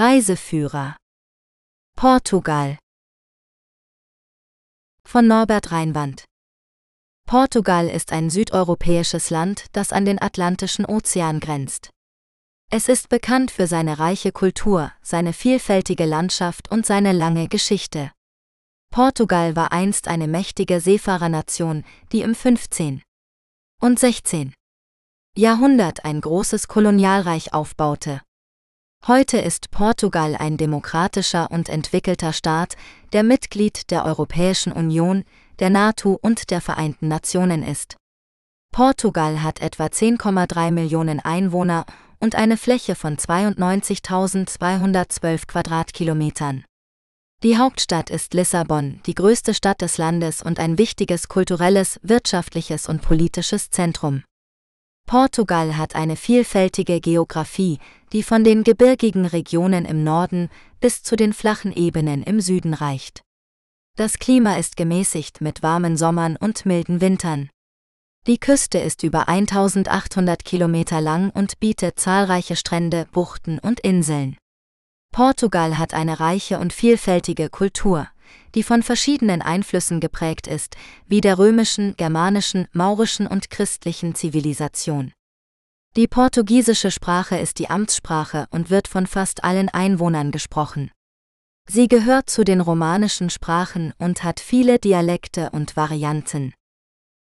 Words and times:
Reiseführer 0.00 0.94
Portugal 1.96 2.78
von 5.02 5.26
Norbert 5.26 5.72
Reinwand 5.72 6.24
Portugal 7.26 7.88
ist 7.88 8.12
ein 8.12 8.30
südeuropäisches 8.30 9.30
Land, 9.30 9.66
das 9.72 9.92
an 9.92 10.04
den 10.04 10.22
Atlantischen 10.22 10.86
Ozean 10.86 11.40
grenzt. 11.40 11.90
Es 12.70 12.88
ist 12.88 13.08
bekannt 13.08 13.50
für 13.50 13.66
seine 13.66 13.98
reiche 13.98 14.30
Kultur, 14.30 14.92
seine 15.02 15.32
vielfältige 15.32 16.04
Landschaft 16.04 16.70
und 16.70 16.86
seine 16.86 17.10
lange 17.10 17.48
Geschichte. 17.48 18.12
Portugal 18.90 19.56
war 19.56 19.72
einst 19.72 20.06
eine 20.06 20.28
mächtige 20.28 20.80
Seefahrernation, 20.80 21.84
die 22.12 22.20
im 22.20 22.36
15. 22.36 23.02
und 23.82 23.98
16. 23.98 24.54
Jahrhundert 25.36 26.04
ein 26.04 26.20
großes 26.20 26.68
Kolonialreich 26.68 27.52
aufbaute. 27.52 28.20
Heute 29.08 29.38
ist 29.38 29.70
Portugal 29.70 30.36
ein 30.36 30.56
demokratischer 30.58 31.50
und 31.50 31.70
entwickelter 31.70 32.34
Staat, 32.34 32.76
der 33.14 33.22
Mitglied 33.22 33.90
der 33.90 34.04
Europäischen 34.04 34.70
Union, 34.70 35.24
der 35.60 35.70
NATO 35.70 36.18
und 36.20 36.50
der 36.50 36.60
Vereinten 36.60 37.08
Nationen 37.08 37.62
ist. 37.62 37.96
Portugal 38.70 39.42
hat 39.42 39.62
etwa 39.62 39.86
10,3 39.86 40.72
Millionen 40.72 41.20
Einwohner 41.20 41.86
und 42.20 42.34
eine 42.34 42.58
Fläche 42.58 42.94
von 42.94 43.16
92.212 43.16 45.46
Quadratkilometern. 45.46 46.66
Die 47.42 47.56
Hauptstadt 47.56 48.10
ist 48.10 48.34
Lissabon, 48.34 49.00
die 49.06 49.14
größte 49.14 49.54
Stadt 49.54 49.80
des 49.80 49.96
Landes 49.96 50.42
und 50.42 50.60
ein 50.60 50.76
wichtiges 50.76 51.28
kulturelles, 51.28 51.98
wirtschaftliches 52.02 52.90
und 52.90 53.00
politisches 53.00 53.70
Zentrum. 53.70 54.22
Portugal 55.08 55.78
hat 55.78 55.94
eine 55.94 56.16
vielfältige 56.16 57.00
Geographie, 57.00 57.78
die 58.12 58.22
von 58.22 58.44
den 58.44 58.62
gebirgigen 58.62 59.24
Regionen 59.24 59.86
im 59.86 60.04
Norden 60.04 60.50
bis 60.80 61.02
zu 61.02 61.16
den 61.16 61.32
flachen 61.32 61.72
Ebenen 61.72 62.22
im 62.22 62.42
Süden 62.42 62.74
reicht. 62.74 63.22
Das 63.96 64.18
Klima 64.18 64.56
ist 64.56 64.76
gemäßigt 64.76 65.40
mit 65.40 65.62
warmen 65.62 65.96
Sommern 65.96 66.36
und 66.36 66.66
milden 66.66 67.00
Wintern. 67.00 67.48
Die 68.26 68.36
Küste 68.38 68.80
ist 68.80 69.02
über 69.02 69.30
1800 69.30 70.44
Kilometer 70.44 71.00
lang 71.00 71.30
und 71.30 71.58
bietet 71.58 71.98
zahlreiche 71.98 72.54
Strände, 72.54 73.06
Buchten 73.10 73.58
und 73.58 73.80
Inseln. 73.80 74.36
Portugal 75.10 75.78
hat 75.78 75.94
eine 75.94 76.20
reiche 76.20 76.58
und 76.58 76.74
vielfältige 76.74 77.48
Kultur, 77.48 78.08
die 78.58 78.64
von 78.64 78.82
verschiedenen 78.82 79.40
Einflüssen 79.40 80.00
geprägt 80.00 80.48
ist, 80.48 80.76
wie 81.06 81.20
der 81.20 81.38
römischen, 81.38 81.94
germanischen, 81.96 82.66
maurischen 82.72 83.28
und 83.28 83.50
christlichen 83.50 84.16
Zivilisation. 84.16 85.12
Die 85.94 86.08
portugiesische 86.08 86.90
Sprache 86.90 87.38
ist 87.38 87.60
die 87.60 87.70
Amtssprache 87.70 88.48
und 88.50 88.68
wird 88.68 88.88
von 88.88 89.06
fast 89.06 89.44
allen 89.44 89.68
Einwohnern 89.68 90.32
gesprochen. 90.32 90.90
Sie 91.70 91.86
gehört 91.86 92.30
zu 92.30 92.42
den 92.42 92.60
romanischen 92.60 93.30
Sprachen 93.30 93.92
und 93.96 94.24
hat 94.24 94.40
viele 94.40 94.80
Dialekte 94.80 95.50
und 95.50 95.76
Varianten. 95.76 96.52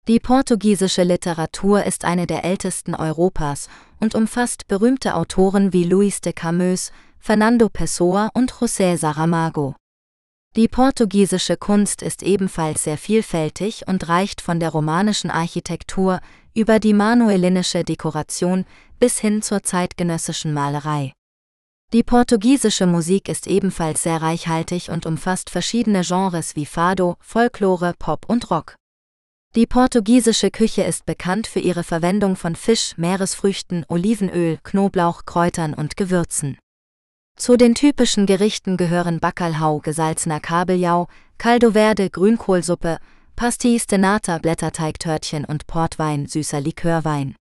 Die 0.07 0.21
portugiesische 0.21 1.03
Literatur 1.03 1.85
ist 1.85 2.07
eine 2.07 2.27
der 2.27 2.47
ältesten 2.47 2.95
Europas 2.95 3.69
und 4.01 4.15
umfasst 4.15 4.67
berühmte 4.67 5.15
Autoren 5.15 5.75
wie 5.75 5.85
Luís 5.85 6.23
de 6.23 6.33
Camões, 6.33 6.91
Fernando 7.19 7.69
Pessoa 7.69 8.31
und 8.33 8.51
José 8.51 8.97
Saramago. 8.97 9.75
Die 10.57 10.67
portugiesische 10.69 11.57
Kunst 11.57 12.03
ist 12.03 12.23
ebenfalls 12.23 12.85
sehr 12.85 12.99
vielfältig 12.99 13.87
und 13.87 14.09
reicht 14.09 14.41
von 14.41 14.59
der 14.59 14.71
romanischen 14.71 15.31
Architektur 15.31 16.21
über 16.55 16.81
die 16.81 16.95
manuelinische 16.95 17.85
Dekoration 17.85 18.65
bis 18.99 19.19
hin 19.19 19.43
zur 19.43 19.63
zeitgenössischen 19.63 20.53
Malerei. 20.53 21.13
Die 21.93 22.03
portugiesische 22.03 22.87
Musik 22.87 23.29
ist 23.29 23.47
ebenfalls 23.47 24.03
sehr 24.03 24.21
reichhaltig 24.21 24.91
und 24.91 25.07
umfasst 25.07 25.49
verschiedene 25.49 26.03
Genres 26.03 26.57
wie 26.57 26.67
Fado, 26.67 27.17
Folklore, 27.21 27.95
Pop 27.99 28.29
und 28.29 28.51
Rock. 28.51 28.75
Die 29.55 29.67
portugiesische 29.67 30.51
Küche 30.51 30.83
ist 30.83 31.07
bekannt 31.07 31.47
für 31.47 31.61
ihre 31.61 31.85
Verwendung 31.85 32.37
von 32.37 32.57
Fisch, 32.57 32.93
Meeresfrüchten, 32.99 33.87
Olivenöl, 33.89 34.59
Knoblauch, 34.63 35.25
Kräutern 35.25 35.73
und 35.73 35.97
Gewürzen. 35.97 36.59
Zu 37.39 37.57
den 37.57 37.77
typischen 37.77 38.27
Gerichten 38.27 38.77
gehören 38.77 39.21
Bacalhau, 39.21 39.79
gesalzener 39.79 40.41
Kabeljau, 40.41 41.07
Caldo 41.39 41.71
Verde, 41.71 42.11
Grünkohlsuppe, 42.11 42.99
Pastis 43.37 43.87
de 43.87 43.97
Nata, 43.97 44.39
Blätterteigtörtchen 44.39 45.45
und 45.45 45.69
Portwein, 45.69 46.27
süßer 46.27 46.61
Likörwein. 46.61 47.37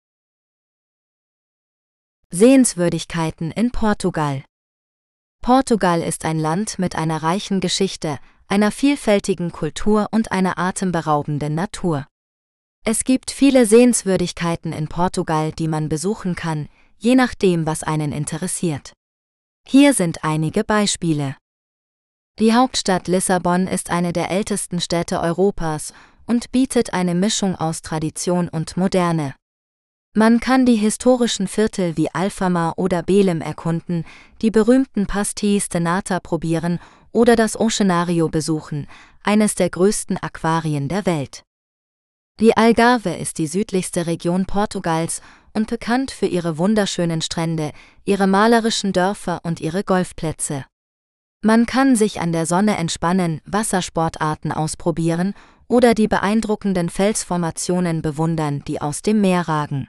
Sehenswürdigkeiten 2.30 3.50
in 3.50 3.72
Portugal 3.72 4.44
Portugal 5.42 6.02
ist 6.04 6.26
ein 6.26 6.38
Land 6.40 6.78
mit 6.78 6.96
einer 6.96 7.24
reichen 7.24 7.60
Geschichte, 7.60 8.20
einer 8.48 8.72
vielfältigen 8.72 9.52
Kultur 9.52 10.10
und 10.12 10.32
einer 10.32 10.60
atemberaubenden 10.60 11.56
Natur. 11.56 12.06
Es 12.86 13.04
gibt 13.04 13.32
viele 13.32 13.66
Sehenswürdigkeiten 13.66 14.74
in 14.74 14.90
Portugal, 14.90 15.52
die 15.52 15.68
man 15.68 15.90
besuchen 15.90 16.36
kann, 16.36 16.70
je 17.00 17.16
nachdem, 17.16 17.66
was 17.66 17.82
einen 17.82 18.12
interessiert. 18.12 18.94
Hier 19.70 19.94
sind 19.94 20.24
einige 20.24 20.64
Beispiele. 20.64 21.36
Die 22.40 22.54
Hauptstadt 22.54 23.10
Lissabon 23.10 23.68
ist 23.68 23.90
eine 23.90 24.14
der 24.14 24.32
ältesten 24.32 24.80
Städte 24.80 25.20
Europas 25.20 25.94
und 26.26 26.54
bietet 26.54 26.94
eine 26.94 27.14
Mischung 27.16 27.54
aus 27.58 27.82
Tradition 27.82 28.48
und 28.48 28.78
Moderne. 28.78 29.36
Man 30.16 30.40
kann 30.40 30.66
die 30.66 30.78
historischen 30.78 31.50
Viertel 31.50 31.98
wie 31.98 32.10
Alfama 32.10 32.76
oder 32.78 33.04
Belem 33.04 33.42
erkunden, 33.42 34.06
die 34.42 34.52
berühmten 34.52 35.06
Pastis 35.06 35.68
de 35.68 35.82
Nata 35.82 36.22
probieren 36.22 36.80
oder 37.12 37.36
das 37.36 37.60
Oceanario 37.60 38.30
besuchen, 38.30 38.88
eines 39.22 39.56
der 39.56 39.70
größten 39.70 40.16
Aquarien 40.16 40.88
der 40.88 41.06
Welt. 41.06 41.44
Die 42.40 42.56
Algarve 42.56 43.16
ist 43.16 43.38
die 43.38 43.48
südlichste 43.48 44.08
Region 44.08 44.46
Portugals 44.46 45.22
und 45.58 45.68
bekannt 45.68 46.12
für 46.12 46.28
ihre 46.28 46.60
wunderschönen 46.60 47.22
Strände, 47.22 47.72
ihre 48.06 48.28
malerischen 48.28 48.94
Dörfer 48.94 49.40
und 49.44 49.60
ihre 49.60 49.84
Golfplätze. 49.84 50.66
Man 51.44 51.66
kann 51.66 51.96
sich 51.96 52.22
an 52.22 52.32
der 52.32 52.46
Sonne 52.46 52.78
entspannen, 52.78 53.42
Wassersportarten 53.46 54.52
ausprobieren 54.52 55.34
oder 55.68 55.96
die 55.96 56.08
beeindruckenden 56.08 56.90
Felsformationen 56.90 58.04
bewundern, 58.04 58.64
die 58.68 58.80
aus 58.82 59.02
dem 59.02 59.20
Meer 59.20 59.48
ragen. 59.48 59.88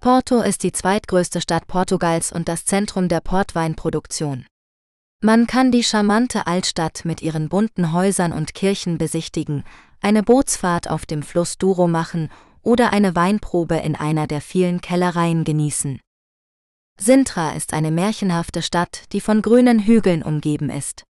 Porto 0.00 0.40
ist 0.40 0.62
die 0.62 0.72
zweitgrößte 0.72 1.40
Stadt 1.40 1.66
Portugals 1.66 2.30
und 2.32 2.48
das 2.48 2.64
Zentrum 2.64 3.08
der 3.08 3.20
Portweinproduktion. 3.20 4.46
Man 5.20 5.48
kann 5.48 5.72
die 5.72 5.82
charmante 5.82 6.46
Altstadt 6.46 7.04
mit 7.04 7.22
ihren 7.22 7.48
bunten 7.48 7.92
Häusern 7.92 8.32
und 8.32 8.54
Kirchen 8.54 8.98
besichtigen, 8.98 9.64
eine 10.00 10.22
Bootsfahrt 10.22 10.88
auf 10.88 11.06
dem 11.06 11.22
Fluss 11.22 11.58
Douro 11.58 11.88
machen 11.88 12.30
oder 12.62 12.92
eine 12.92 13.14
Weinprobe 13.16 13.76
in 13.76 13.96
einer 13.96 14.26
der 14.26 14.40
vielen 14.40 14.80
Kellereien 14.80 15.44
genießen. 15.44 16.00
Sintra 16.98 17.52
ist 17.52 17.72
eine 17.72 17.90
märchenhafte 17.90 18.62
Stadt, 18.62 19.04
die 19.12 19.20
von 19.20 19.40
grünen 19.40 19.80
Hügeln 19.80 20.22
umgeben 20.22 20.68
ist. 20.68 21.04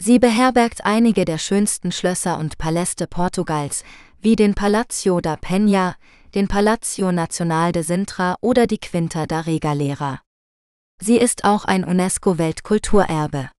Sie 0.00 0.20
beherbergt 0.20 0.84
einige 0.84 1.24
der 1.24 1.38
schönsten 1.38 1.90
Schlösser 1.90 2.38
und 2.38 2.56
Paläste 2.56 3.08
Portugals, 3.08 3.82
wie 4.20 4.36
den 4.36 4.54
Palacio 4.54 5.20
da 5.20 5.34
Penha, 5.34 5.96
den 6.34 6.46
Palacio 6.46 7.10
Nacional 7.10 7.72
de 7.72 7.82
Sintra 7.82 8.36
oder 8.40 8.66
die 8.66 8.78
Quinta 8.78 9.26
da 9.26 9.40
Regalera. 9.40 10.20
Sie 11.00 11.16
ist 11.16 11.44
auch 11.44 11.64
ein 11.64 11.84
UNESCO-Weltkulturerbe. 11.84 13.50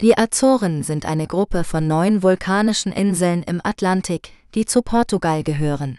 Die 0.00 0.16
Azoren 0.16 0.82
sind 0.82 1.04
eine 1.04 1.26
Gruppe 1.26 1.64
von 1.64 1.86
neun 1.86 2.22
vulkanischen 2.22 2.92
Inseln 2.92 3.42
im 3.42 3.60
Atlantik, 3.62 4.30
die 4.54 4.64
zu 4.64 4.82
Portugal 4.82 5.42
gehören. 5.42 5.98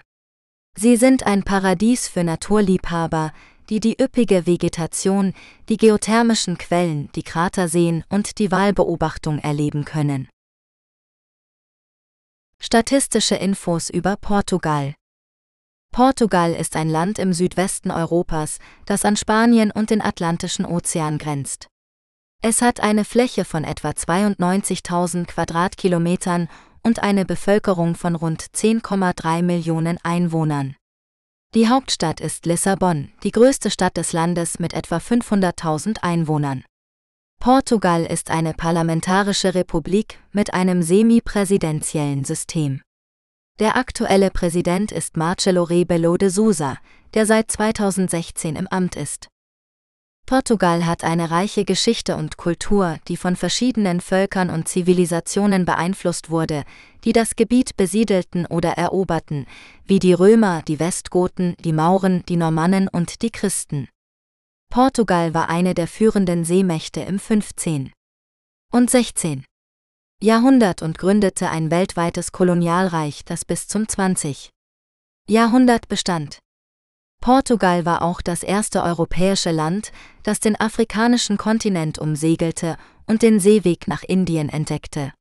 Sie 0.77 0.95
sind 0.95 1.25
ein 1.25 1.43
Paradies 1.43 2.07
für 2.07 2.23
Naturliebhaber, 2.23 3.33
die 3.69 3.79
die 3.79 4.01
üppige 4.01 4.45
Vegetation, 4.45 5.33
die 5.69 5.77
geothermischen 5.77 6.57
Quellen, 6.57 7.09
die 7.15 7.23
Kraterseen 7.23 8.03
und 8.09 8.39
die 8.39 8.51
Wahlbeobachtung 8.51 9.39
erleben 9.39 9.85
können. 9.85 10.27
Statistische 12.59 13.35
Infos 13.35 13.89
über 13.89 14.15
Portugal 14.18 14.94
Portugal 15.91 16.53
ist 16.53 16.77
ein 16.77 16.89
Land 16.89 17.19
im 17.19 17.33
Südwesten 17.33 17.91
Europas, 17.91 18.59
das 18.85 19.03
an 19.03 19.17
Spanien 19.17 19.71
und 19.71 19.89
den 19.89 20.01
Atlantischen 20.01 20.65
Ozean 20.65 21.17
grenzt. 21.17 21.67
Es 22.41 22.62
hat 22.62 22.79
eine 22.79 23.03
Fläche 23.03 23.45
von 23.45 23.63
etwa 23.63 23.89
92.000 23.89 25.25
Quadratkilometern 25.25 26.47
und 26.83 27.04
eine 27.04 27.25
Bevölkerung 27.25 27.95
von 27.95 28.16
rund 28.16 28.44
10,3 28.44 29.44
Millionen 29.44 29.98
Einwohnern. 30.04 30.75
Die 31.54 31.68
Hauptstadt 31.68 32.22
ist 32.22 32.45
Lissabon, 32.45 33.12
die 33.24 33.31
größte 33.31 33.72
Stadt 33.72 33.98
des 33.98 34.13
Landes 34.13 34.60
mit 34.60 34.74
etwa 34.74 34.98
500.000 34.98 36.00
Einwohnern. 36.01 36.63
Portugal 37.42 38.06
ist 38.06 38.30
eine 38.30 38.54
parlamentarische 38.54 39.56
Republik 39.56 40.19
mit 40.31 40.54
einem 40.54 40.83
semi-präsidentiellen 40.83 42.24
System. 42.24 42.81
Der 43.60 43.75
aktuelle 43.77 44.30
Präsident 44.30 44.92
ist 44.92 45.18
Marcelo 45.18 45.63
Rebelo 45.63 46.18
de 46.18 46.30
Sousa, 46.30 46.77
der 47.13 47.25
seit 47.25 47.51
2016 47.51 48.56
im 48.56 48.68
Amt 48.68 48.95
ist. 48.95 49.31
Portugal 50.31 50.86
hat 50.86 51.04
eine 51.04 51.30
reiche 51.30 51.66
Geschichte 51.66 52.16
und 52.16 52.38
Kultur, 52.38 53.00
die 53.10 53.18
von 53.18 53.36
verschiedenen 53.36 54.00
Völkern 54.00 54.50
und 54.50 54.66
Zivilisationen 54.66 55.66
beeinflusst 55.66 56.30
wurde, 56.30 56.63
die 57.04 57.12
das 57.12 57.36
Gebiet 57.36 57.75
besiedelten 57.75 58.45
oder 58.45 58.78
eroberten, 58.78 59.45
wie 59.86 60.00
die 60.00 60.13
Römer, 60.13 60.62
die 60.62 60.80
Westgoten, 60.80 61.57
die 61.66 61.74
Mauren, 61.74 62.24
die 62.30 62.38
Normannen 62.38 62.88
und 62.88 63.24
die 63.24 63.30
Christen. 63.30 63.89
Portugal 64.69 65.33
war 65.33 65.50
eine 65.50 65.74
der 65.74 65.88
führenden 65.88 66.45
Seemächte 66.45 67.01
im 67.01 67.19
15. 67.19 67.92
und 68.72 68.89
16. 68.89 69.44
Jahrhundert 70.24 70.81
und 70.81 70.98
gründete 70.98 71.50
ein 71.50 71.72
weltweites 71.72 72.31
Kolonialreich, 72.31 73.25
das 73.25 73.44
bis 73.44 73.68
zum 73.68 73.86
20. 73.86 74.50
Jahrhundert 75.27 75.89
bestand. 75.89 76.39
Portugal 77.21 77.85
war 77.85 78.01
auch 78.01 78.19
das 78.21 78.41
erste 78.41 78.81
europäische 78.81 79.51
Land, 79.51 79.91
das 80.23 80.39
den 80.39 80.59
afrikanischen 80.59 81.38
Kontinent 81.38 82.00
umsegelte 82.00 82.77
und 83.06 83.21
den 83.21 83.39
Seeweg 83.39 83.88
nach 83.88 84.01
Indien 84.01 84.50
entdeckte. 84.50 85.13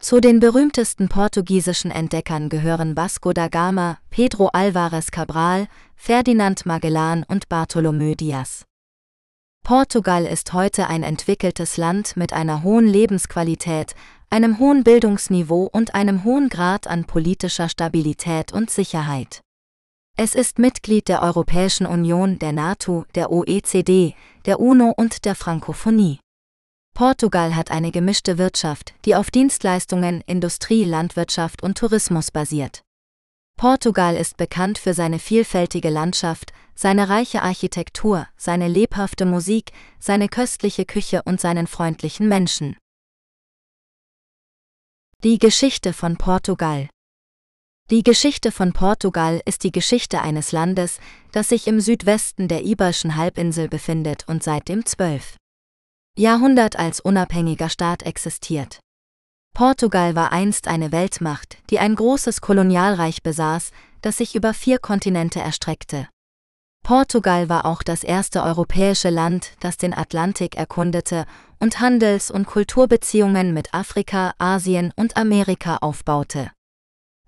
Zu 0.00 0.20
den 0.20 0.40
berühmtesten 0.40 1.08
portugiesischen 1.08 1.90
Entdeckern 1.90 2.48
gehören 2.48 2.96
Vasco 2.96 3.32
da 3.32 3.48
Gama, 3.48 3.98
Pedro 4.10 4.48
Álvares 4.48 5.12
Cabral, 5.12 5.68
Ferdinand 5.94 6.66
Magellan 6.66 7.24
und 7.28 7.48
Bartolomeu 7.48 8.14
Dias. 8.14 8.64
Portugal 9.62 10.24
ist 10.24 10.52
heute 10.52 10.88
ein 10.88 11.02
entwickeltes 11.04 11.76
Land 11.76 12.16
mit 12.16 12.32
einer 12.32 12.64
hohen 12.64 12.88
Lebensqualität, 12.88 13.94
einem 14.30 14.58
hohen 14.58 14.82
Bildungsniveau 14.82 15.68
und 15.70 15.94
einem 15.94 16.24
hohen 16.24 16.48
Grad 16.48 16.88
an 16.88 17.04
politischer 17.04 17.68
Stabilität 17.68 18.52
und 18.52 18.70
Sicherheit. 18.70 19.42
Es 20.22 20.34
ist 20.34 20.58
Mitglied 20.58 21.08
der 21.08 21.22
Europäischen 21.22 21.86
Union, 21.86 22.38
der 22.38 22.52
NATO, 22.52 23.06
der 23.14 23.32
OECD, 23.32 24.14
der 24.44 24.60
UNO 24.60 24.92
und 24.94 25.24
der 25.24 25.34
Frankophonie. 25.34 26.20
Portugal 26.94 27.56
hat 27.56 27.70
eine 27.70 27.90
gemischte 27.90 28.36
Wirtschaft, 28.36 28.92
die 29.06 29.14
auf 29.14 29.30
Dienstleistungen, 29.30 30.20
Industrie, 30.26 30.84
Landwirtschaft 30.84 31.62
und 31.62 31.78
Tourismus 31.78 32.30
basiert. 32.30 32.82
Portugal 33.56 34.14
ist 34.14 34.36
bekannt 34.36 34.76
für 34.76 34.92
seine 34.92 35.18
vielfältige 35.18 35.88
Landschaft, 35.88 36.52
seine 36.74 37.08
reiche 37.08 37.40
Architektur, 37.40 38.28
seine 38.36 38.68
lebhafte 38.68 39.24
Musik, 39.24 39.72
seine 39.98 40.28
köstliche 40.28 40.84
Küche 40.84 41.22
und 41.24 41.40
seinen 41.40 41.66
freundlichen 41.66 42.28
Menschen. 42.28 42.76
Die 45.24 45.38
Geschichte 45.38 45.94
von 45.94 46.18
Portugal 46.18 46.90
die 47.90 48.04
Geschichte 48.04 48.52
von 48.52 48.72
Portugal 48.72 49.40
ist 49.46 49.64
die 49.64 49.72
Geschichte 49.72 50.22
eines 50.22 50.52
Landes, 50.52 51.00
das 51.32 51.48
sich 51.48 51.66
im 51.66 51.80
Südwesten 51.80 52.46
der 52.46 52.62
Iberischen 52.62 53.16
Halbinsel 53.16 53.68
befindet 53.68 54.28
und 54.28 54.44
seit 54.44 54.68
dem 54.68 54.86
12. 54.86 55.34
Jahrhundert 56.16 56.78
als 56.78 57.00
unabhängiger 57.00 57.68
Staat 57.68 58.04
existiert. 58.04 58.78
Portugal 59.54 60.14
war 60.14 60.30
einst 60.30 60.68
eine 60.68 60.92
Weltmacht, 60.92 61.58
die 61.70 61.80
ein 61.80 61.96
großes 61.96 62.40
Kolonialreich 62.40 63.24
besaß, 63.24 63.72
das 64.02 64.18
sich 64.18 64.36
über 64.36 64.54
vier 64.54 64.78
Kontinente 64.78 65.40
erstreckte. 65.40 66.08
Portugal 66.84 67.48
war 67.48 67.66
auch 67.66 67.82
das 67.82 68.04
erste 68.04 68.44
europäische 68.44 69.10
Land, 69.10 69.54
das 69.58 69.78
den 69.78 69.94
Atlantik 69.94 70.56
erkundete 70.56 71.26
und 71.58 71.80
Handels- 71.80 72.30
und 72.30 72.46
Kulturbeziehungen 72.46 73.52
mit 73.52 73.74
Afrika, 73.74 74.32
Asien 74.38 74.92
und 74.94 75.16
Amerika 75.16 75.78
aufbaute. 75.78 76.52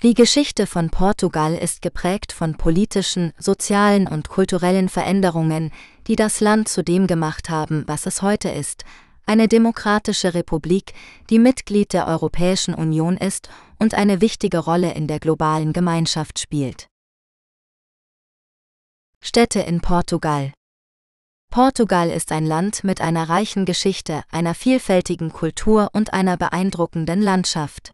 Die 0.02 0.14
Geschichte 0.14 0.66
von 0.66 0.90
Portugal 0.90 1.54
ist 1.54 1.81
geprägt 1.81 2.32
von 2.32 2.56
politischen, 2.56 3.32
sozialen 3.38 4.08
und 4.08 4.28
kulturellen 4.28 4.88
Veränderungen, 4.88 5.70
die 6.08 6.16
das 6.16 6.40
Land 6.40 6.69
zu 6.69 6.82
dem 6.82 7.06
gemacht 7.06 7.50
haben, 7.50 7.84
was 7.87 8.06
es 8.06 8.20
heute 8.20 8.49
ist, 8.49 8.84
eine 9.26 9.46
demokratische 9.46 10.34
Republik, 10.34 10.93
die 11.31 11.38
Mitglied 11.38 11.93
der 11.93 12.08
Europäischen 12.08 12.75
Union 12.75 13.16
ist 13.16 13.49
und 13.78 13.94
eine 13.94 14.20
wichtige 14.20 14.58
Rolle 14.58 14.93
in 14.93 15.06
der 15.06 15.20
globalen 15.20 15.72
Gemeinschaft 15.72 16.40
spielt. 16.40 16.88
Städte 19.20 19.60
in 19.60 19.81
Portugal 19.81 20.52
Portugal 21.48 22.10
ist 22.10 22.32
ein 22.32 22.44
Land 22.44 22.82
mit 22.82 23.00
einer 23.00 23.28
reichen 23.28 23.66
Geschichte, 23.66 24.25
einer 24.32 24.56
vielfältigen 24.56 25.32
Kultur 25.32 25.90
und 25.93 26.12
einer 26.12 26.37
beeindruckenden 26.37 27.22
Landschaft. 27.22 27.93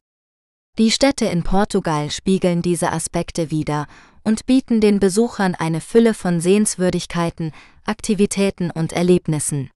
Die 0.78 0.92
Städte 0.92 1.24
in 1.24 1.42
Portugal 1.42 2.08
spiegeln 2.12 2.62
diese 2.62 2.92
Aspekte 2.92 3.50
wider 3.50 3.88
und 4.22 4.46
bieten 4.46 4.80
den 4.80 5.00
Besuchern 5.00 5.56
eine 5.56 5.80
Fülle 5.80 6.14
von 6.14 6.40
Sehenswürdigkeiten, 6.40 7.50
Aktivitäten 7.84 8.70
und 8.70 8.92
Erlebnissen. 8.92 9.70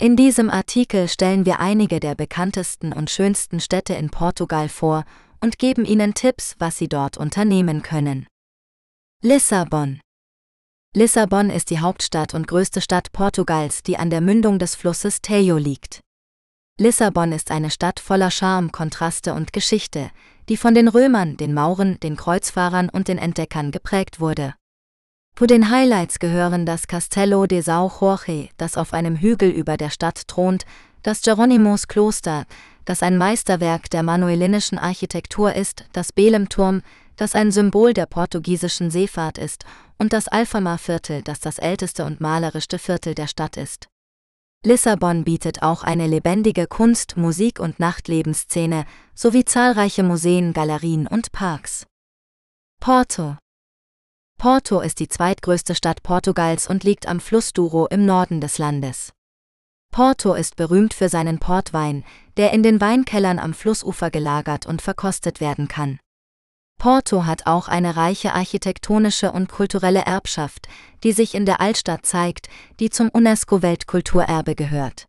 In 0.00 0.16
diesem 0.16 0.48
Artikel 0.48 1.08
stellen 1.08 1.44
wir 1.44 1.60
einige 1.60 2.00
der 2.00 2.14
bekanntesten 2.14 2.94
und 2.94 3.10
schönsten 3.10 3.60
Städte 3.60 3.92
in 3.92 4.08
Portugal 4.08 4.70
vor 4.70 5.04
und 5.42 5.58
geben 5.58 5.84
Ihnen 5.84 6.14
Tipps, 6.14 6.56
was 6.58 6.78
Sie 6.78 6.88
dort 6.88 7.18
unternehmen 7.18 7.82
können. 7.82 8.26
Lissabon 9.22 10.00
Lissabon 10.94 11.50
ist 11.50 11.68
die 11.68 11.80
Hauptstadt 11.80 12.32
und 12.32 12.48
größte 12.48 12.80
Stadt 12.80 13.12
Portugals, 13.12 13.82
die 13.82 13.98
an 13.98 14.08
der 14.08 14.22
Mündung 14.22 14.58
des 14.58 14.76
Flusses 14.76 15.20
Tejo 15.20 15.58
liegt. 15.58 16.00
Lissabon 16.80 17.32
ist 17.32 17.50
eine 17.50 17.70
Stadt 17.70 18.00
voller 18.00 18.30
Charme, 18.30 18.72
Kontraste 18.72 19.34
und 19.34 19.52
Geschichte, 19.52 20.10
die 20.48 20.56
von 20.56 20.74
den 20.74 20.88
Römern, 20.88 21.36
den 21.36 21.54
Mauren, 21.54 22.00
den 22.00 22.16
Kreuzfahrern 22.16 22.88
und 22.88 23.08
den 23.08 23.18
Entdeckern 23.18 23.70
geprägt 23.70 24.20
wurde. 24.20 24.54
Zu 25.36 25.46
den 25.46 25.70
Highlights 25.70 26.18
gehören 26.18 26.66
das 26.66 26.86
Castello 26.86 27.46
de 27.46 27.60
São 27.60 27.90
Jorge, 28.00 28.48
das 28.56 28.76
auf 28.76 28.92
einem 28.94 29.16
Hügel 29.16 29.50
über 29.50 29.76
der 29.76 29.90
Stadt 29.90 30.26
thront, 30.28 30.64
das 31.02 31.22
Geronimos 31.22 31.88
Kloster, 31.88 32.44
das 32.84 33.02
ein 33.02 33.18
Meisterwerk 33.18 33.90
der 33.90 34.02
manuelinischen 34.02 34.78
Architektur 34.78 35.54
ist, 35.54 35.84
das 35.92 36.12
Belem-Turm, 36.12 36.82
das 37.16 37.34
ein 37.34 37.52
Symbol 37.52 37.92
der 37.92 38.06
portugiesischen 38.06 38.90
Seefahrt 38.90 39.38
ist, 39.38 39.64
und 39.98 40.12
das 40.12 40.28
Alfamar-Viertel, 40.28 41.22
das 41.22 41.40
das 41.40 41.58
älteste 41.58 42.04
und 42.04 42.20
malerischste 42.20 42.78
Viertel 42.78 43.14
der 43.14 43.26
Stadt 43.26 43.56
ist. 43.56 43.88
Lissabon 44.64 45.24
bietet 45.24 45.62
auch 45.62 45.82
eine 45.82 46.06
lebendige 46.06 46.68
Kunst-, 46.68 47.16
Musik- 47.16 47.58
und 47.58 47.80
Nachtlebensszene 47.80 48.84
sowie 49.12 49.44
zahlreiche 49.44 50.04
Museen, 50.04 50.52
Galerien 50.52 51.08
und 51.08 51.32
Parks. 51.32 51.84
Porto 52.80 53.36
Porto 54.38 54.80
ist 54.80 55.00
die 55.00 55.08
zweitgrößte 55.08 55.74
Stadt 55.74 56.04
Portugals 56.04 56.68
und 56.68 56.84
liegt 56.84 57.08
am 57.08 57.18
Fluss 57.18 57.52
Douro 57.52 57.86
im 57.86 58.06
Norden 58.06 58.40
des 58.40 58.58
Landes. 58.58 59.12
Porto 59.92 60.34
ist 60.34 60.54
berühmt 60.54 60.94
für 60.94 61.08
seinen 61.08 61.38
Portwein, 61.40 62.04
der 62.36 62.52
in 62.52 62.62
den 62.62 62.80
Weinkellern 62.80 63.40
am 63.40 63.54
Flussufer 63.54 64.10
gelagert 64.10 64.66
und 64.66 64.80
verkostet 64.80 65.40
werden 65.40 65.66
kann. 65.66 65.98
Porto 66.82 67.26
hat 67.26 67.46
auch 67.46 67.68
eine 67.68 67.94
reiche 67.94 68.34
architektonische 68.34 69.30
und 69.30 69.48
kulturelle 69.48 70.00
Erbschaft, 70.00 70.66
die 71.04 71.12
sich 71.12 71.36
in 71.36 71.46
der 71.46 71.60
Altstadt 71.60 72.04
zeigt, 72.04 72.48
die 72.80 72.90
zum 72.90 73.08
UNESCO-Weltkulturerbe 73.08 74.56
gehört. 74.56 75.06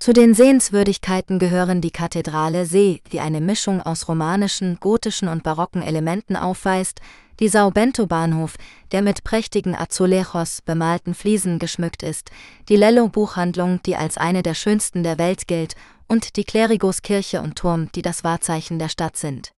Zu 0.00 0.14
den 0.14 0.32
Sehenswürdigkeiten 0.32 1.38
gehören 1.38 1.82
die 1.82 1.90
Kathedrale 1.90 2.64
See, 2.64 3.02
die 3.12 3.20
eine 3.20 3.42
Mischung 3.42 3.82
aus 3.82 4.08
romanischen, 4.08 4.78
gotischen 4.80 5.28
und 5.28 5.42
barocken 5.42 5.82
Elementen 5.82 6.34
aufweist, 6.34 7.02
die 7.40 7.48
Sao 7.48 7.70
Bento 7.70 8.06
Bahnhof, 8.06 8.54
der 8.90 9.02
mit 9.02 9.22
prächtigen 9.22 9.76
Azulejos 9.76 10.62
bemalten 10.62 11.12
Fliesen 11.12 11.58
geschmückt 11.58 12.02
ist, 12.02 12.30
die 12.70 12.76
Lello 12.76 13.10
Buchhandlung, 13.10 13.82
die 13.84 13.96
als 13.96 14.16
eine 14.16 14.42
der 14.42 14.54
schönsten 14.54 15.02
der 15.02 15.18
Welt 15.18 15.46
gilt, 15.46 15.74
und 16.08 16.36
die 16.36 16.44
Clerigos 16.44 17.02
Kirche 17.02 17.42
und 17.42 17.56
Turm, 17.56 17.92
die 17.94 18.00
das 18.00 18.24
Wahrzeichen 18.24 18.78
der 18.78 18.88
Stadt 18.88 19.18
sind. 19.18 19.52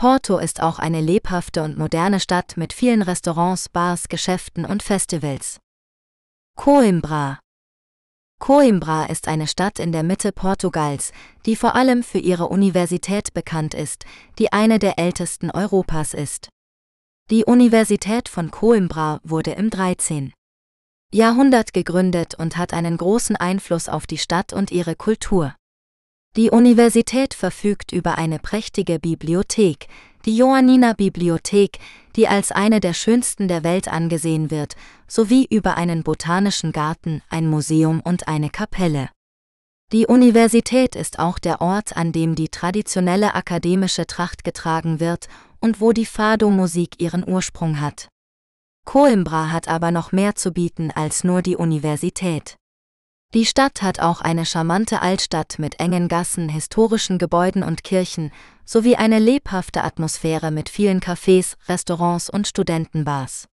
Porto 0.00 0.38
ist 0.38 0.62
auch 0.62 0.78
eine 0.78 1.02
lebhafte 1.02 1.62
und 1.62 1.76
moderne 1.76 2.20
Stadt 2.20 2.56
mit 2.56 2.72
vielen 2.72 3.02
Restaurants, 3.02 3.68
Bars, 3.68 4.08
Geschäften 4.08 4.64
und 4.64 4.82
Festivals. 4.82 5.60
Coimbra 6.56 7.38
Coimbra 8.38 9.04
ist 9.04 9.28
eine 9.28 9.46
Stadt 9.46 9.78
in 9.78 9.92
der 9.92 10.02
Mitte 10.02 10.32
Portugals, 10.32 11.12
die 11.44 11.54
vor 11.54 11.74
allem 11.74 12.02
für 12.02 12.16
ihre 12.16 12.48
Universität 12.48 13.34
bekannt 13.34 13.74
ist, 13.74 14.06
die 14.38 14.54
eine 14.54 14.78
der 14.78 14.98
ältesten 14.98 15.50
Europas 15.50 16.14
ist. 16.14 16.48
Die 17.30 17.44
Universität 17.44 18.30
von 18.30 18.50
Coimbra 18.50 19.20
wurde 19.22 19.50
im 19.50 19.68
13. 19.68 20.32
Jahrhundert 21.12 21.74
gegründet 21.74 22.34
und 22.36 22.56
hat 22.56 22.72
einen 22.72 22.96
großen 22.96 23.36
Einfluss 23.36 23.90
auf 23.90 24.06
die 24.06 24.16
Stadt 24.16 24.54
und 24.54 24.70
ihre 24.70 24.96
Kultur. 24.96 25.54
Die 26.36 26.50
Universität 26.50 27.34
verfügt 27.34 27.90
über 27.90 28.16
eine 28.16 28.38
prächtige 28.38 29.00
Bibliothek, 29.00 29.88
die 30.24 30.36
Johanniner 30.36 30.94
Bibliothek, 30.94 31.80
die 32.14 32.28
als 32.28 32.52
eine 32.52 32.78
der 32.78 32.94
schönsten 32.94 33.48
der 33.48 33.64
Welt 33.64 33.88
angesehen 33.88 34.52
wird, 34.52 34.76
sowie 35.08 35.46
über 35.50 35.76
einen 35.76 36.04
botanischen 36.04 36.70
Garten, 36.70 37.20
ein 37.30 37.48
Museum 37.48 38.00
und 38.00 38.28
eine 38.28 38.48
Kapelle. 38.48 39.08
Die 39.92 40.06
Universität 40.06 40.94
ist 40.94 41.18
auch 41.18 41.40
der 41.40 41.60
Ort, 41.60 41.96
an 41.96 42.12
dem 42.12 42.36
die 42.36 42.48
traditionelle 42.48 43.34
akademische 43.34 44.06
Tracht 44.06 44.44
getragen 44.44 45.00
wird 45.00 45.26
und 45.58 45.80
wo 45.80 45.90
die 45.90 46.06
Fado-Musik 46.06 47.00
ihren 47.02 47.28
Ursprung 47.28 47.80
hat. 47.80 48.08
Coimbra 48.86 49.50
hat 49.50 49.66
aber 49.66 49.90
noch 49.90 50.12
mehr 50.12 50.36
zu 50.36 50.52
bieten 50.52 50.92
als 50.92 51.24
nur 51.24 51.42
die 51.42 51.56
Universität. 51.56 52.56
Die 53.32 53.46
Stadt 53.46 53.80
hat 53.80 54.00
auch 54.00 54.20
eine 54.20 54.44
charmante 54.44 55.02
Altstadt 55.02 55.60
mit 55.60 55.78
engen 55.78 56.08
Gassen, 56.08 56.48
historischen 56.48 57.16
Gebäuden 57.16 57.62
und 57.62 57.84
Kirchen, 57.84 58.32
sowie 58.64 58.96
eine 58.96 59.20
lebhafte 59.20 59.84
Atmosphäre 59.84 60.50
mit 60.50 60.68
vielen 60.68 61.00
Cafés, 61.00 61.54
Restaurants 61.68 62.28
und 62.28 62.48
Studentenbars. 62.48 63.46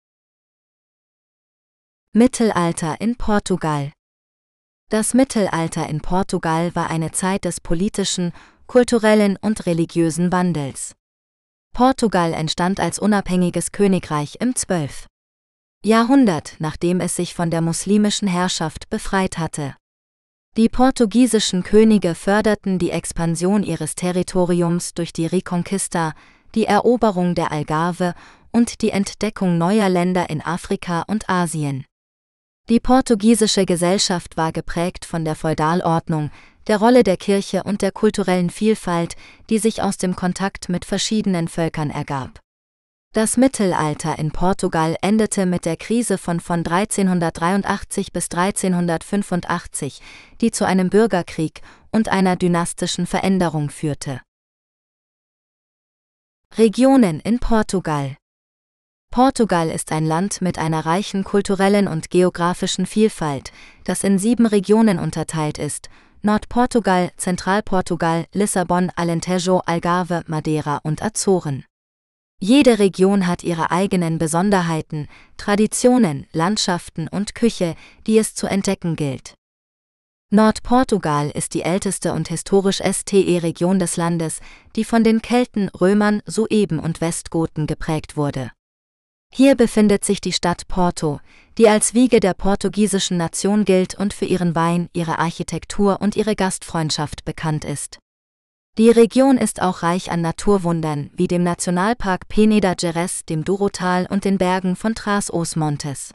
Mittelalter 2.12 3.00
in 3.00 3.16
Portugal 3.16 3.90
Das 4.90 5.12
Mittelalter 5.12 5.88
in 5.88 6.00
Portugal 6.00 6.72
war 6.76 6.88
eine 6.88 7.10
Zeit 7.10 7.44
des 7.44 7.60
politischen, 7.60 8.32
kulturellen 8.68 9.36
und 9.40 9.66
religiösen 9.66 10.30
Wandels. 10.30 10.94
Portugal 11.72 12.32
entstand 12.32 12.78
als 12.78 13.00
unabhängiges 13.00 13.72
Königreich 13.72 14.36
im 14.38 14.54
12. 14.54 15.08
Jahrhundert, 15.84 16.56
nachdem 16.60 17.00
es 17.00 17.14
sich 17.14 17.34
von 17.34 17.50
der 17.50 17.60
muslimischen 17.60 18.26
Herrschaft 18.26 18.88
befreit 18.88 19.36
hatte. 19.36 19.76
Die 20.56 20.70
portugiesischen 20.70 21.62
Könige 21.62 22.14
förderten 22.14 22.78
die 22.78 22.90
Expansion 22.90 23.62
ihres 23.62 23.94
Territoriums 23.94 24.94
durch 24.94 25.12
die 25.12 25.26
Reconquista, 25.26 26.14
die 26.54 26.64
Eroberung 26.64 27.34
der 27.34 27.52
Algarve 27.52 28.14
und 28.50 28.80
die 28.80 28.90
Entdeckung 28.90 29.58
neuer 29.58 29.90
Länder 29.90 30.30
in 30.30 30.40
Afrika 30.40 31.02
und 31.02 31.28
Asien. 31.28 31.84
Die 32.70 32.80
portugiesische 32.80 33.66
Gesellschaft 33.66 34.38
war 34.38 34.52
geprägt 34.52 35.04
von 35.04 35.26
der 35.26 35.34
Feudalordnung, 35.34 36.30
der 36.66 36.78
Rolle 36.78 37.02
der 37.02 37.18
Kirche 37.18 37.62
und 37.62 37.82
der 37.82 37.92
kulturellen 37.92 38.48
Vielfalt, 38.48 39.16
die 39.50 39.58
sich 39.58 39.82
aus 39.82 39.98
dem 39.98 40.16
Kontakt 40.16 40.70
mit 40.70 40.86
verschiedenen 40.86 41.48
Völkern 41.48 41.90
ergab. 41.90 42.40
Das 43.14 43.36
Mittelalter 43.36 44.18
in 44.18 44.32
Portugal 44.32 44.96
endete 45.00 45.46
mit 45.46 45.66
der 45.66 45.76
Krise 45.76 46.18
von 46.18 46.40
von 46.40 46.66
1383 46.66 48.12
bis 48.12 48.24
1385, 48.24 50.00
die 50.40 50.50
zu 50.50 50.66
einem 50.66 50.90
Bürgerkrieg 50.90 51.62
und 51.92 52.08
einer 52.08 52.34
dynastischen 52.34 53.06
Veränderung 53.06 53.70
führte. 53.70 54.20
Regionen 56.58 57.20
in 57.20 57.38
Portugal 57.38 58.16
Portugal 59.12 59.70
ist 59.70 59.92
ein 59.92 60.06
Land 60.06 60.40
mit 60.40 60.58
einer 60.58 60.84
reichen 60.84 61.22
kulturellen 61.22 61.86
und 61.86 62.10
geografischen 62.10 62.84
Vielfalt, 62.84 63.52
das 63.84 64.02
in 64.02 64.18
sieben 64.18 64.46
Regionen 64.46 64.98
unterteilt 64.98 65.58
ist, 65.58 65.88
Nordportugal, 66.22 67.12
Zentralportugal, 67.16 68.26
Lissabon, 68.32 68.90
Alentejo, 68.96 69.62
Algarve, 69.66 70.24
Madeira 70.26 70.80
und 70.82 71.00
Azoren. 71.00 71.64
Jede 72.46 72.78
Region 72.78 73.26
hat 73.26 73.42
ihre 73.42 73.70
eigenen 73.70 74.18
Besonderheiten, 74.18 75.08
Traditionen, 75.38 76.26
Landschaften 76.34 77.08
und 77.08 77.34
Küche, 77.34 77.74
die 78.06 78.18
es 78.18 78.34
zu 78.34 78.46
entdecken 78.46 78.96
gilt. 78.96 79.32
Nordportugal 80.28 81.30
ist 81.30 81.54
die 81.54 81.62
älteste 81.62 82.12
und 82.12 82.28
historisch 82.28 82.82
STE-Region 82.82 83.78
des 83.78 83.96
Landes, 83.96 84.40
die 84.76 84.84
von 84.84 85.04
den 85.04 85.22
Kelten, 85.22 85.70
Römern, 85.70 86.20
Sueben 86.26 86.80
und 86.80 87.00
Westgoten 87.00 87.66
geprägt 87.66 88.14
wurde. 88.18 88.50
Hier 89.32 89.54
befindet 89.54 90.04
sich 90.04 90.20
die 90.20 90.34
Stadt 90.34 90.68
Porto, 90.68 91.20
die 91.56 91.70
als 91.70 91.94
Wiege 91.94 92.20
der 92.20 92.34
portugiesischen 92.34 93.16
Nation 93.16 93.64
gilt 93.64 93.94
und 93.94 94.12
für 94.12 94.26
ihren 94.26 94.54
Wein, 94.54 94.90
ihre 94.92 95.18
Architektur 95.18 96.02
und 96.02 96.14
ihre 96.14 96.36
Gastfreundschaft 96.36 97.24
bekannt 97.24 97.64
ist. 97.64 98.00
Die 98.76 98.90
Region 98.90 99.38
ist 99.38 99.62
auch 99.62 99.84
reich 99.84 100.10
an 100.10 100.20
Naturwundern, 100.20 101.10
wie 101.14 101.28
dem 101.28 101.44
Nationalpark 101.44 102.26
Peneda 102.26 102.72
Gerês, 102.72 103.24
dem 103.24 103.44
Durotal 103.44 104.08
und 104.10 104.24
den 104.24 104.36
Bergen 104.36 104.74
von 104.74 104.96
Trás-os-Montes. 104.96 106.12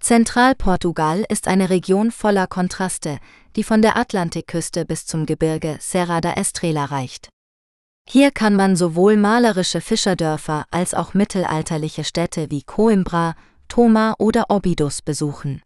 Zentralportugal 0.00 1.24
ist 1.28 1.48
eine 1.48 1.68
Region 1.68 2.12
voller 2.12 2.46
Kontraste, 2.46 3.18
die 3.56 3.64
von 3.64 3.82
der 3.82 3.96
Atlantikküste 3.96 4.84
bis 4.84 5.06
zum 5.06 5.26
Gebirge 5.26 5.78
Serra 5.80 6.20
da 6.20 6.34
Estrela 6.34 6.84
reicht. 6.84 7.30
Hier 8.08 8.30
kann 8.30 8.54
man 8.54 8.76
sowohl 8.76 9.16
malerische 9.16 9.80
Fischerdörfer 9.80 10.66
als 10.70 10.94
auch 10.94 11.14
mittelalterliche 11.14 12.04
Städte 12.04 12.48
wie 12.48 12.62
Coimbra, 12.62 13.34
Toma 13.66 14.14
oder 14.20 14.50
Óbidos 14.50 15.02
besuchen. 15.04 15.62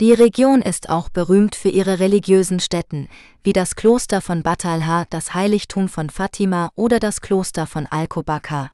Die 0.00 0.12
Region 0.12 0.62
ist 0.62 0.88
auch 0.88 1.10
berühmt 1.10 1.54
für 1.54 1.68
ihre 1.68 2.00
religiösen 2.00 2.60
Stätten, 2.60 3.08
wie 3.44 3.52
das 3.52 3.76
Kloster 3.76 4.20
von 4.20 4.42
Batalha, 4.42 5.04
das 5.10 5.34
Heiligtum 5.34 5.88
von 5.88 6.10
Fatima 6.10 6.70
oder 6.74 6.98
das 6.98 7.20
Kloster 7.20 7.66
von 7.66 7.86
Alcobaça. 7.86 8.70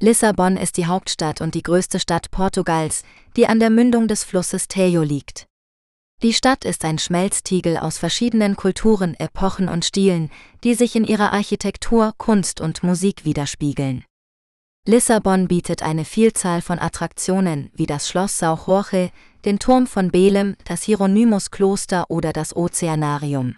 Lissabon 0.00 0.56
ist 0.56 0.76
die 0.76 0.86
Hauptstadt 0.86 1.40
und 1.40 1.54
die 1.54 1.62
größte 1.62 2.00
Stadt 2.00 2.30
Portugals, 2.30 3.04
die 3.36 3.46
an 3.46 3.60
der 3.60 3.70
Mündung 3.70 4.08
des 4.08 4.24
Flusses 4.24 4.66
Tejo 4.66 5.02
liegt. 5.02 5.46
Die 6.22 6.32
Stadt 6.32 6.64
ist 6.64 6.84
ein 6.84 6.98
Schmelztiegel 6.98 7.76
aus 7.76 7.98
verschiedenen 7.98 8.56
Kulturen, 8.56 9.14
Epochen 9.14 9.68
und 9.68 9.84
Stilen, 9.84 10.30
die 10.64 10.74
sich 10.74 10.96
in 10.96 11.04
ihrer 11.04 11.32
Architektur, 11.32 12.14
Kunst 12.16 12.60
und 12.60 12.82
Musik 12.82 13.24
widerspiegeln. 13.24 14.04
Lissabon 14.86 15.48
bietet 15.48 15.82
eine 15.82 16.04
Vielzahl 16.04 16.60
von 16.60 16.78
Attraktionen 16.78 17.70
wie 17.74 17.86
das 17.86 18.08
Schloss 18.08 18.42
São 18.42 18.66
Jorge, 18.66 19.10
den 19.44 19.58
Turm 19.58 19.86
von 19.86 20.10
Belem, 20.10 20.56
das 20.64 20.82
Hieronymus-Kloster 20.82 22.06
oder 22.10 22.32
das 22.32 22.56
Ozeanarium. 22.56 23.56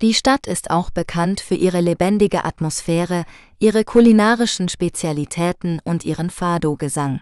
Die 0.00 0.14
Stadt 0.14 0.46
ist 0.46 0.70
auch 0.70 0.90
bekannt 0.90 1.40
für 1.40 1.54
ihre 1.54 1.80
lebendige 1.80 2.44
Atmosphäre, 2.44 3.24
ihre 3.58 3.84
kulinarischen 3.84 4.68
Spezialitäten 4.68 5.80
und 5.84 6.04
ihren 6.04 6.30
Fado-Gesang. 6.30 7.20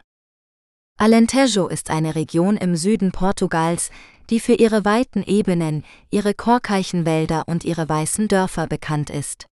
Alentejo 0.97 1.67
ist 1.67 1.91
eine 1.91 2.15
Region 2.15 2.57
im 2.57 2.77
Süden 2.77 3.13
Portugals, 3.13 3.91
die 4.31 4.41
für 4.41 4.55
ihre 4.55 4.85
weiten 4.85 5.23
Ebenen, 5.23 5.85
ihre 6.11 6.35
Korkeichenwälder 6.35 7.45
und 7.49 7.65
ihre 7.65 7.89
weißen 7.89 8.29
Dörfer 8.29 8.67
bekannt 8.67 9.11
ist. 9.11 9.47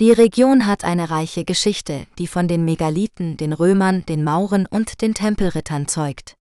Die 0.00 0.12
Region 0.12 0.66
hat 0.66 0.84
eine 0.84 1.10
reiche 1.10 1.44
Geschichte, 1.44 2.06
die 2.18 2.26
von 2.26 2.48
den 2.48 2.64
Megalithen, 2.64 3.36
den 3.36 3.52
Römern, 3.52 4.04
den 4.06 4.24
Mauren 4.24 4.66
und 4.66 5.00
den 5.02 5.14
Tempelrittern 5.14 5.86
zeugt. 5.88 6.34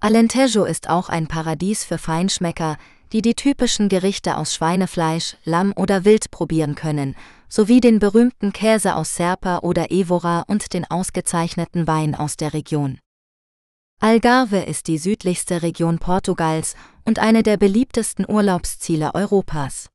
Alentejo 0.00 0.64
ist 0.64 0.88
auch 0.88 1.08
ein 1.08 1.26
Paradies 1.26 1.84
für 1.84 1.98
Feinschmecker, 1.98 2.76
die 3.12 3.20
die 3.20 3.34
typischen 3.34 3.88
Gerichte 3.88 4.36
aus 4.36 4.54
Schweinefleisch, 4.54 5.36
Lamm 5.44 5.72
oder 5.74 6.04
Wild 6.04 6.30
probieren 6.30 6.76
können, 6.76 7.16
sowie 7.48 7.80
den 7.80 7.98
berühmten 7.98 8.52
Käse 8.52 8.94
aus 8.94 9.16
Serpa 9.16 9.58
oder 9.58 9.90
Evora 9.90 10.42
und 10.46 10.72
den 10.72 10.84
ausgezeichneten 10.88 11.88
Wein 11.88 12.14
aus 12.14 12.36
der 12.36 12.52
Region. 12.52 13.00
Algarve 14.00 14.58
ist 14.58 14.86
die 14.86 14.98
südlichste 14.98 15.62
Region 15.62 15.98
Portugals 15.98 16.76
und 17.04 17.18
eine 17.18 17.42
der 17.42 17.56
beliebtesten 17.56 18.24
Urlaubsziele 18.28 19.14
Europas. 19.14 19.88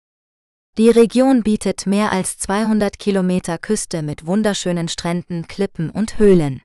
Die 0.77 0.89
Region 0.89 1.43
bietet 1.43 1.85
mehr 1.85 2.11
als 2.11 2.39
200 2.39 2.99
Kilometer 2.99 3.57
Küste 3.57 4.01
mit 4.01 4.25
wunderschönen 4.25 4.89
Stränden, 4.89 5.47
Klippen 5.47 5.91
und 5.91 6.19
Höhlen. 6.19 6.62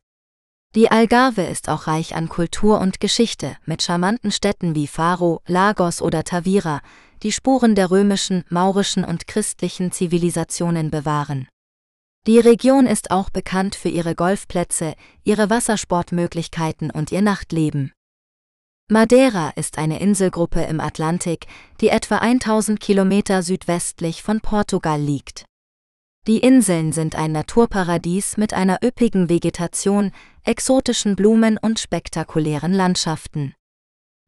Die 0.79 0.93
Algarve 0.93 1.43
ist 1.43 1.69
auch 1.69 1.89
reich 1.89 2.15
an 2.15 2.29
Kultur 2.29 2.79
und 2.79 3.01
Geschichte, 3.01 3.57
mit 3.67 3.83
charmanten 3.83 4.31
Städten 4.31 4.77
wie 4.77 4.87
Faro, 4.87 5.43
Lagos 5.49 6.01
oder 6.01 6.23
Tavira, 6.23 6.83
die 7.25 7.33
Spuren 7.33 7.75
der 7.75 7.91
römischen, 7.91 8.45
maurischen 8.49 9.03
und 9.03 9.27
christlichen 9.27 9.91
Zivilisationen 9.91 10.93
bewahren. 10.93 11.49
Die 12.29 12.39
Region 12.39 12.87
ist 12.87 13.11
auch 13.11 13.29
bekannt 13.29 13.75
für 13.75 13.89
ihre 13.89 14.15
Golfplätze, 14.15 14.95
ihre 15.25 15.51
Wassersportmöglichkeiten 15.51 16.93
und 16.93 17.11
ihr 17.11 17.23
Nachtleben. 17.23 17.91
Madeira 18.89 19.51
ist 19.57 19.79
eine 19.79 19.99
Inselgruppe 19.99 20.63
im 20.63 20.79
Atlantik, 20.79 21.49
die 21.81 21.89
etwa 21.89 22.19
1000 22.19 22.79
Kilometer 22.79 23.43
südwestlich 23.43 24.23
von 24.23 24.41
Portugal 24.41 25.01
liegt. 25.01 25.48
Die 26.29 26.41
Inseln 26.41 26.93
sind 26.93 27.17
ein 27.17 27.33
Naturparadies 27.33 28.37
mit 28.37 28.53
einer 28.53 28.81
üppigen 28.85 29.31
Vegetation, 29.31 30.13
exotischen 30.45 31.17
Blumen 31.17 31.57
und 31.57 31.79
spektakulären 31.79 32.75
Landschaften. 32.75 33.55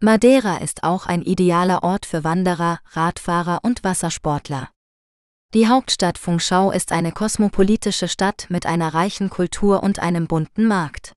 Madeira 0.03 0.57
ist 0.57 0.83
auch 0.83 1.05
ein 1.05 1.21
idealer 1.21 1.83
Ort 1.83 2.07
für 2.07 2.25
Wanderer, 2.25 2.79
Radfahrer 2.93 3.61
und 3.65 3.85
Wassersportler. 3.85 4.71
Die 5.53 5.69
Hauptstadt 5.69 6.17
Funchal 6.17 6.75
ist 6.75 6.91
eine 6.91 7.13
kosmopolitische 7.13 8.09
Stadt 8.09 8.47
mit 8.49 8.65
einer 8.65 8.95
reichen 8.95 9.29
Kultur 9.29 9.83
und 9.83 9.99
einem 9.99 10.27
bunten 10.27 10.67
Markt. 10.67 11.13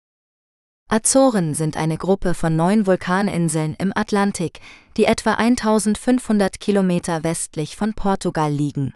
Azoren 0.89 1.53
sind 1.53 1.77
eine 1.77 1.97
Gruppe 1.97 2.33
von 2.33 2.57
neun 2.57 2.85
Vulkaninseln 2.85 3.75
im 3.79 3.93
Atlantik, 3.95 4.59
die 4.97 5.05
etwa 5.05 5.35
1500 5.35 6.59
Kilometer 6.59 7.23
westlich 7.23 7.77
von 7.77 7.93
Portugal 7.93 8.51
liegen. 8.51 8.93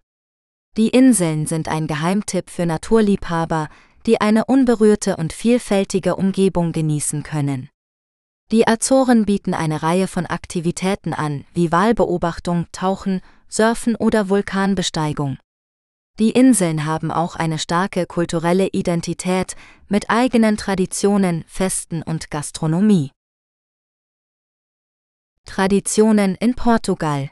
Die 0.75 0.89
Inseln 0.89 1.47
sind 1.47 1.69
ein 1.69 1.87
Geheimtipp 1.87 2.49
für 2.49 2.65
Naturliebhaber, 2.65 3.69
die 4.05 4.21
eine 4.21 4.45
unberührte 4.45 5.17
und 5.17 5.33
vielfältige 5.33 6.15
Umgebung 6.15 6.71
genießen 6.71 7.23
können. 7.23 7.69
Die 8.51 8.67
Azoren 8.67 9.25
bieten 9.25 9.53
eine 9.53 9.83
Reihe 9.83 10.07
von 10.07 10.25
Aktivitäten 10.25 11.13
an, 11.13 11.45
wie 11.53 11.71
Walbeobachtung, 11.71 12.67
Tauchen, 12.71 13.21
Surfen 13.49 13.95
oder 13.95 14.29
Vulkanbesteigung. 14.29 15.37
Die 16.19 16.31
Inseln 16.31 16.85
haben 16.85 17.11
auch 17.11 17.35
eine 17.35 17.59
starke 17.59 18.05
kulturelle 18.05 18.67
Identität 18.67 19.55
mit 19.87 20.09
eigenen 20.09 20.57
Traditionen, 20.57 21.43
Festen 21.47 22.01
und 22.01 22.31
Gastronomie. 22.31 23.11
Traditionen 25.45 26.35
in 26.35 26.55
Portugal 26.55 27.29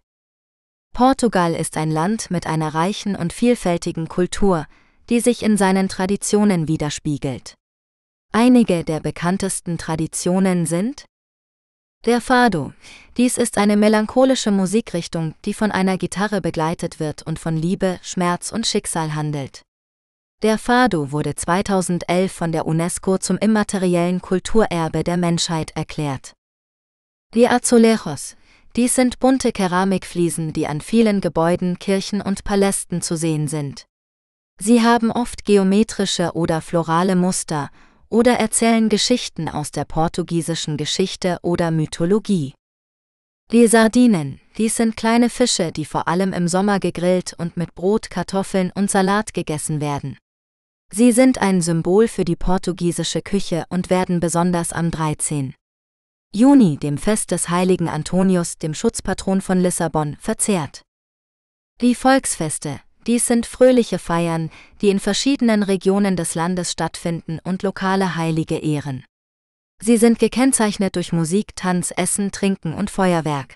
Portugal 0.95 1.55
ist 1.55 1.75
ein 1.75 1.91
Land 1.91 2.31
mit 2.31 2.47
einer 2.47 2.73
reichen 2.73 3.17
und 3.17 3.33
vielfältigen 3.33 4.07
Kultur, 4.07 4.65
die 5.09 5.19
sich 5.19 5.43
in 5.43 5.57
seinen 5.57 5.89
Traditionen 5.89 6.69
widerspiegelt. 6.69 7.55
Einige 8.31 8.85
der 8.85 9.01
bekanntesten 9.01 9.77
Traditionen 9.77 10.65
sind 10.65 11.03
der 12.05 12.21
Fado. 12.21 12.71
Dies 13.17 13.37
ist 13.37 13.57
eine 13.57 13.75
melancholische 13.75 14.51
Musikrichtung, 14.51 15.35
die 15.43 15.53
von 15.53 15.69
einer 15.69 15.97
Gitarre 15.97 16.39
begleitet 16.39 17.01
wird 17.01 17.23
und 17.23 17.39
von 17.39 17.57
Liebe, 17.57 17.99
Schmerz 18.01 18.53
und 18.53 18.65
Schicksal 18.65 19.15
handelt. 19.15 19.63
Der 20.43 20.57
Fado 20.57 21.11
wurde 21.11 21.35
2011 21.35 22.31
von 22.31 22.53
der 22.53 22.65
UNESCO 22.65 23.17
zum 23.17 23.37
immateriellen 23.37 24.21
Kulturerbe 24.21 25.03
der 25.03 25.17
Menschheit 25.17 25.71
erklärt. 25.75 26.31
Die 27.33 27.49
Azulejos. 27.49 28.37
Dies 28.75 28.93
sind 28.93 29.19
bunte 29.19 29.53
Keramikfliesen, 29.53 30.51
die 30.51 30.67
an 30.67 30.81
vielen 30.81 31.21
Gebäuden, 31.21 31.79
Kirchen 31.79 32.21
und 32.21 32.43
Palästen 32.43 33.01
zu 33.01 33.15
sehen 33.15 33.47
sind. 33.47 33.85
Sie 34.59 34.81
haben 34.81 35.11
oft 35.11 35.45
geometrische 35.45 36.33
oder 36.33 36.61
florale 36.61 37.15
Muster 37.15 37.69
oder 38.09 38.33
erzählen 38.33 38.89
Geschichten 38.89 39.47
aus 39.47 39.71
der 39.71 39.85
portugiesischen 39.85 40.75
Geschichte 40.75 41.39
oder 41.41 41.71
Mythologie. 41.71 42.53
Die 43.51 43.67
Sardinen, 43.67 44.41
dies 44.57 44.75
sind 44.75 44.97
kleine 44.97 45.29
Fische, 45.29 45.71
die 45.71 45.85
vor 45.85 46.07
allem 46.07 46.33
im 46.33 46.47
Sommer 46.47 46.79
gegrillt 46.79 47.33
und 47.37 47.57
mit 47.57 47.75
Brot, 47.75 48.09
Kartoffeln 48.09 48.71
und 48.75 48.91
Salat 48.91 49.33
gegessen 49.33 49.79
werden. 49.79 50.17
Sie 50.91 51.11
sind 51.11 51.37
ein 51.37 51.61
Symbol 51.61 52.07
für 52.07 52.25
die 52.25 52.35
portugiesische 52.35 53.21
Küche 53.21 53.65
und 53.69 53.89
werden 53.89 54.19
besonders 54.19 54.73
am 54.73 54.91
13. 54.91 55.53
Juni, 56.35 56.75
dem 56.75 56.97
Fest 56.97 57.31
des 57.31 57.47
heiligen 57.47 57.87
Antonius, 57.87 58.57
dem 58.57 58.73
Schutzpatron 58.73 59.39
von 59.39 59.57
Lissabon, 59.57 60.17
verzehrt. 60.19 60.81
Die 61.79 61.95
Volksfeste, 61.95 62.81
dies 63.07 63.25
sind 63.25 63.45
fröhliche 63.45 63.99
Feiern, 63.99 64.49
die 64.81 64.89
in 64.89 64.99
verschiedenen 64.99 65.63
Regionen 65.63 66.17
des 66.17 66.35
Landes 66.35 66.73
stattfinden 66.73 67.39
und 67.45 67.63
lokale 67.63 68.17
Heilige 68.17 68.57
ehren. 68.57 69.05
Sie 69.81 69.95
sind 69.95 70.19
gekennzeichnet 70.19 70.97
durch 70.97 71.13
Musik, 71.13 71.55
Tanz, 71.55 71.93
Essen, 71.95 72.33
Trinken 72.33 72.73
und 72.73 72.89
Feuerwerk. 72.89 73.55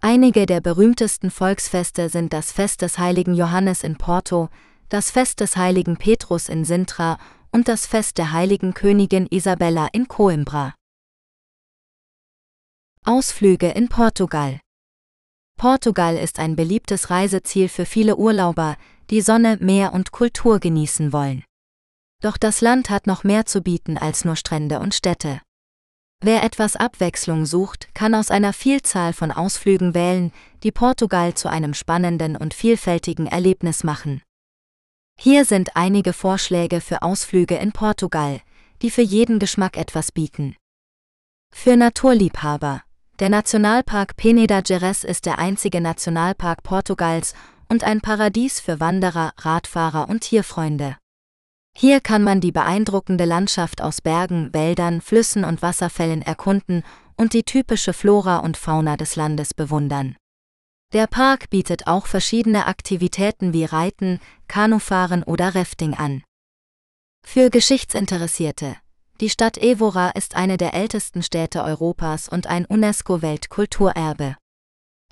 Einige 0.00 0.46
der 0.46 0.60
berühmtesten 0.60 1.30
Volksfeste 1.30 2.08
sind 2.08 2.32
das 2.32 2.50
Fest 2.50 2.82
des 2.82 2.98
heiligen 2.98 3.34
Johannes 3.34 3.84
in 3.84 3.96
Porto, 3.96 4.48
das 4.88 5.12
Fest 5.12 5.38
des 5.38 5.56
heiligen 5.56 5.98
Petrus 5.98 6.48
in 6.48 6.64
Sintra 6.64 7.18
und 7.52 7.68
das 7.68 7.86
Fest 7.86 8.18
der 8.18 8.32
heiligen 8.32 8.74
Königin 8.74 9.28
Isabella 9.30 9.86
in 9.92 10.08
Coimbra. 10.08 10.74
Ausflüge 13.04 13.68
in 13.70 13.88
Portugal 13.88 14.60
Portugal 15.58 16.16
ist 16.16 16.38
ein 16.38 16.54
beliebtes 16.54 17.10
Reiseziel 17.10 17.68
für 17.68 17.84
viele 17.84 18.14
Urlauber, 18.14 18.76
die 19.10 19.22
Sonne, 19.22 19.58
Meer 19.60 19.92
und 19.92 20.12
Kultur 20.12 20.60
genießen 20.60 21.12
wollen. 21.12 21.42
Doch 22.22 22.36
das 22.36 22.60
Land 22.60 22.90
hat 22.90 23.08
noch 23.08 23.24
mehr 23.24 23.44
zu 23.44 23.60
bieten 23.60 23.98
als 23.98 24.24
nur 24.24 24.36
Strände 24.36 24.78
und 24.78 24.94
Städte. 24.94 25.40
Wer 26.20 26.44
etwas 26.44 26.76
Abwechslung 26.76 27.44
sucht, 27.44 27.92
kann 27.92 28.14
aus 28.14 28.30
einer 28.30 28.52
Vielzahl 28.52 29.12
von 29.12 29.32
Ausflügen 29.32 29.94
wählen, 29.94 30.30
die 30.62 30.70
Portugal 30.70 31.34
zu 31.34 31.50
einem 31.50 31.74
spannenden 31.74 32.36
und 32.36 32.54
vielfältigen 32.54 33.26
Erlebnis 33.26 33.82
machen. 33.82 34.22
Hier 35.18 35.44
sind 35.44 35.74
einige 35.74 36.12
Vorschläge 36.12 36.80
für 36.80 37.02
Ausflüge 37.02 37.56
in 37.56 37.72
Portugal, 37.72 38.40
die 38.80 38.92
für 38.92 39.02
jeden 39.02 39.40
Geschmack 39.40 39.76
etwas 39.76 40.12
bieten. 40.12 40.54
Für 41.52 41.76
Naturliebhaber 41.76 42.84
der 43.18 43.28
Nationalpark 43.28 44.16
Peneda 44.16 44.58
Gerês 44.58 45.04
ist 45.04 45.26
der 45.26 45.38
einzige 45.38 45.80
Nationalpark 45.80 46.62
Portugals 46.62 47.34
und 47.68 47.84
ein 47.84 48.00
Paradies 48.00 48.58
für 48.60 48.80
Wanderer, 48.80 49.32
Radfahrer 49.38 50.08
und 50.08 50.20
Tierfreunde. 50.20 50.96
Hier 51.76 52.00
kann 52.00 52.22
man 52.22 52.40
die 52.40 52.52
beeindruckende 52.52 53.24
Landschaft 53.24 53.80
aus 53.80 54.00
Bergen, 54.00 54.52
Wäldern, 54.52 55.00
Flüssen 55.00 55.44
und 55.44 55.62
Wasserfällen 55.62 56.22
erkunden 56.22 56.82
und 57.16 57.32
die 57.32 57.44
typische 57.44 57.92
Flora 57.92 58.38
und 58.38 58.56
Fauna 58.56 58.96
des 58.96 59.16
Landes 59.16 59.54
bewundern. 59.54 60.16
Der 60.92 61.06
Park 61.06 61.48
bietet 61.48 61.86
auch 61.86 62.06
verschiedene 62.06 62.66
Aktivitäten 62.66 63.54
wie 63.54 63.64
Reiten, 63.64 64.20
Kanufahren 64.48 65.22
oder 65.22 65.54
Rafting 65.54 65.94
an. 65.94 66.22
Für 67.24 67.48
Geschichtsinteressierte 67.48 68.76
die 69.22 69.30
Stadt 69.30 69.56
Evora 69.56 70.10
ist 70.10 70.34
eine 70.34 70.56
der 70.56 70.74
ältesten 70.74 71.22
Städte 71.22 71.62
Europas 71.62 72.28
und 72.28 72.48
ein 72.48 72.66
UNESCO-Weltkulturerbe. 72.66 74.34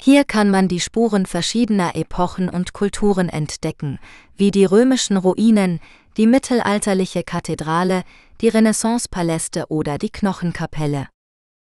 Hier 0.01 0.25
kann 0.25 0.51
man 0.51 0.67
die 0.67 0.81
Spuren 0.81 1.27
verschiedener 1.27 1.95
Epochen 1.95 2.49
und 2.49 2.73
Kulturen 2.73 3.29
entdecken, 3.29 4.01
wie 4.35 4.51
die 4.51 4.65
römischen 4.65 5.17
Ruinen, 5.17 5.79
die 6.17 6.27
mittelalterliche 6.27 7.23
Kathedrale, 7.23 8.03
die 8.41 8.49
Renaissance-Paläste 8.49 9.67
oder 9.69 9.97
die 9.97 10.11
Knochenkapelle. 10.11 11.07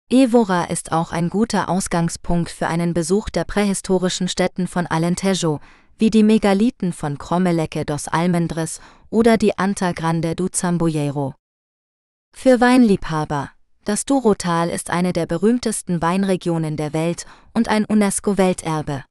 Evora 0.10 0.64
ist 0.64 0.92
auch 0.92 1.12
ein 1.12 1.30
guter 1.30 1.70
Ausgangspunkt 1.70 2.50
für 2.50 2.66
einen 2.66 2.96
Besuch 2.96 3.30
der 3.30 3.44
prähistorischen 3.44 4.28
Städten 4.28 4.68
von 4.68 4.88
Alentejo, 4.88 5.60
wie 6.00 6.10
die 6.10 6.24
Megalithen 6.24 6.94
von 6.94 7.20
Crommeleke 7.20 7.86
dos 7.86 8.08
Almendres 8.08 8.82
oder 9.12 9.38
die 9.38 9.56
Anta 9.60 9.92
Grande 9.92 10.36
do 10.36 10.50
Zambujeiro. 10.50 11.36
Für 12.36 12.60
Weinliebhaber. 12.60 13.52
Das 13.86 14.04
Douro-Tal 14.04 14.70
ist 14.70 14.90
eine 14.90 15.14
der 15.14 15.26
berühmtesten 15.26 16.02
Weinregionen 16.02 16.76
der 16.76 16.92
Welt 16.92 17.26
und 17.54 17.70
ein 17.70 17.86
UNESCO-Welterbe. 17.86 19.06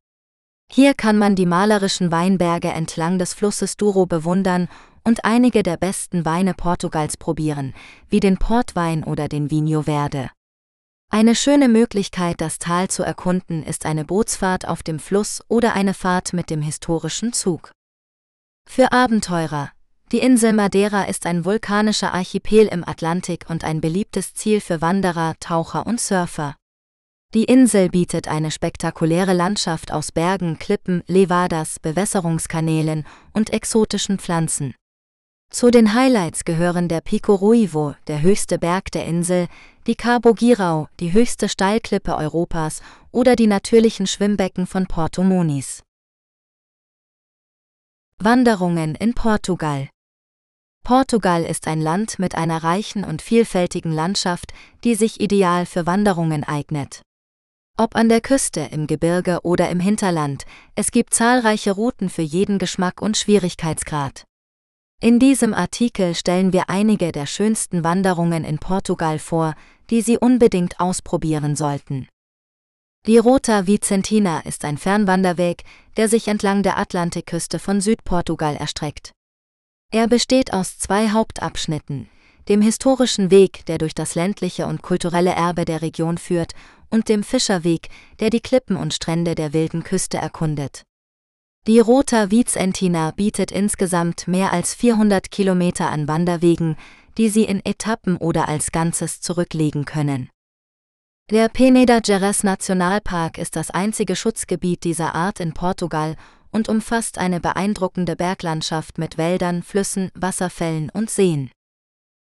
Hier 0.71 0.93
kann 0.93 1.17
man 1.17 1.35
die 1.35 1.47
malerischen 1.47 2.11
Weinberge 2.11 2.69
entlang 2.69 3.19
des 3.19 3.33
Flusses 3.33 3.79
Douro 3.79 4.05
bewundern 4.05 4.69
und 5.03 5.25
einige 5.25 5.63
der 5.63 5.79
besten 5.79 6.27
Weine 6.27 6.53
Portugals 6.53 7.17
probieren, 7.17 7.75
wie 8.11 8.21
den 8.21 8.37
Portwein 8.37 9.03
oder 9.03 9.29
den 9.29 9.51
Vinho 9.51 9.83
Verde. 9.83 10.31
Eine 11.11 11.35
schöne 11.35 11.69
Möglichkeit, 11.69 12.41
das 12.41 12.59
Tal 12.59 12.89
zu 12.89 13.03
erkunden, 13.03 13.63
ist 13.63 13.87
eine 13.87 14.05
Bootsfahrt 14.05 14.69
auf 14.69 14.83
dem 14.83 14.99
Fluss 14.99 15.43
oder 15.49 15.75
eine 15.75 15.95
Fahrt 15.95 16.35
mit 16.35 16.51
dem 16.51 16.61
historischen 16.61 17.33
Zug. 17.33 17.71
Für 18.69 18.93
Abenteurer, 18.93 19.71
die 20.13 20.19
Insel 20.19 20.53
Madeira 20.53 21.05
ist 21.05 21.25
ein 21.25 21.47
vulkanischer 21.47 22.13
Archipel 22.13 22.67
im 22.67 22.87
Atlantik 22.87 23.47
und 23.49 23.65
ein 23.65 23.81
beliebtes 23.81 24.35
Ziel 24.35 24.61
für 24.61 24.83
Wanderer, 24.83 25.37
Taucher 25.41 25.87
und 25.87 25.99
Surfer. 25.99 26.55
Die 27.33 27.45
Insel 27.45 27.89
bietet 27.89 28.29
eine 28.29 28.51
spektakuläre 28.51 29.33
Landschaft 29.33 29.91
aus 29.91 30.13
Bergen, 30.13 30.59
Klippen, 30.59 31.03
Levadas, 31.07 31.81
Bewässerungskanälen 31.81 33.07
und 33.33 33.55
exotischen 33.55 34.19
Pflanzen. 34.19 34.75
Zu 35.51 35.71
den 35.71 35.95
Highlights 35.95 36.45
gehören 36.45 36.89
der 36.89 37.01
Pico 37.01 37.35
Ruivo, 37.35 37.95
der 38.07 38.21
höchste 38.21 38.59
Berg 38.59 38.91
der 38.91 39.07
Insel, 39.07 39.49
die 39.87 39.95
Cabo 39.95 40.35
Girau, 40.35 40.89
die 41.01 41.15
höchste 41.15 41.49
Steilklippe 41.49 42.17
Europas 42.17 42.83
oder 43.13 43.35
die 43.35 43.47
natürlichen 43.47 44.07
Schwimmbecken 44.07 44.67
von 44.67 44.87
Porto 44.87 45.23
Moniz. 45.23 45.83
Wanderungen 48.19 48.95
in 48.95 49.15
Portugal 49.15 49.89
Portugal 50.85 51.45
ist 51.45 51.69
ein 51.69 51.81
Land 51.81 52.19
mit 52.19 52.35
einer 52.35 52.65
reichen 52.65 53.05
und 53.05 53.23
vielfältigen 53.23 53.93
Landschaft, 53.93 54.53
die 54.83 54.97
sich 54.97 55.21
ideal 55.21 55.65
für 55.65 55.87
Wanderungen 55.87 56.43
eignet. 56.43 57.03
Ob 57.79 57.95
an 57.95 58.09
der 58.09 58.21
Küste, 58.21 58.61
im 58.73 58.87
Gebirge 58.87 59.41
oder 59.45 59.71
im 59.71 59.81
Hinterland, 59.81 60.45
es 60.75 60.91
gibt 60.91 61.15
zahlreiche 61.15 61.73
Routen 61.73 62.11
für 62.11 62.23
jeden 62.23 62.59
Geschmack 62.59 63.01
und 63.01 63.17
Schwierigkeitsgrad. 63.17 64.25
In 65.01 65.19
diesem 65.19 65.55
Artikel 65.55 66.15
stellen 66.15 66.53
wir 66.53 66.69
einige 66.69 67.13
der 67.13 67.27
schönsten 67.27 67.83
Wanderungen 67.83 68.45
in 68.45 68.59
Portugal 68.59 69.19
vor, 69.19 69.55
die 69.91 70.03
Sie 70.03 70.19
unbedingt 70.19 70.81
ausprobieren 70.81 71.57
sollten. 71.57 72.09
Die 73.07 73.19
Rota 73.19 73.67
Vicentina 73.67 74.41
ist 74.41 74.65
ein 74.65 74.79
Fernwanderweg, 74.79 75.65
der 75.97 76.09
sich 76.09 76.29
entlang 76.29 76.63
der 76.63 76.79
Atlantikküste 76.79 77.59
von 77.59 77.81
Südportugal 77.81 78.57
erstreckt. 78.57 79.13
Er 79.95 80.09
besteht 80.09 80.55
aus 80.55 80.79
zwei 80.79 81.11
Hauptabschnitten, 81.11 82.09
dem 82.49 82.63
historischen 82.63 83.31
Weg, 83.31 83.67
der 83.67 83.77
durch 83.77 83.95
das 83.95 84.15
ländliche 84.15 84.67
und 84.67 84.81
kulturelle 84.81 85.33
Erbe 85.33 85.67
der 85.67 85.83
Region 85.83 86.17
führt, 86.17 86.55
und 86.89 87.11
dem 87.11 87.23
Fischerweg, 87.23 87.89
der 88.19 88.31
die 88.31 88.41
Klippen 88.41 88.77
und 88.77 88.95
Strände 88.95 89.35
der 89.35 89.53
wilden 89.53 89.85
Küste 89.85 90.17
erkundet. 90.17 90.85
Die 91.67 91.79
Rota 91.79 92.31
Vicentina 92.31 93.11
bietet 93.11 93.53
insgesamt 93.53 94.27
mehr 94.27 94.53
als 94.53 94.75
400 94.75 95.31
Kilometer 95.31 95.91
an 95.91 96.09
Wanderwegen, 96.09 96.77
die 97.19 97.29
Sie 97.29 97.45
in 97.45 97.63
Etappen 97.65 98.17
oder 98.17 98.49
als 98.49 98.73
Ganzes 98.73 99.21
zurücklegen 99.21 99.85
können. 99.85 100.31
Der 101.31 101.51
Peneda 101.51 101.99
Gerês 101.99 102.45
Nationalpark 102.45 103.37
ist 103.37 103.57
das 103.57 103.71
einzige 103.71 104.17
Schutzgebiet 104.17 104.85
dieser 104.85 105.15
Art 105.15 105.39
in 105.39 105.53
Portugal 105.53 106.17
und 106.53 106.69
umfasst 106.69 107.19
eine 107.19 107.41
beeindruckende 107.41 108.15
Berglandschaft 108.15 108.99
mit 108.99 109.19
Wäldern, 109.19 109.63
Flüssen, 109.63 110.11
Wasserfällen 110.15 110.91
und 110.91 111.11
Seen. 111.11 111.51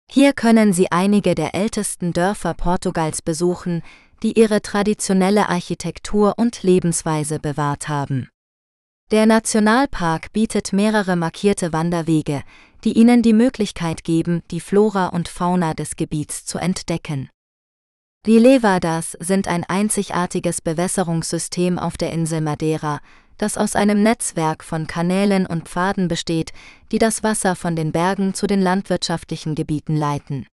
Hier 0.10 0.34
können 0.34 0.74
Sie 0.74 0.91
einige 0.91 1.36
der 1.36 1.54
ältesten 1.54 2.12
Dörfer 2.12 2.54
Portugals 2.54 3.22
besuchen, 3.22 3.84
die 4.24 4.38
ihre 4.39 4.62
traditionelle 4.62 5.50
Architektur 5.50 6.34
und 6.38 6.63
Lebensweise 6.63 7.39
bewahrt 7.39 7.88
haben. 7.88 8.30
Der 9.12 9.26
Nationalpark 9.26 10.32
bietet 10.32 10.74
mehrere 10.74 11.15
markierte 11.15 11.74
Wanderwege, 11.74 12.44
die 12.84 12.94
Ihnen 12.94 13.22
die 13.22 13.34
Möglichkeit 13.34 14.04
geben, 14.04 14.41
die 14.52 14.62
Flora 14.62 15.08
und 15.08 15.28
Fauna 15.28 15.74
des 15.74 15.96
Gebiets 15.96 16.46
zu 16.46 16.58
entdecken. 16.58 17.30
Die 18.26 18.38
Levadas 18.38 19.17
sind 19.20 19.48
ein 19.48 19.63
einzigartiges 19.63 20.62
Bewässerungssystem 20.62 21.80
auf 21.80 21.98
der 21.98 22.13
Insel 22.13 22.41
Madeira, 22.41 23.02
das 23.41 23.58
aus 23.58 23.75
einem 23.75 24.04
Netzwerk 24.04 24.63
von 24.63 24.86
Kanälen 24.86 25.47
und 25.47 25.67
Pfaden 25.67 26.08
besteht, 26.08 26.54
die 26.91 26.99
das 26.99 27.23
Wasser 27.23 27.56
von 27.56 27.75
den 27.75 27.91
Bergen 27.91 28.36
zu 28.36 28.45
den 28.45 28.62
landwirtschaftlichen 28.62 29.56
Gebieten 29.56 29.95
leiten. 29.95 30.45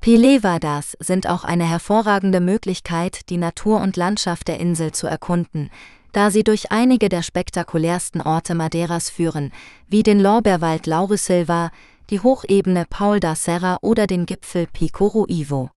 Pilevadas 0.00 0.96
sind 0.98 1.28
auch 1.28 1.44
eine 1.44 1.68
hervorragende 1.68 2.40
Möglichkeit, 2.40 3.28
die 3.28 3.36
Natur 3.36 3.80
und 3.80 3.96
Landschaft 3.96 4.48
der 4.48 4.60
Insel 4.60 4.92
zu 4.92 5.06
erkunden, 5.06 5.70
da 6.12 6.30
sie 6.30 6.44
durch 6.44 6.72
einige 6.72 7.10
der 7.10 7.22
spektakulärsten 7.22 8.22
Orte 8.22 8.54
Madeiras 8.54 9.10
führen, 9.10 9.52
wie 9.86 10.02
den 10.02 10.18
Lorbeerwald 10.20 10.86
Laurisilva, 10.86 11.70
die 12.08 12.20
Hochebene 12.20 12.86
Paul 12.88 13.20
da 13.20 13.34
Serra 13.34 13.78
oder 13.82 14.06
den 14.06 14.24
Gipfel 14.24 14.66
Pico 14.72 15.06
Ruivo. 15.08 15.70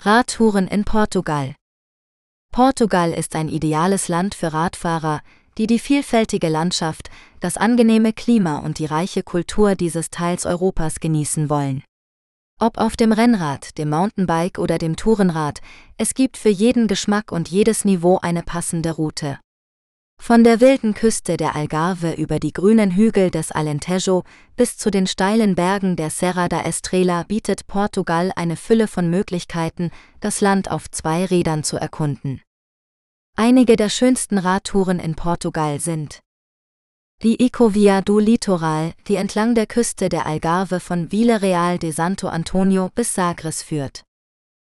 Radtouren 0.00 0.68
in 0.68 0.84
Portugal 0.84 1.56
Portugal 2.50 3.12
ist 3.12 3.36
ein 3.36 3.48
ideales 3.48 4.08
Land 4.08 4.34
für 4.34 4.52
Radfahrer, 4.52 5.20
die 5.58 5.66
die 5.66 5.78
vielfältige 5.78 6.48
Landschaft, 6.48 7.10
das 7.40 7.56
angenehme 7.56 8.12
Klima 8.12 8.58
und 8.58 8.78
die 8.78 8.86
reiche 8.86 9.22
Kultur 9.22 9.74
dieses 9.74 10.10
Teils 10.10 10.46
Europas 10.46 11.00
genießen 11.00 11.50
wollen. 11.50 11.82
Ob 12.60 12.78
auf 12.78 12.96
dem 12.96 13.12
Rennrad, 13.12 13.78
dem 13.78 13.90
Mountainbike 13.90 14.58
oder 14.58 14.78
dem 14.78 14.96
Tourenrad, 14.96 15.60
es 15.96 16.14
gibt 16.14 16.36
für 16.36 16.48
jeden 16.48 16.88
Geschmack 16.88 17.30
und 17.30 17.48
jedes 17.48 17.84
Niveau 17.84 18.18
eine 18.20 18.42
passende 18.42 18.92
Route. 18.92 19.38
Von 20.20 20.44
der 20.44 20.60
wilden 20.60 20.92
Küste 20.94 21.36
der 21.36 21.56
Algarve 21.56 22.12
über 22.12 22.38
die 22.38 22.52
grünen 22.52 22.90
Hügel 22.90 23.30
des 23.30 23.50
Alentejo 23.50 24.24
bis 24.56 24.76
zu 24.76 24.90
den 24.90 25.06
steilen 25.06 25.54
Bergen 25.54 25.96
der 25.96 26.10
Serra 26.10 26.48
da 26.48 26.60
Estrela 26.62 27.22
bietet 27.22 27.66
Portugal 27.66 28.32
eine 28.36 28.56
Fülle 28.56 28.88
von 28.88 29.08
Möglichkeiten, 29.08 29.90
das 30.20 30.40
Land 30.40 30.70
auf 30.70 30.90
zwei 30.90 31.24
Rädern 31.24 31.64
zu 31.64 31.78
erkunden. 31.78 32.42
Einige 33.36 33.76
der 33.76 33.88
schönsten 33.88 34.36
Radtouren 34.36 34.98
in 34.98 35.14
Portugal 35.14 35.80
sind 35.80 36.20
die 37.22 37.40
Ecovia 37.40 38.00
do 38.00 38.18
Litoral, 38.18 38.92
die 39.08 39.16
entlang 39.16 39.54
der 39.54 39.66
Küste 39.66 40.08
der 40.08 40.26
Algarve 40.26 40.78
von 40.78 41.10
Villarreal 41.10 41.78
de 41.78 41.90
Santo 41.90 42.28
Antonio 42.28 42.90
bis 42.94 43.14
Sagres 43.14 43.62
führt. 43.62 44.04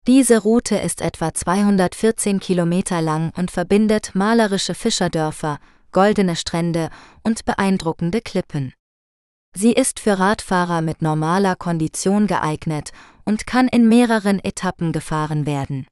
Diese 0.07 0.39
Route 0.39 0.77
ist 0.77 1.03
etwa 1.03 1.35
214 1.35 2.41
Kilometer 2.41 3.03
lang 3.03 3.33
und 3.37 3.51
verbindet 3.51 4.15
malerische 4.15 4.75
Fischerdörfer, 4.75 5.59
goldene 5.93 6.37
Strände 6.37 6.89
und 7.23 7.45
beeindruckende 7.45 8.21
Klippen. 8.23 8.73
Sie 9.55 9.73
ist 9.73 10.01
für 10.01 10.19
Radfahrer 10.19 10.81
mit 10.81 11.03
normaler 11.03 11.57
Kondition 11.57 12.27
geeignet 12.27 12.93
und 13.25 13.47
kann 13.47 13.69
in 13.69 13.89
mehreren 13.89 14.39
Etappen 14.43 14.93
gefahren 14.93 15.45
werden. 15.45 15.87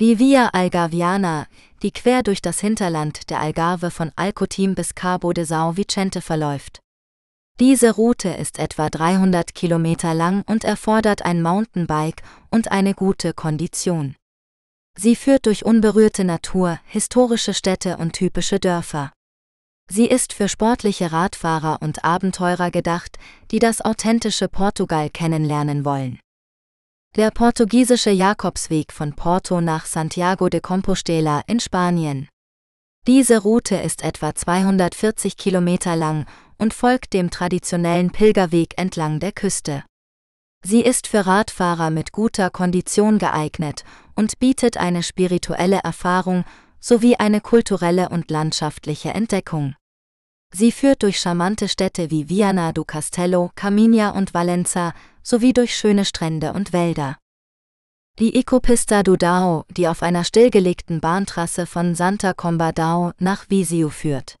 Die 0.00 0.18
Via 0.18 0.48
Algarviana, 0.48 1.46
die 1.82 1.92
quer 1.92 2.24
durch 2.24 2.42
das 2.42 2.58
Hinterland 2.58 3.30
der 3.30 3.38
Algarve 3.38 3.92
von 3.92 4.10
Alcotim 4.16 4.74
bis 4.74 4.96
Cabo 4.96 5.32
de 5.32 5.44
São 5.44 5.76
Vicente 5.76 6.20
verläuft. 6.20 6.83
Diese 7.60 7.92
Route 7.92 8.30
ist 8.30 8.58
etwa 8.58 8.90
300 8.90 9.54
Kilometer 9.54 10.12
lang 10.12 10.42
und 10.48 10.64
erfordert 10.64 11.24
ein 11.24 11.40
Mountainbike 11.40 12.22
und 12.50 12.72
eine 12.72 12.94
gute 12.94 13.32
Kondition. 13.32 14.16
Sie 14.98 15.14
führt 15.14 15.46
durch 15.46 15.64
unberührte 15.64 16.24
Natur, 16.24 16.80
historische 16.86 17.54
Städte 17.54 17.96
und 17.98 18.14
typische 18.14 18.58
Dörfer. 18.58 19.12
Sie 19.88 20.06
ist 20.06 20.32
für 20.32 20.48
sportliche 20.48 21.12
Radfahrer 21.12 21.78
und 21.80 22.04
Abenteurer 22.04 22.72
gedacht, 22.72 23.18
die 23.52 23.60
das 23.60 23.80
authentische 23.80 24.48
Portugal 24.48 25.08
kennenlernen 25.08 25.84
wollen. 25.84 26.18
Der 27.14 27.30
portugiesische 27.30 28.10
Jakobsweg 28.10 28.92
von 28.92 29.14
Porto 29.14 29.60
nach 29.60 29.86
Santiago 29.86 30.48
de 30.48 30.60
Compostela 30.60 31.42
in 31.46 31.60
Spanien. 31.60 32.28
Diese 33.06 33.42
Route 33.42 33.76
ist 33.76 34.02
etwa 34.02 34.34
240 34.34 35.36
Kilometer 35.36 35.94
lang 35.94 36.26
und 36.58 36.74
folgt 36.74 37.12
dem 37.12 37.30
traditionellen 37.30 38.10
Pilgerweg 38.10 38.74
entlang 38.76 39.20
der 39.20 39.32
Küste. 39.32 39.84
Sie 40.64 40.80
ist 40.80 41.06
für 41.06 41.26
Radfahrer 41.26 41.90
mit 41.90 42.12
guter 42.12 42.48
Kondition 42.48 43.18
geeignet 43.18 43.84
und 44.14 44.38
bietet 44.38 44.78
eine 44.78 45.02
spirituelle 45.02 45.80
Erfahrung 45.84 46.44
sowie 46.80 47.16
eine 47.16 47.40
kulturelle 47.40 48.08
und 48.08 48.30
landschaftliche 48.30 49.10
Entdeckung. 49.10 49.74
Sie 50.52 50.70
führt 50.70 51.02
durch 51.02 51.18
charmante 51.18 51.68
Städte 51.68 52.10
wie 52.10 52.28
Viana 52.28 52.72
do 52.72 52.84
Castelo, 52.84 53.50
Caminia 53.56 54.10
und 54.10 54.34
Valenza 54.34 54.94
sowie 55.22 55.52
durch 55.52 55.76
schöne 55.76 56.04
Strände 56.04 56.52
und 56.52 56.72
Wälder. 56.72 57.18
Die 58.20 58.36
Ecopista 58.36 59.02
do 59.02 59.16
Dao, 59.16 59.64
die 59.68 59.88
auf 59.88 60.02
einer 60.02 60.22
stillgelegten 60.22 61.00
Bahntrasse 61.00 61.66
von 61.66 61.96
Santa 61.96 62.32
Combadao 62.32 63.12
nach 63.18 63.50
Viseu 63.50 63.88
führt. 63.88 64.36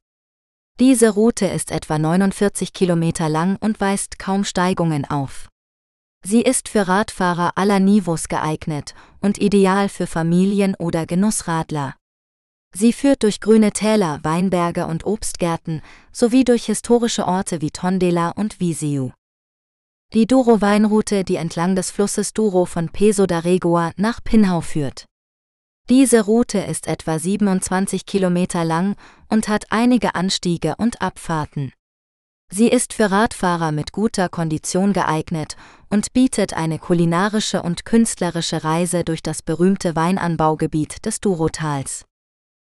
Diese 0.80 1.10
Route 1.10 1.46
ist 1.46 1.70
etwa 1.70 2.00
49 2.00 2.72
Kilometer 2.72 3.28
lang 3.28 3.56
und 3.60 3.80
weist 3.80 4.18
kaum 4.18 4.42
Steigungen 4.42 5.04
auf. 5.04 5.48
Sie 6.26 6.42
ist 6.42 6.68
für 6.68 6.88
Radfahrer 6.88 7.52
aller 7.54 7.78
Niveaus 7.78 8.26
geeignet 8.26 8.96
und 9.20 9.38
ideal 9.38 9.88
für 9.88 10.08
Familien 10.08 10.74
oder 10.74 11.06
Genussradler. 11.06 11.94
Sie 12.74 12.92
führt 12.92 13.22
durch 13.22 13.38
grüne 13.38 13.70
Täler, 13.70 14.18
Weinberge 14.24 14.86
und 14.86 15.06
Obstgärten 15.06 15.80
sowie 16.10 16.42
durch 16.42 16.66
historische 16.66 17.28
Orte 17.28 17.60
wie 17.60 17.70
Tondela 17.70 18.30
und 18.30 18.58
Viseu. 18.58 19.10
Die 20.12 20.26
Douro-Weinroute, 20.26 21.22
die 21.22 21.36
entlang 21.36 21.76
des 21.76 21.92
Flusses 21.92 22.32
Douro 22.32 22.64
von 22.64 22.88
Peso 22.88 23.26
da 23.26 23.38
Regoa 23.40 23.92
nach 23.96 24.24
Pinhau 24.24 24.60
führt. 24.60 25.06
Diese 25.90 26.22
Route 26.22 26.60
ist 26.60 26.86
etwa 26.86 27.18
27 27.18 28.06
Kilometer 28.06 28.64
lang 28.64 28.96
und 29.34 29.48
hat 29.48 29.66
einige 29.70 30.14
Anstiege 30.14 30.76
und 30.78 31.02
Abfahrten. 31.02 31.72
Sie 32.52 32.68
ist 32.68 32.92
für 32.92 33.10
Radfahrer 33.10 33.72
mit 33.72 33.90
guter 33.90 34.28
Kondition 34.28 34.92
geeignet 34.92 35.56
und 35.90 36.12
bietet 36.12 36.54
eine 36.54 36.78
kulinarische 36.78 37.60
und 37.60 37.84
künstlerische 37.84 38.62
Reise 38.62 39.02
durch 39.02 39.24
das 39.24 39.42
berühmte 39.42 39.96
Weinanbaugebiet 39.96 41.04
des 41.04 41.20
Douro-Tals. 41.20 42.04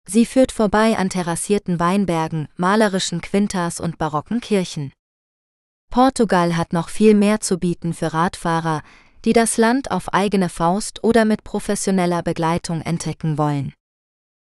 Sie 0.04 0.26
führt 0.26 0.50
vorbei 0.50 0.98
an 0.98 1.10
terrassierten 1.10 1.78
Weinbergen, 1.78 2.48
malerischen 2.56 3.20
Quintas 3.20 3.78
und 3.78 3.96
barocken 3.96 4.40
Kirchen. 4.40 4.92
Portugal 5.92 6.56
hat 6.56 6.72
noch 6.72 6.88
viel 6.88 7.14
mehr 7.14 7.38
zu 7.38 7.58
bieten 7.58 7.94
für 7.94 8.12
Radfahrer, 8.12 8.82
die 9.24 9.32
das 9.32 9.58
Land 9.58 9.92
auf 9.92 10.12
eigene 10.12 10.48
Faust 10.48 11.04
oder 11.04 11.24
mit 11.24 11.44
professioneller 11.44 12.24
Begleitung 12.24 12.80
entdecken 12.80 13.38
wollen. 13.38 13.74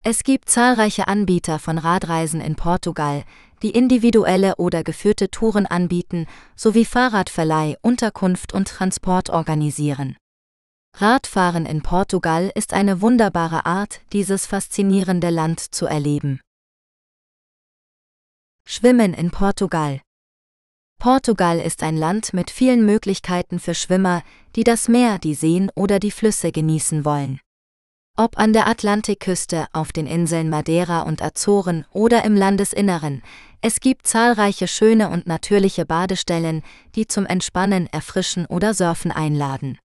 Es 0.02 0.24
gibt 0.24 0.50
zahlreiche 0.50 1.08
Anbieter 1.10 1.60
von 1.60 1.78
Radreisen 1.78 2.40
in 2.40 2.56
Portugal, 2.56 3.26
die 3.62 3.72
individuelle 3.72 4.56
oder 4.56 4.84
geführte 4.84 5.30
Touren 5.30 5.66
anbieten, 5.66 6.26
sowie 6.56 6.86
Fahrradverleih, 6.86 7.76
Unterkunft 7.82 8.54
und 8.54 8.70
Transport 8.70 9.30
organisieren. 9.30 10.16
Radfahren 10.96 11.66
in 11.66 11.82
Portugal 11.82 12.52
ist 12.56 12.74
eine 12.74 13.02
wunderbare 13.02 13.66
Art, 13.66 14.02
dieses 14.14 14.46
faszinierende 14.46 15.30
Land 15.30 15.60
zu 15.60 15.86
erleben. 15.86 16.40
Schwimmen 18.66 19.14
in 19.14 19.32
Portugal 19.32 20.02
Portugal 20.98 21.60
ist 21.60 21.84
ein 21.84 21.98
Land 21.98 22.34
mit 22.34 22.52
vielen 22.52 22.86
Möglichkeiten 22.86 23.60
für 23.60 23.74
Schwimmer, 23.74 24.24
die 24.56 24.64
das 24.64 24.88
Meer, 24.88 25.20
die 25.20 25.34
Seen 25.34 25.70
oder 25.76 26.00
die 26.00 26.12
Flüsse 26.12 26.52
genießen 26.52 27.06
wollen. 27.06 27.40
Ob 28.20 28.38
an 28.38 28.52
der 28.52 28.68
Atlantikküste, 28.68 29.68
auf 29.72 29.94
den 29.94 30.06
Inseln 30.06 30.50
Madeira 30.50 31.04
und 31.04 31.22
Azoren 31.22 31.86
oder 31.94 32.26
im 32.26 32.36
Landesinneren, 32.36 33.24
es 33.62 33.80
gibt 33.80 34.08
zahlreiche 34.08 34.68
schöne 34.68 35.08
und 35.10 35.26
natürliche 35.26 35.86
Badestellen, 35.86 36.62
die 36.96 37.08
zum 37.08 37.26
Entspannen, 37.26 37.88
Erfrischen 37.88 38.46
oder 38.46 38.74
Surfen 38.74 39.14
einladen. 39.14 39.80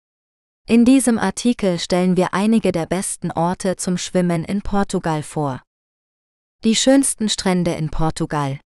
In 0.67 0.84
diesem 0.84 1.19
Artikel 1.19 1.78
stellen 1.78 2.17
wir 2.17 2.34
einige 2.34 2.72
der 2.72 2.88
besten 2.88 3.30
Orte 3.30 3.76
zum 3.76 4.00
Schwimmen 4.00 4.43
in 4.43 4.63
Portugal 4.63 5.22
vor. 5.22 5.62
Die 6.63 6.76
schönsten 6.76 7.30
Strände 7.30 7.74
in 7.74 7.91
Portugal. 7.91 8.60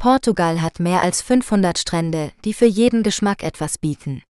Portugal 0.00 0.60
hat 0.62 0.80
mehr 0.80 1.00
als 1.00 1.22
500 1.22 1.78
Strände, 1.78 2.32
die 2.44 2.52
für 2.52 2.66
jeden 2.66 3.04
Geschmack 3.04 3.44
etwas 3.44 3.78
bieten. 3.78 4.24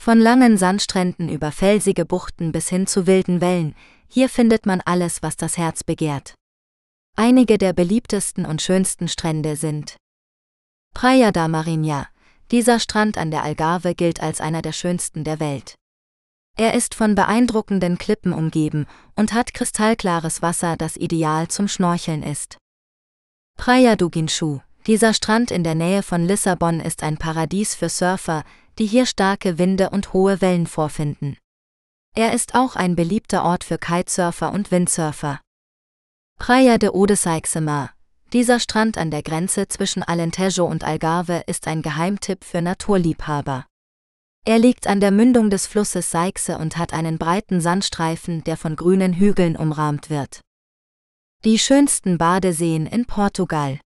Von 0.00 0.18
langen 0.18 0.56
Sandstränden 0.56 1.28
über 1.28 1.52
felsige 1.52 2.06
Buchten 2.06 2.52
bis 2.52 2.70
hin 2.70 2.86
zu 2.86 3.06
wilden 3.06 3.42
Wellen, 3.42 3.74
hier 4.08 4.30
findet 4.30 4.64
man 4.64 4.80
alles, 4.80 5.22
was 5.22 5.36
das 5.36 5.58
Herz 5.58 5.84
begehrt. 5.84 6.32
Einige 7.18 7.58
der 7.58 7.74
beliebtesten 7.74 8.46
und 8.46 8.62
schönsten 8.62 9.08
Strände 9.08 9.56
sind 9.56 9.96
Praia 10.94 11.32
da 11.32 11.48
Marinha. 11.48 12.08
Dieser 12.50 12.80
Strand 12.80 13.18
an 13.18 13.30
der 13.30 13.42
Algarve 13.42 13.94
gilt 13.94 14.22
als 14.22 14.40
einer 14.40 14.62
der 14.62 14.72
schönsten 14.72 15.22
der 15.22 15.38
Welt. 15.38 15.74
Er 16.56 16.72
ist 16.72 16.94
von 16.94 17.14
beeindruckenden 17.14 17.98
Klippen 17.98 18.32
umgeben 18.32 18.86
und 19.16 19.34
hat 19.34 19.52
kristallklares 19.52 20.40
Wasser, 20.40 20.78
das 20.78 20.96
ideal 20.96 21.48
zum 21.48 21.68
Schnorcheln 21.68 22.22
ist. 22.22 22.56
Praia 23.58 23.96
do 23.96 24.06
Guinchú. 24.06 24.62
Dieser 24.86 25.12
Strand 25.12 25.50
in 25.50 25.62
der 25.62 25.74
Nähe 25.74 26.02
von 26.02 26.24
Lissabon 26.24 26.80
ist 26.80 27.02
ein 27.02 27.18
Paradies 27.18 27.74
für 27.74 27.90
Surfer, 27.90 28.44
die 28.80 28.86
hier 28.86 29.04
starke 29.04 29.58
Winde 29.58 29.90
und 29.90 30.14
hohe 30.14 30.40
Wellen 30.40 30.66
vorfinden. 30.66 31.36
Er 32.16 32.32
ist 32.32 32.54
auch 32.54 32.76
ein 32.76 32.96
beliebter 32.96 33.44
Ort 33.44 33.62
für 33.62 33.76
Kitesurfer 33.76 34.52
und 34.52 34.70
Windsurfer. 34.70 35.40
Praia 36.38 36.78
de 36.78 36.88
Odessaixema. 36.88 37.90
Dieser 38.32 38.58
Strand 38.58 38.96
an 38.96 39.10
der 39.10 39.22
Grenze 39.22 39.68
zwischen 39.68 40.02
Alentejo 40.02 40.64
und 40.64 40.82
Algarve 40.82 41.44
ist 41.46 41.66
ein 41.66 41.82
Geheimtipp 41.82 42.42
für 42.42 42.62
Naturliebhaber. 42.62 43.66
Er 44.46 44.58
liegt 44.58 44.86
an 44.86 45.00
der 45.00 45.10
Mündung 45.10 45.50
des 45.50 45.66
Flusses 45.66 46.10
Seixe 46.10 46.56
und 46.56 46.78
hat 46.78 46.94
einen 46.94 47.18
breiten 47.18 47.60
Sandstreifen, 47.60 48.42
der 48.44 48.56
von 48.56 48.76
grünen 48.76 49.12
Hügeln 49.12 49.56
umrahmt 49.56 50.08
wird. 50.08 50.40
Die 51.44 51.58
schönsten 51.58 52.16
Badeseen 52.16 52.86
in 52.86 53.04
Portugal. 53.04 53.78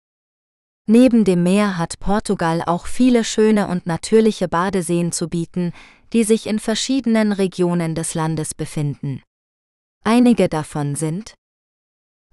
Neben 0.85 1.23
dem 1.23 1.43
Meer 1.43 1.77
hat 1.77 1.99
Portugal 1.99 2.61
auch 2.65 2.87
viele 2.87 3.23
schöne 3.23 3.67
und 3.67 3.85
natürliche 3.85 4.49
Badeseen 4.49 5.13
zu 5.13 5.29
bieten, 5.29 5.71
die 6.11 6.25
sich 6.25 6.45
in 6.45 6.59
verschiedenen 6.59 7.31
Regionen 7.31 7.95
des 7.95 8.13
Landes 8.13 8.53
befinden. 8.53 9.21
Einige 10.03 10.49
davon 10.49 10.95
sind 10.95 11.35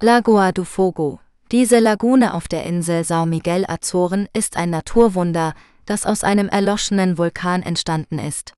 Lagoa 0.02 0.50
do 0.50 0.64
Fogo. 0.64 1.20
Diese 1.52 1.78
Lagune 1.78 2.34
auf 2.34 2.48
der 2.48 2.64
Insel 2.64 3.02
São 3.02 3.26
Miguel 3.26 3.64
Azoren 3.68 4.28
ist 4.32 4.56
ein 4.56 4.70
Naturwunder, 4.70 5.54
das 5.84 6.04
aus 6.04 6.24
einem 6.24 6.48
erloschenen 6.48 7.18
Vulkan 7.18 7.62
entstanden 7.62 8.18
ist. 8.18 8.52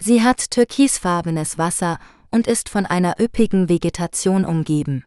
Sie 0.00 0.22
hat 0.22 0.50
türkisfarbenes 0.50 1.58
Wasser 1.58 1.98
und 2.30 2.46
ist 2.46 2.68
von 2.70 2.86
einer 2.86 3.20
üppigen 3.20 3.68
Vegetation 3.68 4.44
umgeben. 4.46 5.04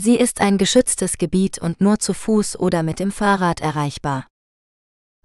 Sie 0.00 0.14
ist 0.14 0.40
ein 0.40 0.58
geschütztes 0.58 1.18
Gebiet 1.18 1.58
und 1.58 1.80
nur 1.80 1.98
zu 1.98 2.14
Fuß 2.14 2.58
oder 2.58 2.84
mit 2.84 3.00
dem 3.00 3.10
Fahrrad 3.10 3.60
erreichbar. 3.60 4.28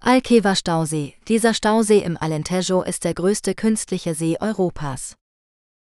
Alkeva 0.00 0.56
Stausee. 0.56 1.14
Dieser 1.28 1.54
Stausee 1.54 2.00
im 2.00 2.16
Alentejo 2.16 2.82
ist 2.82 3.04
der 3.04 3.14
größte 3.14 3.54
künstliche 3.54 4.14
See 4.14 4.36
Europas. 4.40 5.14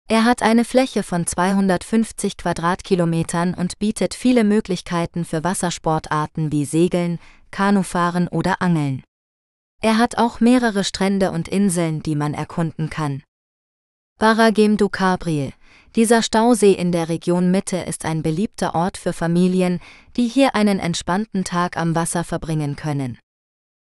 Er 0.07 0.23
hat 0.23 0.43
eine 0.43 0.65
Fläche 0.65 1.01
von 1.01 1.25
250 1.25 2.37
Quadratkilometern 2.37 3.55
und 3.55 3.79
bietet 3.79 4.13
viele 4.13 4.43
Möglichkeiten 4.43 5.25
für 5.25 5.43
Wassersportarten 5.43 6.51
wie 6.51 6.65
Segeln, 6.65 7.17
Kanufahren 7.49 8.27
oder 8.27 8.61
Angeln. 8.61 9.03
Er 9.81 9.97
hat 9.97 10.19
auch 10.19 10.39
mehrere 10.39 10.83
Strände 10.83 11.31
und 11.31 11.47
Inseln, 11.47 12.03
die 12.03 12.15
man 12.15 12.35
erkunden 12.35 12.91
kann. 12.91 13.23
Barragem 14.19 14.77
do 14.77 14.89
Cabril. 14.89 15.53
Dieser 15.95 16.21
Stausee 16.21 16.73
in 16.73 16.91
der 16.91 17.07
Region 17.07 17.51
Mitte 17.51 17.77
ist 17.77 18.03
ein 18.03 18.21
beliebter 18.21 18.75
Ort 18.75 18.97
für 18.97 19.13
Familien, 19.13 19.79
die 20.17 20.27
hier 20.27 20.53
einen 20.53 20.79
entspannten 20.79 21.45
Tag 21.45 21.77
am 21.77 21.95
Wasser 21.95 22.25
verbringen 22.25 22.75
können. 22.75 23.17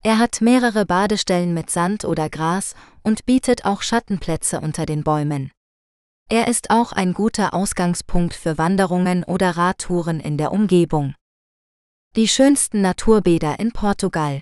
Er 0.03 0.19
hat 0.19 0.41
mehrere 0.41 0.87
Badestellen 0.87 1.53
mit 1.53 1.69
Sand 1.69 2.07
oder 2.07 2.31
Gras 2.31 2.75
und 3.03 3.27
bietet 3.27 3.67
auch 3.67 3.83
Schattenplätze 3.83 4.61
unter 4.61 4.87
den 4.87 5.05
Bäumen. 5.05 5.53
Er 6.31 6.49
ist 6.49 6.71
auch 6.71 6.93
ein 6.93 7.13
guter 7.13 7.53
Ausgangspunkt 7.53 8.33
für 8.33 8.57
Wanderungen 8.57 9.23
oder 9.25 9.59
Radtouren 9.59 10.21
in 10.21 10.39
der 10.39 10.53
Umgebung. 10.53 11.15
Die 12.17 12.29
schönsten 12.29 12.81
Naturbäder 12.81 13.61
in 13.61 13.73
Portugal. 13.73 14.41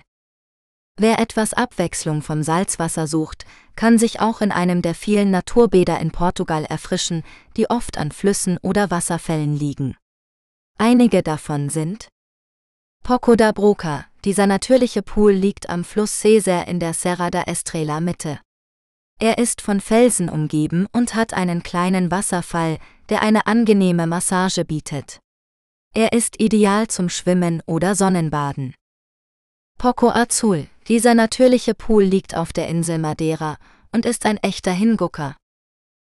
Wer 1.01 1.17
etwas 1.19 1.53
Abwechslung 1.53 2.21
vom 2.21 2.43
Salzwasser 2.43 3.07
sucht, 3.07 3.45
kann 3.77 3.97
sich 3.97 4.19
auch 4.19 4.41
in 4.41 4.51
einem 4.51 4.81
der 4.81 4.93
vielen 4.93 5.31
Naturbäder 5.31 5.97
in 5.97 6.11
Portugal 6.11 6.65
erfrischen, 6.65 7.23
die 7.55 7.69
oft 7.69 7.97
an 7.97 8.11
Flüssen 8.11 8.57
oder 8.61 8.91
Wasserfällen 8.91 9.55
liegen. 9.55 9.95
Einige 10.77 11.23
davon 11.23 11.69
sind 11.69 12.09
Poco 13.01 13.37
da 13.37 13.53
Broca, 13.53 14.07
dieser 14.25 14.45
natürliche 14.45 15.01
Pool 15.01 15.31
liegt 15.31 15.69
am 15.69 15.85
Fluss 15.85 16.19
Cesar 16.19 16.67
in 16.67 16.81
der 16.81 16.93
Serra 16.93 17.31
da 17.31 17.43
Estrela 17.43 18.01
Mitte. 18.01 18.41
Er 19.21 19.37
ist 19.37 19.61
von 19.61 19.79
Felsen 19.79 20.27
umgeben 20.27 20.85
und 20.91 21.15
hat 21.15 21.33
einen 21.33 21.63
kleinen 21.63 22.11
Wasserfall, 22.11 22.77
der 23.07 23.21
eine 23.21 23.47
angenehme 23.47 24.05
Massage 24.05 24.65
bietet. 24.65 25.21
Er 25.95 26.11
ist 26.11 26.41
ideal 26.41 26.87
zum 26.87 27.07
Schwimmen 27.07 27.63
oder 27.65 27.95
Sonnenbaden. 27.95 28.75
Poco 29.79 30.09
Azul, 30.09 30.67
dieser 30.89 31.13
natürliche 31.13 31.73
Pool 31.73 32.03
liegt 32.03 32.35
auf 32.35 32.51
der 32.51 32.67
Insel 32.67 32.97
Madeira 32.97 33.55
und 33.93 34.05
ist 34.05 34.25
ein 34.25 34.35
echter 34.35 34.73
Hingucker. 34.73 35.37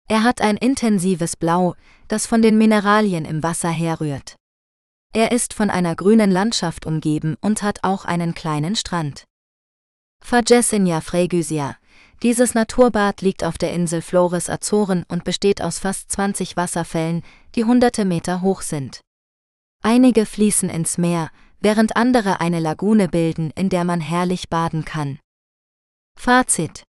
Er 0.08 0.24
hat 0.24 0.40
ein 0.40 0.56
intensives 0.56 1.36
Blau, 1.36 1.76
das 2.08 2.26
von 2.26 2.42
den 2.42 2.58
Mineralien 2.58 3.24
im 3.24 3.44
Wasser 3.44 3.70
herrührt. 3.70 4.34
Er 5.14 5.30
ist 5.30 5.54
von 5.54 5.70
einer 5.70 5.94
grünen 5.94 6.32
Landschaft 6.32 6.84
umgeben 6.84 7.36
und 7.40 7.62
hat 7.62 7.84
auch 7.84 8.04
einen 8.04 8.34
kleinen 8.34 8.74
Strand. 8.74 9.22
Fagessinja 10.20 11.00
Freguesia, 11.00 11.76
dieses 12.24 12.54
Naturbad 12.54 13.20
liegt 13.20 13.44
auf 13.44 13.56
der 13.56 13.72
Insel 13.72 14.02
Flores 14.02 14.50
Azoren 14.50 15.04
und 15.06 15.22
besteht 15.22 15.62
aus 15.62 15.78
fast 15.78 16.10
20 16.10 16.56
Wasserfällen, 16.56 17.22
die 17.54 17.62
hunderte 17.62 18.04
Meter 18.04 18.42
hoch 18.42 18.62
sind. 18.62 19.00
Einige 19.80 20.26
fließen 20.26 20.68
ins 20.68 20.98
Meer, 20.98 21.30
während 21.60 21.96
andere 21.96 22.40
eine 22.40 22.60
Lagune 22.60 23.08
bilden, 23.08 23.50
in 23.54 23.68
der 23.68 23.84
man 23.84 24.00
herrlich 24.00 24.48
baden 24.48 24.84
kann. 24.84 25.18
Fazit 26.18 26.84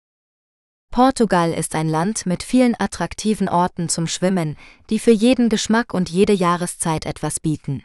Portugal 0.92 1.54
ist 1.54 1.74
ein 1.74 1.88
Land 1.88 2.26
mit 2.26 2.44
vielen 2.44 2.76
attraktiven 2.78 3.48
Orten 3.48 3.88
zum 3.88 4.08
Schwimmen, 4.08 4.58
die 4.90 5.00
für 5.00 5.12
jeden 5.12 5.48
Geschmack 5.48 5.94
und 5.94 6.10
jede 6.10 6.34
Jahreszeit 6.34 7.06
etwas 7.06 7.40
bieten. 7.40 7.84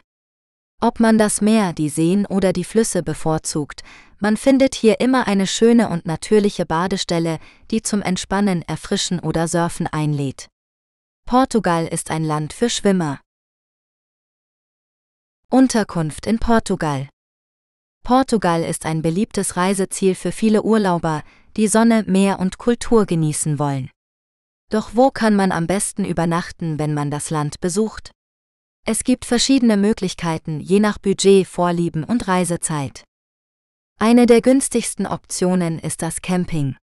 Ob 0.81 0.99
man 0.99 1.17
das 1.17 1.41
Meer, 1.41 1.73
die 1.73 1.89
Seen 1.89 2.25
oder 2.25 2.53
die 2.53 2.65
Flüsse 2.65 3.01
bevorzugt, 3.01 3.81
man 4.19 4.35
findet 4.35 4.75
hier 4.75 4.99
immer 4.99 5.25
eine 5.27 5.47
schöne 5.47 5.89
und 5.89 6.05
natürliche 6.05 6.65
Badestelle, 6.65 7.39
die 7.71 7.81
zum 7.81 8.01
Entspannen, 8.01 8.61
Erfrischen 8.63 9.19
oder 9.19 9.47
Surfen 9.47 9.87
einlädt. 9.87 10.49
Portugal 11.25 11.87
ist 11.87 12.11
ein 12.11 12.23
Land 12.23 12.53
für 12.53 12.69
Schwimmer. 12.69 13.19
Unterkunft 15.49 16.27
in 16.27 16.39
Portugal. 16.39 17.07
Portugal 18.03 18.63
ist 18.63 18.85
ein 18.85 19.01
beliebtes 19.01 19.55
Reiseziel 19.55 20.13
für 20.13 20.33
viele 20.33 20.61
Urlauber, 20.63 21.23
die 21.55 21.69
Sonne, 21.69 22.03
Meer 22.05 22.39
und 22.39 22.57
Kultur 22.57 23.05
genießen 23.05 23.57
wollen. 23.57 23.89
Doch 24.69 24.89
wo 24.93 25.09
kann 25.09 25.37
man 25.37 25.53
am 25.53 25.65
besten 25.65 26.03
übernachten, 26.03 26.79
wenn 26.79 26.93
man 26.93 27.11
das 27.11 27.29
Land 27.29 27.61
besucht? 27.61 28.11
Es 28.85 29.05
gibt 29.05 29.23
verschiedene 29.23 29.77
Möglichkeiten, 29.77 30.59
je 30.59 30.81
nach 30.81 30.97
Budget, 30.97 31.47
Vorlieben 31.47 32.03
und 32.03 32.27
Reisezeit. 32.27 33.05
Eine 33.99 34.25
der 34.25 34.41
günstigsten 34.41 35.07
Optionen 35.07 35.79
ist 35.79 36.01
das 36.01 36.21
Camping. 36.21 36.75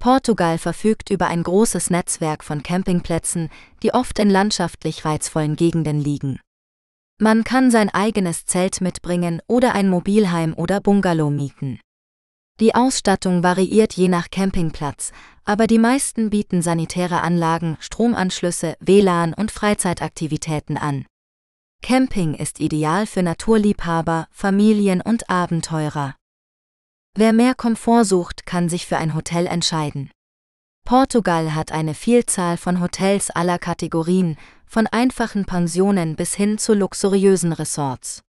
Portugal 0.00 0.56
verfügt 0.56 1.10
über 1.10 1.26
ein 1.26 1.42
großes 1.42 1.90
Netzwerk 1.90 2.42
von 2.42 2.62
Campingplätzen, 2.62 3.50
die 3.82 3.92
oft 3.92 4.18
in 4.18 4.30
landschaftlich 4.30 5.04
reizvollen 5.04 5.56
Gegenden 5.56 6.00
liegen. 6.00 6.40
Man 7.22 7.44
kann 7.44 7.70
sein 7.70 7.88
eigenes 7.88 8.46
Zelt 8.46 8.80
mitbringen 8.80 9.40
oder 9.46 9.76
ein 9.76 9.88
Mobilheim 9.88 10.54
oder 10.54 10.80
Bungalow 10.80 11.30
mieten. 11.30 11.78
Die 12.58 12.74
Ausstattung 12.74 13.44
variiert 13.44 13.92
je 13.92 14.08
nach 14.08 14.28
Campingplatz, 14.28 15.12
aber 15.44 15.68
die 15.68 15.78
meisten 15.78 16.30
bieten 16.30 16.62
sanitäre 16.62 17.20
Anlagen, 17.20 17.76
Stromanschlüsse, 17.78 18.74
WLAN 18.80 19.34
und 19.34 19.52
Freizeitaktivitäten 19.52 20.76
an. 20.76 21.06
Camping 21.80 22.34
ist 22.34 22.58
ideal 22.58 23.06
für 23.06 23.22
Naturliebhaber, 23.22 24.26
Familien 24.32 25.00
und 25.00 25.30
Abenteurer. 25.30 26.16
Wer 27.14 27.32
mehr 27.32 27.54
Komfort 27.54 28.02
sucht, 28.02 28.46
kann 28.46 28.68
sich 28.68 28.84
für 28.84 28.96
ein 28.96 29.14
Hotel 29.14 29.46
entscheiden. 29.46 30.10
Portugal 30.84 31.54
hat 31.54 31.72
eine 31.72 31.94
Vielzahl 31.94 32.56
von 32.56 32.80
Hotels 32.80 33.30
aller 33.30 33.58
Kategorien, 33.58 34.36
von 34.66 34.86
einfachen 34.86 35.44
Pensionen 35.44 36.16
bis 36.16 36.34
hin 36.34 36.58
zu 36.58 36.74
luxuriösen 36.74 37.52
Resorts. 37.52 38.22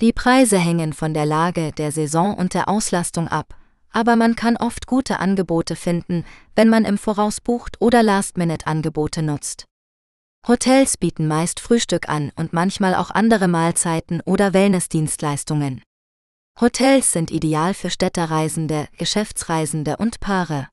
Die 0.00 0.12
Preise 0.12 0.58
hängen 0.58 0.92
von 0.92 1.14
der 1.14 1.26
Lage, 1.26 1.72
der 1.72 1.92
Saison 1.92 2.34
und 2.34 2.54
der 2.54 2.68
Auslastung 2.68 3.28
ab, 3.28 3.56
aber 3.90 4.16
man 4.16 4.36
kann 4.36 4.56
oft 4.56 4.86
gute 4.86 5.18
Angebote 5.18 5.76
finden, 5.76 6.24
wenn 6.54 6.68
man 6.68 6.84
im 6.84 6.98
Voraus 6.98 7.40
bucht 7.40 7.80
oder 7.80 8.02
Last-Minute-Angebote 8.02 9.22
nutzt. 9.22 9.64
Hotels 10.46 10.96
bieten 10.96 11.26
meist 11.26 11.58
Frühstück 11.60 12.08
an 12.08 12.32
und 12.36 12.52
manchmal 12.52 12.94
auch 12.94 13.10
andere 13.10 13.48
Mahlzeiten 13.48 14.20
oder 14.24 14.52
Wellnessdienstleistungen. 14.52 15.82
Hotels 16.60 17.12
sind 17.12 17.30
ideal 17.30 17.74
für 17.74 17.90
Städterreisende, 17.90 18.88
Geschäftsreisende 18.96 19.96
und 19.96 20.20
Paare. 20.20 20.68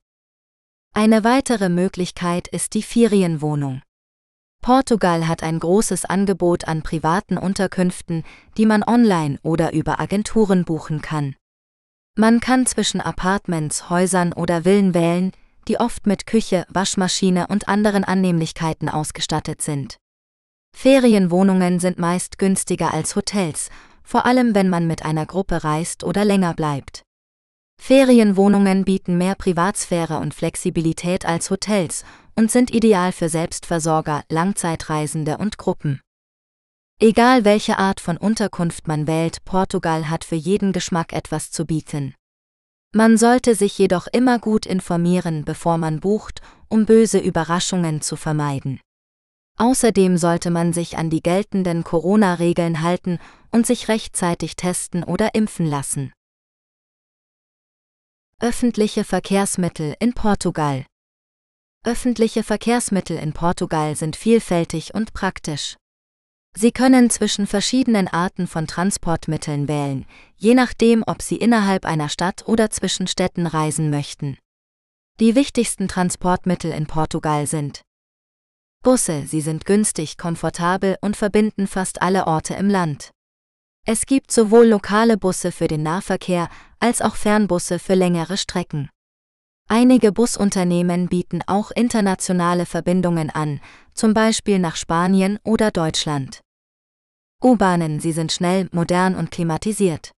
Eine 0.98 1.24
weitere 1.24 1.68
Möglichkeit 1.68 2.48
ist 2.48 2.72
die 2.72 2.82
Ferienwohnung. 2.82 3.82
Portugal 4.62 5.28
hat 5.28 5.42
ein 5.42 5.58
großes 5.58 6.06
Angebot 6.06 6.66
an 6.66 6.80
privaten 6.80 7.36
Unterkünften, 7.36 8.24
die 8.56 8.64
man 8.64 8.82
online 8.82 9.38
oder 9.42 9.74
über 9.74 10.00
Agenturen 10.00 10.64
buchen 10.64 11.02
kann. 11.02 11.36
Man 12.16 12.40
kann 12.40 12.64
zwischen 12.64 13.02
Apartments, 13.02 13.90
Häusern 13.90 14.32
oder 14.32 14.62
Villen 14.62 14.94
wählen, 14.94 15.32
die 15.68 15.78
oft 15.78 16.06
mit 16.06 16.26
Küche, 16.26 16.64
Waschmaschine 16.70 17.48
und 17.48 17.68
anderen 17.68 18.02
Annehmlichkeiten 18.02 18.88
ausgestattet 18.88 19.60
sind. 19.60 19.98
Ferienwohnungen 20.74 21.78
sind 21.78 21.98
meist 21.98 22.38
günstiger 22.38 22.94
als 22.94 23.16
Hotels, 23.16 23.68
vor 24.02 24.24
allem 24.24 24.54
wenn 24.54 24.70
man 24.70 24.86
mit 24.86 25.04
einer 25.04 25.26
Gruppe 25.26 25.62
reist 25.62 26.04
oder 26.04 26.24
länger 26.24 26.54
bleibt. 26.54 27.05
Ferienwohnungen 27.86 28.84
bieten 28.84 29.16
mehr 29.16 29.36
Privatsphäre 29.36 30.18
und 30.18 30.34
Flexibilität 30.34 31.24
als 31.24 31.50
Hotels 31.50 32.04
und 32.34 32.50
sind 32.50 32.74
ideal 32.74 33.12
für 33.12 33.28
Selbstversorger, 33.28 34.24
Langzeitreisende 34.28 35.38
und 35.38 35.56
Gruppen. 35.56 36.00
Egal 36.98 37.44
welche 37.44 37.78
Art 37.78 38.00
von 38.00 38.16
Unterkunft 38.16 38.88
man 38.88 39.06
wählt, 39.06 39.44
Portugal 39.44 40.10
hat 40.10 40.24
für 40.24 40.34
jeden 40.34 40.72
Geschmack 40.72 41.12
etwas 41.12 41.52
zu 41.52 41.64
bieten. 41.64 42.14
Man 42.92 43.18
sollte 43.18 43.54
sich 43.54 43.78
jedoch 43.78 44.06
immer 44.06 44.38
gut 44.38 44.66
informieren, 44.66 45.44
bevor 45.44 45.78
man 45.78 46.00
bucht, 46.00 46.40
um 46.68 46.86
böse 46.86 47.18
Überraschungen 47.18 48.00
zu 48.00 48.16
vermeiden. 48.16 48.80
Außerdem 49.58 50.16
sollte 50.16 50.50
man 50.50 50.72
sich 50.72 50.98
an 50.98 51.08
die 51.08 51.22
geltenden 51.22 51.84
Corona-Regeln 51.84 52.82
halten 52.82 53.18
und 53.52 53.66
sich 53.66 53.88
rechtzeitig 53.88 54.56
testen 54.56 55.04
oder 55.04 55.34
impfen 55.34 55.66
lassen. 55.66 56.12
Öffentliche 58.42 59.02
Verkehrsmittel 59.04 59.96
in 59.98 60.12
Portugal 60.12 60.84
Öffentliche 61.86 62.42
Verkehrsmittel 62.42 63.16
in 63.16 63.32
Portugal 63.32 63.96
sind 63.96 64.14
vielfältig 64.14 64.92
und 64.92 65.14
praktisch. 65.14 65.76
Sie 66.54 66.70
können 66.70 67.08
zwischen 67.08 67.46
verschiedenen 67.46 68.08
Arten 68.08 68.46
von 68.46 68.66
Transportmitteln 68.66 69.68
wählen, 69.68 70.04
je 70.36 70.52
nachdem, 70.52 71.02
ob 71.06 71.22
Sie 71.22 71.36
innerhalb 71.36 71.86
einer 71.86 72.10
Stadt 72.10 72.46
oder 72.46 72.68
zwischen 72.68 73.06
Städten 73.06 73.46
reisen 73.46 73.88
möchten. 73.88 74.36
Die 75.18 75.34
wichtigsten 75.34 75.88
Transportmittel 75.88 76.72
in 76.72 76.86
Portugal 76.86 77.46
sind 77.46 77.80
Busse, 78.82 79.24
sie 79.26 79.40
sind 79.40 79.64
günstig, 79.64 80.18
komfortabel 80.18 80.98
und 81.00 81.16
verbinden 81.16 81.66
fast 81.66 82.02
alle 82.02 82.26
Orte 82.26 82.52
im 82.52 82.68
Land. 82.68 83.12
Es 83.88 84.04
gibt 84.04 84.32
sowohl 84.32 84.66
lokale 84.66 85.16
Busse 85.16 85.52
für 85.52 85.68
den 85.68 85.84
Nahverkehr 85.84 86.48
als 86.80 87.00
auch 87.00 87.14
Fernbusse 87.14 87.78
für 87.78 87.94
längere 87.94 88.36
Strecken. 88.36 88.90
Einige 89.68 90.10
Busunternehmen 90.10 91.08
bieten 91.08 91.40
auch 91.46 91.70
internationale 91.70 92.66
Verbindungen 92.66 93.30
an, 93.30 93.60
zum 93.94 94.12
Beispiel 94.12 94.58
nach 94.58 94.74
Spanien 94.74 95.38
oder 95.44 95.70
Deutschland. 95.70 96.40
U-Bahnen, 97.44 98.00
sie 98.00 98.10
sind 98.10 98.32
schnell, 98.32 98.68
modern 98.72 99.14
und 99.14 99.30
klimatisiert. 99.30 100.10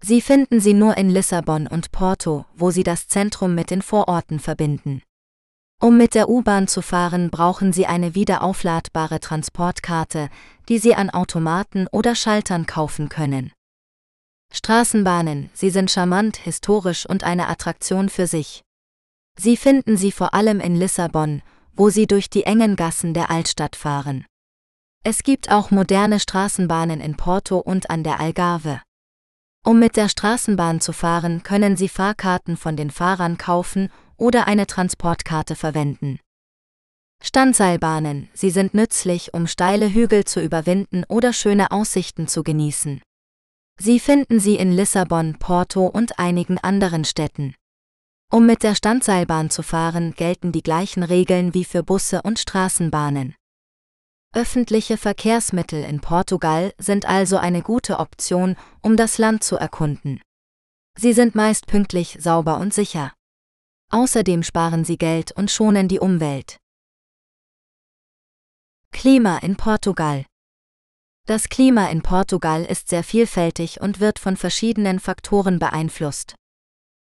Sie 0.00 0.20
finden 0.20 0.60
sie 0.60 0.74
nur 0.74 0.96
in 0.96 1.10
Lissabon 1.10 1.66
und 1.66 1.90
Porto, 1.90 2.44
wo 2.54 2.70
sie 2.70 2.84
das 2.84 3.08
Zentrum 3.08 3.56
mit 3.56 3.70
den 3.70 3.82
Vororten 3.82 4.38
verbinden. 4.38 5.02
Um 5.82 5.96
mit 5.96 6.14
der 6.14 6.28
U-Bahn 6.28 6.68
zu 6.68 6.80
fahren, 6.80 7.28
brauchen 7.28 7.72
Sie 7.72 7.86
eine 7.86 8.14
wiederaufladbare 8.14 9.18
Transportkarte, 9.18 10.28
die 10.68 10.78
Sie 10.78 10.94
an 10.94 11.10
Automaten 11.10 11.88
oder 11.90 12.14
Schaltern 12.14 12.66
kaufen 12.66 13.08
können. 13.08 13.50
Straßenbahnen, 14.52 15.50
sie 15.54 15.70
sind 15.70 15.90
charmant, 15.90 16.36
historisch 16.36 17.04
und 17.04 17.24
eine 17.24 17.48
Attraktion 17.48 18.10
für 18.10 18.28
sich. 18.28 18.62
Sie 19.36 19.56
finden 19.56 19.96
sie 19.96 20.12
vor 20.12 20.34
allem 20.34 20.60
in 20.60 20.76
Lissabon, 20.76 21.42
wo 21.74 21.90
sie 21.90 22.06
durch 22.06 22.30
die 22.30 22.44
engen 22.44 22.76
Gassen 22.76 23.12
der 23.12 23.30
Altstadt 23.30 23.74
fahren. 23.74 24.24
Es 25.02 25.24
gibt 25.24 25.50
auch 25.50 25.72
moderne 25.72 26.20
Straßenbahnen 26.20 27.00
in 27.00 27.16
Porto 27.16 27.58
und 27.58 27.90
an 27.90 28.04
der 28.04 28.20
Algarve. 28.20 28.82
Um 29.64 29.80
mit 29.80 29.96
der 29.96 30.08
Straßenbahn 30.08 30.80
zu 30.80 30.92
fahren, 30.92 31.42
können 31.42 31.76
Sie 31.76 31.88
Fahrkarten 31.88 32.56
von 32.56 32.76
den 32.76 32.92
Fahrern 32.92 33.36
kaufen 33.36 33.90
oder 34.22 34.46
eine 34.46 34.66
Transportkarte 34.66 35.56
verwenden. 35.56 36.20
Standseilbahnen, 37.22 38.28
sie 38.32 38.50
sind 38.50 38.72
nützlich, 38.72 39.34
um 39.34 39.46
steile 39.46 39.92
Hügel 39.92 40.24
zu 40.24 40.40
überwinden 40.40 41.04
oder 41.08 41.32
schöne 41.32 41.70
Aussichten 41.70 42.28
zu 42.28 42.42
genießen. 42.42 43.02
Sie 43.80 44.00
finden 44.00 44.40
sie 44.40 44.56
in 44.56 44.72
Lissabon, 44.72 45.38
Porto 45.38 45.86
und 45.86 46.18
einigen 46.18 46.58
anderen 46.58 47.04
Städten. 47.04 47.54
Um 48.30 48.46
mit 48.46 48.62
der 48.62 48.74
Standseilbahn 48.74 49.50
zu 49.50 49.62
fahren, 49.62 50.14
gelten 50.14 50.52
die 50.52 50.62
gleichen 50.62 51.02
Regeln 51.02 51.52
wie 51.52 51.64
für 51.64 51.82
Busse 51.82 52.22
und 52.22 52.38
Straßenbahnen. 52.38 53.34
Öffentliche 54.34 54.96
Verkehrsmittel 54.96 55.84
in 55.84 56.00
Portugal 56.00 56.72
sind 56.78 57.06
also 57.06 57.36
eine 57.36 57.60
gute 57.60 57.98
Option, 57.98 58.56
um 58.80 58.96
das 58.96 59.18
Land 59.18 59.44
zu 59.44 59.56
erkunden. 59.56 60.22
Sie 60.98 61.12
sind 61.12 61.34
meist 61.34 61.66
pünktlich, 61.66 62.16
sauber 62.20 62.58
und 62.58 62.72
sicher. 62.72 63.12
Außerdem 63.94 64.42
sparen 64.42 64.86
sie 64.86 64.96
Geld 64.96 65.32
und 65.32 65.50
schonen 65.50 65.86
die 65.86 66.00
Umwelt. 66.00 66.56
Klima 68.90 69.36
in 69.38 69.56
Portugal 69.56 70.24
Das 71.26 71.50
Klima 71.50 71.88
in 71.88 72.00
Portugal 72.00 72.64
ist 72.64 72.88
sehr 72.88 73.04
vielfältig 73.04 73.82
und 73.82 74.00
wird 74.00 74.18
von 74.18 74.38
verschiedenen 74.38 74.98
Faktoren 74.98 75.58
beeinflusst. 75.58 76.34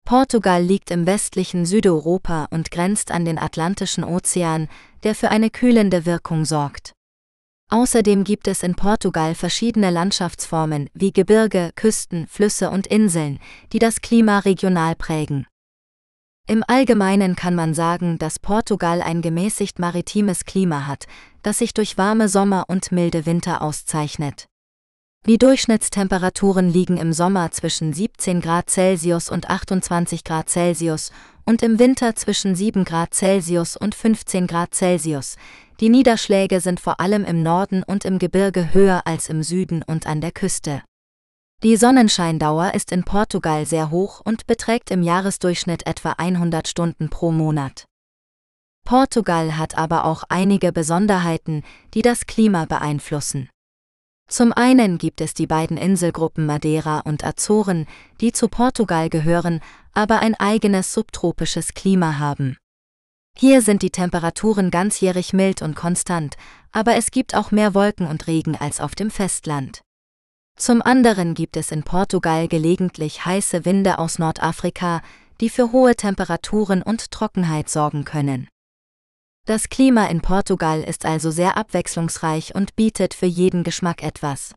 Portugal 0.07 0.63
liegt 0.63 0.91
im 0.91 1.05
westlichen 1.05 1.67
Südeuropa 1.67 2.47
und 2.51 2.71
grenzt 2.71 3.11
an 3.11 3.27
den 3.27 3.39
Atlantischen 3.39 4.03
Ozean, 4.03 4.69
der 5.03 5.15
für 5.15 5.31
eine 5.31 5.51
kühlende 5.51 6.07
Wirkung 6.07 6.47
sorgt. 6.47 6.95
Außerdem 7.71 8.25
gibt 8.25 8.49
es 8.49 8.63
in 8.63 8.77
Portugal 8.77 9.35
verschiedene 9.35 9.91
Landschaftsformen 9.91 10.89
wie 10.95 11.13
Gebirge, 11.13 11.73
Küsten, 11.77 12.27
Flüsse 12.27 12.71
und 12.71 12.87
Inseln, 12.87 13.41
die 13.75 13.79
das 13.79 14.01
Klima 14.01 14.39
regional 14.39 14.97
prägen. 14.97 15.47
Im 16.51 16.65
Allgemeinen 16.67 17.37
kann 17.37 17.55
man 17.55 17.75
sagen, 17.75 18.17
dass 18.17 18.39
Portugal 18.39 19.03
ein 19.03 19.21
gemäßigt 19.21 19.79
maritimes 19.79 20.47
Klima 20.47 20.87
hat, 20.87 21.05
das 21.43 21.59
sich 21.59 21.75
durch 21.75 21.99
warme 21.99 22.31
Sommer 22.31 22.65
und 22.69 22.91
milde 22.91 23.27
Winter 23.27 23.61
auszeichnet. 23.61 24.47
Die 25.27 25.37
Durchschnittstemperaturen 25.37 26.73
liegen 26.73 26.97
im 26.97 27.13
Sommer 27.13 27.51
zwischen 27.51 27.93
17 27.93 28.41
Grad 28.41 28.71
Celsius 28.71 29.29
und 29.29 29.51
28 29.51 30.25
Grad 30.25 30.49
Celsius 30.49 31.13
und 31.45 31.63
im 31.63 31.79
Winter 31.79 32.17
zwischen 32.17 32.55
7 32.55 32.87
Grad 32.87 33.13
Celsius 33.13 33.77
und 33.77 33.95
15 33.95 34.47
Grad 34.47 34.75
Celsius. 34.75 35.37
Die 35.81 35.91
Niederschläge 35.91 36.61
sind 36.61 36.81
vor 36.81 36.99
allem 36.99 37.27
im 37.27 37.43
Norden 37.43 37.83
und 37.83 38.07
im 38.07 38.19
Gebirge 38.19 38.73
höher 38.73 39.03
als 39.05 39.29
im 39.29 39.43
Süden 39.43 39.83
und 39.87 40.07
an 40.07 40.23
der 40.23 40.33
Küste. 40.33 40.81
Die 41.65 41.77
Sonnenscheindauer 41.77 42.75
ist 42.75 42.93
in 42.93 43.03
Portugal 43.03 43.67
sehr 43.67 43.91
hoch 43.91 44.21
und 44.25 44.47
beträgt 44.47 44.93
im 44.93 45.03
Jahresdurchschnitt 45.03 45.89
etwa 45.89 46.13
100 46.13 46.69
Stunden 46.69 47.11
pro 47.11 47.33
Monat. 47.33 47.85
Portugal 48.85 49.59
hat 49.59 49.77
aber 49.77 50.05
auch 50.05 50.23
einige 50.29 50.71
Besonderheiten, 50.71 51.65
die 51.95 52.03
das 52.03 52.27
Klima 52.27 52.65
beeinflussen. 52.67 53.51
Zum 54.31 54.53
einen 54.53 54.99
gibt 54.99 55.21
es 55.21 55.35
die 55.35 55.49
beiden 55.49 55.77
Inselgruppen 55.77 56.47
Madeira 56.47 57.01
und 57.01 57.25
Azoren, 57.25 57.89
die 58.21 58.31
zu 58.31 58.47
Portugal 58.47 59.09
gehören, 59.09 59.61
aber 59.93 60.21
ein 60.21 60.37
eigenes 60.37 60.95
subtropisches 60.95 61.75
Klima 61.75 62.21
haben. 62.21 62.57
Hier 63.37 63.63
sind 63.63 63.83
die 63.83 63.91
Temperaturen 63.91 64.71
ganzjährig 64.71 65.33
mild 65.33 65.63
und 65.63 65.75
konstant, 65.75 66.37
aber 66.71 66.95
es 66.95 67.11
gibt 67.11 67.35
auch 67.35 67.51
mehr 67.51 67.75
Wolken 67.75 68.07
und 68.07 68.29
Regen 68.29 68.55
als 68.55 68.81
auf 68.81 68.95
dem 68.95 69.11
Festland. 69.11 69.81
Zum 70.59 70.83
anderen 70.83 71.35
gibt 71.35 71.57
es 71.57 71.71
in 71.71 71.85
Portugal 71.85 72.49
gelegentlich 72.49 73.25
heiße 73.25 73.65
Winde 73.65 74.01
aus 74.01 74.19
Nordafrika, 74.19 75.03
die 75.41 75.51
für 75.51 75.71
hohe 75.71 75.95
Temperaturen 75.95 76.83
und 76.83 77.13
Trockenheit 77.13 77.71
sorgen 77.71 78.05
können. 78.05 78.49
Das 79.47 79.69
Klima 79.69 80.07
in 80.07 80.21
Portugal 80.21 80.83
ist 80.83 81.07
also 81.07 81.31
sehr 81.31 81.57
abwechslungsreich 81.57 82.57
und 82.57 82.75
bietet 82.75 83.15
für 83.15 83.27
jeden 83.27 83.63
Geschmack 83.63 84.03
etwas. 84.03 84.53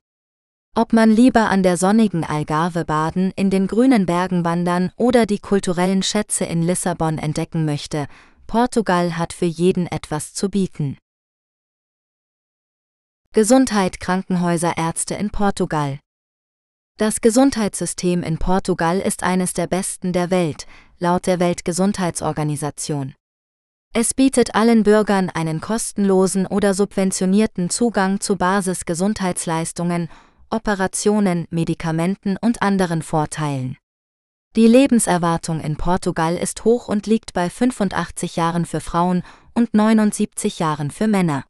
Ob 0.75 0.91
man 0.91 1.11
lieber 1.11 1.49
an 1.49 1.63
der 1.63 1.77
sonnigen 1.77 2.23
Algarve 2.23 2.83
baden, 2.83 3.31
in 3.35 3.51
den 3.51 3.67
grünen 3.67 4.05
Bergen 4.07 4.43
wandern 4.43 4.91
oder 4.95 5.25
die 5.25 5.39
kulturellen 5.39 6.01
Schätze 6.01 6.45
in 6.45 6.63
Lissabon 6.63 7.19
entdecken 7.19 7.63
möchte, 7.63 8.07
Portugal 8.47 9.17
hat 9.17 9.33
für 9.33 9.45
jeden 9.45 9.85
etwas 9.85 10.33
zu 10.33 10.49
bieten. 10.49 10.97
Gesundheit 13.33 14.01
Krankenhäuser 14.01 14.75
Ärzte 14.75 15.15
in 15.15 15.29
Portugal 15.29 15.99
Das 16.97 17.21
Gesundheitssystem 17.21 18.23
in 18.23 18.37
Portugal 18.37 18.99
ist 18.99 19.23
eines 19.23 19.53
der 19.53 19.67
besten 19.67 20.11
der 20.11 20.31
Welt, 20.31 20.67
laut 20.99 21.27
der 21.27 21.39
Weltgesundheitsorganisation. 21.39 23.15
Es 23.93 24.13
bietet 24.13 24.53
allen 24.53 24.83
Bürgern 24.83 25.29
einen 25.29 25.61
kostenlosen 25.61 26.45
oder 26.45 26.73
subventionierten 26.73 27.69
Zugang 27.69 28.19
zu 28.19 28.35
Basisgesundheitsleistungen, 28.35 30.09
Operationen, 30.49 31.47
Medikamenten 31.51 32.35
und 32.35 32.61
anderen 32.61 33.01
Vorteilen. 33.01 33.77
Die 34.57 34.67
Lebenserwartung 34.67 35.61
in 35.61 35.77
Portugal 35.77 36.35
ist 36.35 36.65
hoch 36.65 36.89
und 36.89 37.07
liegt 37.07 37.31
bei 37.31 37.49
85 37.49 38.35
Jahren 38.35 38.65
für 38.65 38.81
Frauen 38.81 39.23
und 39.53 39.73
79 39.73 40.59
Jahren 40.59 40.91
für 40.91 41.07
Männer. 41.07 41.45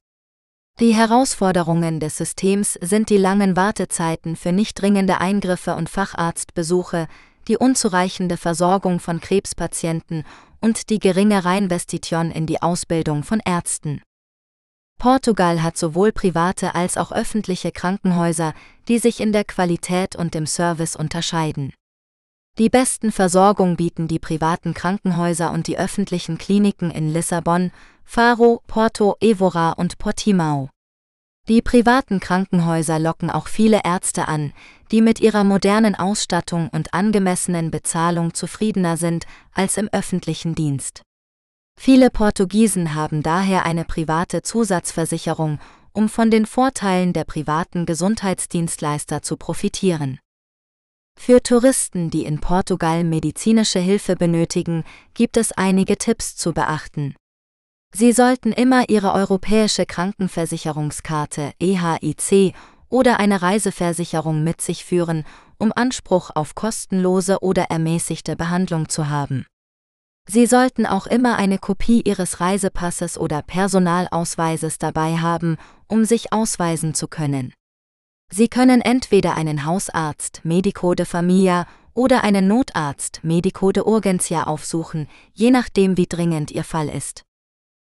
Die 0.79 0.95
Herausforderungen 0.95 1.99
des 1.99 2.17
Systems 2.17 2.73
sind 2.73 3.09
die 3.09 3.17
langen 3.17 3.55
Wartezeiten 3.55 4.35
für 4.35 4.51
nicht 4.51 4.81
dringende 4.81 5.21
Eingriffe 5.21 5.75
und 5.75 5.89
Facharztbesuche, 5.89 7.07
die 7.47 7.57
unzureichende 7.57 8.37
Versorgung 8.37 8.99
von 8.99 9.19
Krebspatienten 9.19 10.23
und 10.59 10.89
die 10.89 10.99
geringe 10.99 11.45
Reinvestition 11.45 12.31
in 12.31 12.45
die 12.45 12.61
Ausbildung 12.61 13.23
von 13.23 13.41
Ärzten. 13.45 14.01
Portugal 14.99 15.63
hat 15.63 15.77
sowohl 15.77 16.11
private 16.11 16.75
als 16.75 16.97
auch 16.97 17.11
öffentliche 17.11 17.71
Krankenhäuser, 17.71 18.53
die 18.87 18.99
sich 18.99 19.19
in 19.19 19.33
der 19.33 19.43
Qualität 19.43 20.15
und 20.15 20.35
dem 20.35 20.45
Service 20.45 20.95
unterscheiden. 20.95 21.73
Die 22.57 22.69
besten 22.69 23.11
Versorgung 23.11 23.77
bieten 23.77 24.07
die 24.07 24.19
privaten 24.19 24.73
Krankenhäuser 24.73 25.51
und 25.51 25.67
die 25.67 25.77
öffentlichen 25.77 26.37
Kliniken 26.37 26.91
in 26.91 27.11
Lissabon, 27.11 27.71
Faro, 28.03 28.61
Porto, 28.67 29.15
Evora 29.21 29.71
und 29.71 29.97
Portimao. 29.97 30.69
Die 31.47 31.61
privaten 31.61 32.19
Krankenhäuser 32.19 32.99
locken 32.99 33.31
auch 33.31 33.47
viele 33.47 33.81
Ärzte 33.83 34.27
an, 34.27 34.53
die 34.91 35.01
mit 35.01 35.19
ihrer 35.21 35.43
modernen 35.43 35.95
Ausstattung 35.95 36.69
und 36.69 36.93
angemessenen 36.93 37.71
Bezahlung 37.71 38.33
zufriedener 38.33 38.97
sind 38.97 39.25
als 39.53 39.77
im 39.77 39.89
öffentlichen 39.91 40.53
Dienst. 40.53 41.01
Viele 41.79 42.11
Portugiesen 42.11 42.93
haben 42.93 43.23
daher 43.23 43.65
eine 43.65 43.85
private 43.85 44.43
Zusatzversicherung, 44.43 45.59
um 45.93 46.09
von 46.09 46.29
den 46.29 46.45
Vorteilen 46.45 47.11
der 47.11 47.23
privaten 47.23 47.85
Gesundheitsdienstleister 47.85 49.23
zu 49.23 49.35
profitieren. 49.35 50.19
Für 51.17 51.43
Touristen, 51.43 52.09
die 52.09 52.25
in 52.25 52.39
Portugal 52.39 53.03
medizinische 53.03 53.79
Hilfe 53.79 54.15
benötigen, 54.15 54.83
gibt 55.13 55.37
es 55.37 55.51
einige 55.51 55.97
Tipps 55.97 56.35
zu 56.35 56.53
beachten. 56.53 57.15
Sie 57.93 58.11
sollten 58.13 58.51
immer 58.51 58.89
Ihre 58.89 59.13
europäische 59.13 59.85
Krankenversicherungskarte 59.85 61.51
EHIC 61.59 62.55
oder 62.89 63.19
eine 63.19 63.41
Reiseversicherung 63.41 64.43
mit 64.43 64.61
sich 64.61 64.85
führen, 64.85 65.25
um 65.57 65.71
Anspruch 65.75 66.31
auf 66.33 66.55
kostenlose 66.55 67.39
oder 67.41 67.65
ermäßigte 67.65 68.35
Behandlung 68.35 68.89
zu 68.89 69.09
haben. 69.09 69.45
Sie 70.27 70.45
sollten 70.45 70.85
auch 70.85 71.07
immer 71.07 71.37
eine 71.37 71.57
Kopie 71.57 72.01
Ihres 72.01 72.39
Reisepasses 72.39 73.17
oder 73.17 73.41
Personalausweises 73.41 74.77
dabei 74.77 75.17
haben, 75.17 75.57
um 75.87 76.05
sich 76.05 76.31
ausweisen 76.31 76.93
zu 76.93 77.07
können. 77.07 77.53
Sie 78.33 78.47
können 78.47 78.79
entweder 78.79 79.35
einen 79.35 79.65
Hausarzt 79.65 80.41
Medico 80.43 80.95
de 80.95 81.05
Familia 81.05 81.67
oder 81.93 82.23
einen 82.23 82.47
Notarzt 82.47 83.19
Medico 83.23 83.73
de 83.73 83.83
Urgencia 83.83 84.43
aufsuchen, 84.43 85.09
je 85.33 85.51
nachdem 85.51 85.97
wie 85.97 86.07
dringend 86.07 86.49
Ihr 86.49 86.63
Fall 86.63 86.87
ist. 86.87 87.23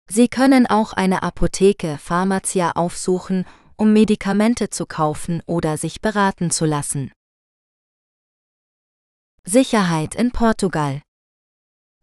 Sie 0.08 0.28
können 0.28 0.66
auch 0.66 0.92
eine 0.92 1.22
Apotheke 1.22 1.96
Pharmacia 1.98 2.72
aufsuchen, 2.72 3.46
um 3.76 3.94
Medikamente 3.94 4.68
zu 4.68 4.84
kaufen 4.84 5.42
oder 5.46 5.78
sich 5.78 6.02
beraten 6.02 6.50
zu 6.50 6.66
lassen. 6.66 7.12
Sicherheit 9.42 10.14
in 10.14 10.32
Portugal 10.32 11.00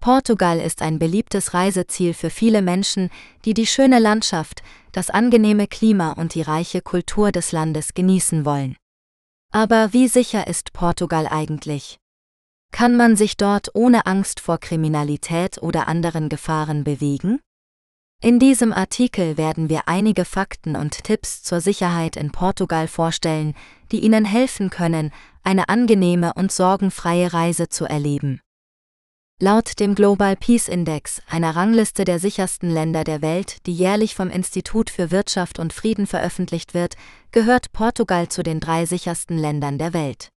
Portugal 0.03 0.59
ist 0.59 0.81
ein 0.81 0.99
beliebtes 0.99 1.53
Reiseziel 1.53 2.13
für 2.13 2.29
viele 2.29 2.61
Menschen, 2.61 3.09
die 3.45 3.53
die 3.53 3.65
schöne 3.65 3.99
Landschaft, 3.99 4.61
das 4.91 5.09
angenehme 5.09 5.65
Klima 5.65 6.11
und 6.11 6.35
die 6.35 6.41
reiche 6.41 6.81
Kultur 6.81 7.31
des 7.31 7.53
Landes 7.53 7.93
genießen 7.93 8.43
wollen. 8.43 8.75
Aber 9.53 9.93
wie 9.93 10.09
sicher 10.09 10.45
ist 10.45 10.73
Portugal 10.73 11.25
eigentlich? 11.25 11.99
Kann 12.73 12.97
man 12.97 13.15
sich 13.15 13.37
dort 13.37 13.75
ohne 13.75 14.05
Angst 14.05 14.41
vor 14.41 14.57
Kriminalität 14.57 15.59
oder 15.63 15.87
anderen 15.87 16.27
Gefahren 16.27 16.83
bewegen? 16.83 17.39
In 18.21 18.39
diesem 18.39 18.73
Artikel 18.73 19.37
werden 19.37 19.69
wir 19.69 19.87
einige 19.87 20.25
Fakten 20.25 20.75
und 20.75 21.05
Tipps 21.05 21.43
zur 21.43 21.61
Sicherheit 21.61 22.17
in 22.17 22.33
Portugal 22.33 22.89
vorstellen, 22.89 23.55
die 23.93 24.01
Ihnen 24.01 24.25
helfen 24.25 24.69
können, 24.69 25.13
eine 25.43 25.69
angenehme 25.69 26.33
und 26.33 26.51
sorgenfreie 26.51 27.31
Reise 27.31 27.69
zu 27.69 27.85
erleben. 27.85 28.41
Laut 29.41 29.79
dem 29.79 29.95
Global 29.95 30.35
Peace 30.35 30.69
Index, 30.69 31.21
einer 31.27 31.55
Rangliste 31.55 32.05
der 32.05 32.19
sichersten 32.19 32.69
Länder 32.69 33.03
der 33.03 33.21
Welt, 33.21 33.65
die 33.65 33.73
jährlich 33.73 34.15
vom 34.15 34.29
Institut 34.29 34.89
für 34.89 35.11
Wirtschaft 35.11 35.59
und 35.59 35.73
Frieden 35.73 36.07
veröffentlicht 36.07 36.73
wird, 36.73 36.95
gehört 37.31 37.73
Portugal 37.73 38.29
zu 38.29 38.43
den 38.43 38.59
drei 38.59 38.85
sichersten 38.85 39.37
Ländern 39.37 39.77
der 39.77 39.93
Welt. 39.93 40.29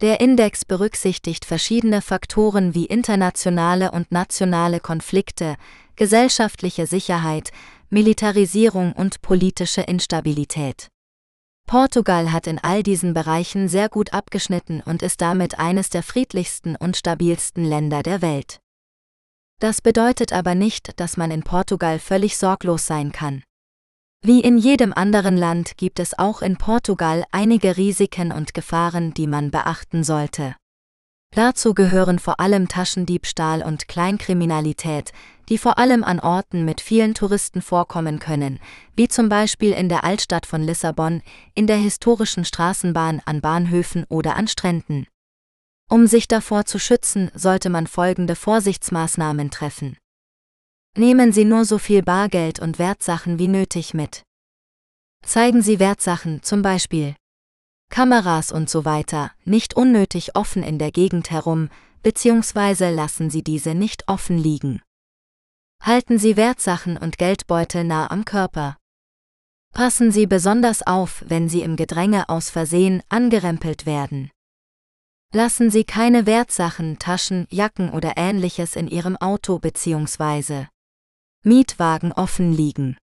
Der 0.00 0.20
Index 0.20 0.64
berücksichtigt 0.64 1.44
verschiedene 1.44 2.02
Faktoren 2.02 2.74
wie 2.74 2.86
internationale 2.86 3.92
und 3.92 4.10
nationale 4.10 4.80
Konflikte, 4.80 5.54
gesellschaftliche 5.94 6.88
Sicherheit, 6.88 7.52
Militarisierung 7.90 8.92
und 8.94 9.22
politische 9.22 9.82
Instabilität. 9.82 10.88
Portugal 11.66 12.32
hat 12.32 12.46
in 12.46 12.58
all 12.58 12.82
diesen 12.82 13.14
Bereichen 13.14 13.68
sehr 13.68 13.88
gut 13.88 14.12
abgeschnitten 14.12 14.80
und 14.80 15.02
ist 15.02 15.20
damit 15.20 15.58
eines 15.58 15.88
der 15.90 16.02
friedlichsten 16.02 16.76
und 16.76 16.96
stabilsten 16.96 17.64
Länder 17.64 18.02
der 18.02 18.22
Welt. 18.22 18.60
Das 19.60 19.80
bedeutet 19.80 20.32
aber 20.32 20.54
nicht, 20.54 21.00
dass 21.00 21.16
man 21.16 21.30
in 21.30 21.42
Portugal 21.42 21.98
völlig 21.98 22.36
sorglos 22.36 22.86
sein 22.86 23.12
kann. 23.12 23.42
Wie 24.22 24.40
in 24.40 24.58
jedem 24.58 24.92
anderen 24.92 25.36
Land 25.36 25.76
gibt 25.76 26.00
es 26.00 26.18
auch 26.18 26.42
in 26.42 26.56
Portugal 26.56 27.24
einige 27.30 27.76
Risiken 27.76 28.32
und 28.32 28.54
Gefahren, 28.54 29.12
die 29.14 29.26
man 29.26 29.50
beachten 29.50 30.02
sollte. 30.02 30.56
Dazu 31.34 31.74
gehören 31.74 32.20
vor 32.20 32.38
allem 32.38 32.68
Taschendiebstahl 32.68 33.62
und 33.62 33.88
Kleinkriminalität, 33.88 35.12
die 35.48 35.58
vor 35.58 35.78
allem 35.78 36.04
an 36.04 36.20
Orten 36.20 36.64
mit 36.64 36.80
vielen 36.80 37.14
Touristen 37.14 37.60
vorkommen 37.60 38.20
können, 38.20 38.60
wie 38.94 39.08
zum 39.08 39.28
Beispiel 39.28 39.72
in 39.72 39.88
der 39.88 40.04
Altstadt 40.04 40.46
von 40.46 40.62
Lissabon, 40.62 41.22
in 41.54 41.66
der 41.66 41.76
historischen 41.76 42.44
Straßenbahn, 42.44 43.20
an 43.24 43.40
Bahnhöfen 43.40 44.04
oder 44.08 44.36
an 44.36 44.46
Stränden. 44.46 45.08
Um 45.90 46.06
sich 46.06 46.28
davor 46.28 46.66
zu 46.66 46.78
schützen, 46.78 47.32
sollte 47.34 47.68
man 47.68 47.88
folgende 47.88 48.36
Vorsichtsmaßnahmen 48.36 49.50
treffen. 49.50 49.98
Nehmen 50.96 51.32
Sie 51.32 51.44
nur 51.44 51.64
so 51.64 51.78
viel 51.78 52.02
Bargeld 52.02 52.60
und 52.60 52.78
Wertsachen 52.78 53.40
wie 53.40 53.48
nötig 53.48 53.92
mit. 53.92 54.22
Zeigen 55.26 55.62
Sie 55.62 55.80
Wertsachen, 55.80 56.44
zum 56.44 56.62
Beispiel 56.62 57.16
Kameras 57.90 58.52
und 58.52 58.68
so 58.68 58.84
weiter, 58.84 59.30
nicht 59.44 59.74
unnötig 59.74 60.36
offen 60.36 60.62
in 60.62 60.78
der 60.78 60.90
Gegend 60.90 61.30
herum, 61.30 61.68
beziehungsweise 62.02 62.90
lassen 62.90 63.30
Sie 63.30 63.42
diese 63.42 63.74
nicht 63.74 64.08
offen 64.08 64.38
liegen. 64.38 64.82
Halten 65.82 66.18
Sie 66.18 66.36
Wertsachen 66.36 66.96
und 66.96 67.18
Geldbeutel 67.18 67.84
nah 67.84 68.10
am 68.10 68.24
Körper. 68.24 68.76
Passen 69.72 70.12
Sie 70.12 70.26
besonders 70.26 70.86
auf, 70.86 71.24
wenn 71.26 71.48
Sie 71.48 71.62
im 71.62 71.76
Gedränge 71.76 72.28
aus 72.28 72.48
Versehen 72.48 73.02
angerempelt 73.08 73.86
werden. 73.86 74.30
Lassen 75.32 75.68
Sie 75.68 75.82
keine 75.84 76.26
Wertsachen, 76.26 77.00
Taschen, 77.00 77.48
Jacken 77.50 77.90
oder 77.90 78.12
ähnliches 78.16 78.76
in 78.76 78.86
Ihrem 78.86 79.16
Auto 79.16 79.58
bzw. 79.58 80.66
Mietwagen 81.42 82.12
offen 82.12 82.52
liegen. 82.52 82.96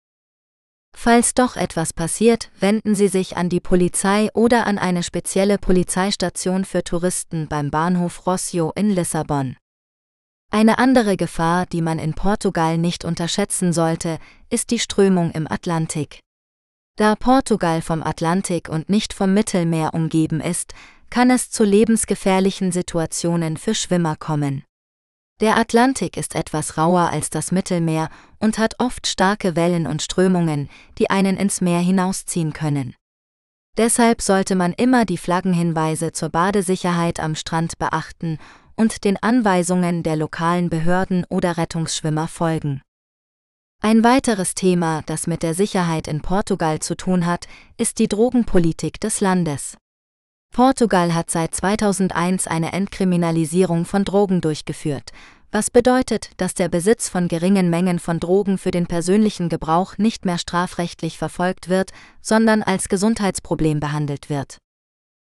Falls 0.94 1.34
doch 1.34 1.56
etwas 1.56 1.92
passiert, 1.92 2.50
wenden 2.60 2.94
Sie 2.94 3.08
sich 3.08 3.36
an 3.36 3.48
die 3.48 3.60
Polizei 3.60 4.28
oder 4.34 4.66
an 4.66 4.78
eine 4.78 5.02
spezielle 5.02 5.58
Polizeistation 5.58 6.64
für 6.64 6.84
Touristen 6.84 7.48
beim 7.48 7.70
Bahnhof 7.70 8.26
Rossio 8.26 8.72
in 8.76 8.90
Lissabon. 8.90 9.56
Eine 10.50 10.78
andere 10.78 11.16
Gefahr, 11.16 11.66
die 11.66 11.80
man 11.80 11.98
in 11.98 12.14
Portugal 12.14 12.76
nicht 12.76 13.04
unterschätzen 13.04 13.72
sollte, 13.72 14.18
ist 14.50 14.70
die 14.70 14.78
Strömung 14.78 15.30
im 15.30 15.50
Atlantik. 15.50 16.20
Da 16.96 17.16
Portugal 17.16 17.80
vom 17.80 18.02
Atlantik 18.02 18.68
und 18.68 18.90
nicht 18.90 19.14
vom 19.14 19.32
Mittelmeer 19.32 19.94
umgeben 19.94 20.40
ist, 20.40 20.74
kann 21.08 21.30
es 21.30 21.50
zu 21.50 21.64
lebensgefährlichen 21.64 22.70
Situationen 22.70 23.56
für 23.56 23.74
Schwimmer 23.74 24.14
kommen. 24.16 24.62
Der 25.40 25.56
Atlantik 25.56 26.16
ist 26.16 26.34
etwas 26.34 26.76
rauer 26.76 27.08
als 27.10 27.30
das 27.30 27.50
Mittelmeer 27.50 28.10
und 28.42 28.58
hat 28.58 28.74
oft 28.78 29.06
starke 29.06 29.56
Wellen 29.56 29.86
und 29.86 30.02
Strömungen, 30.02 30.68
die 30.98 31.08
einen 31.08 31.36
ins 31.36 31.60
Meer 31.60 31.78
hinausziehen 31.78 32.52
können. 32.52 32.94
Deshalb 33.78 34.20
sollte 34.20 34.54
man 34.54 34.72
immer 34.74 35.06
die 35.06 35.16
Flaggenhinweise 35.16 36.12
zur 36.12 36.28
Badesicherheit 36.28 37.20
am 37.20 37.34
Strand 37.34 37.78
beachten 37.78 38.38
und 38.76 39.04
den 39.04 39.16
Anweisungen 39.22 40.02
der 40.02 40.16
lokalen 40.16 40.68
Behörden 40.68 41.24
oder 41.30 41.56
Rettungsschwimmer 41.56 42.28
folgen. 42.28 42.82
Ein 43.80 44.04
weiteres 44.04 44.54
Thema, 44.54 45.02
das 45.06 45.26
mit 45.26 45.42
der 45.42 45.54
Sicherheit 45.54 46.06
in 46.06 46.20
Portugal 46.20 46.80
zu 46.80 46.96
tun 46.96 47.26
hat, 47.26 47.46
ist 47.76 47.98
die 47.98 48.08
Drogenpolitik 48.08 49.00
des 49.00 49.20
Landes. 49.20 49.76
Portugal 50.52 51.14
hat 51.14 51.30
seit 51.30 51.54
2001 51.54 52.46
eine 52.46 52.72
Entkriminalisierung 52.72 53.86
von 53.86 54.04
Drogen 54.04 54.40
durchgeführt, 54.42 55.12
was 55.52 55.70
bedeutet, 55.70 56.30
dass 56.38 56.54
der 56.54 56.68
Besitz 56.68 57.10
von 57.10 57.28
geringen 57.28 57.68
Mengen 57.68 57.98
von 57.98 58.18
Drogen 58.18 58.56
für 58.56 58.70
den 58.70 58.86
persönlichen 58.86 59.50
Gebrauch 59.50 59.98
nicht 59.98 60.24
mehr 60.24 60.38
strafrechtlich 60.38 61.18
verfolgt 61.18 61.68
wird, 61.68 61.90
sondern 62.22 62.62
als 62.62 62.88
Gesundheitsproblem 62.88 63.78
behandelt 63.78 64.30
wird. 64.30 64.56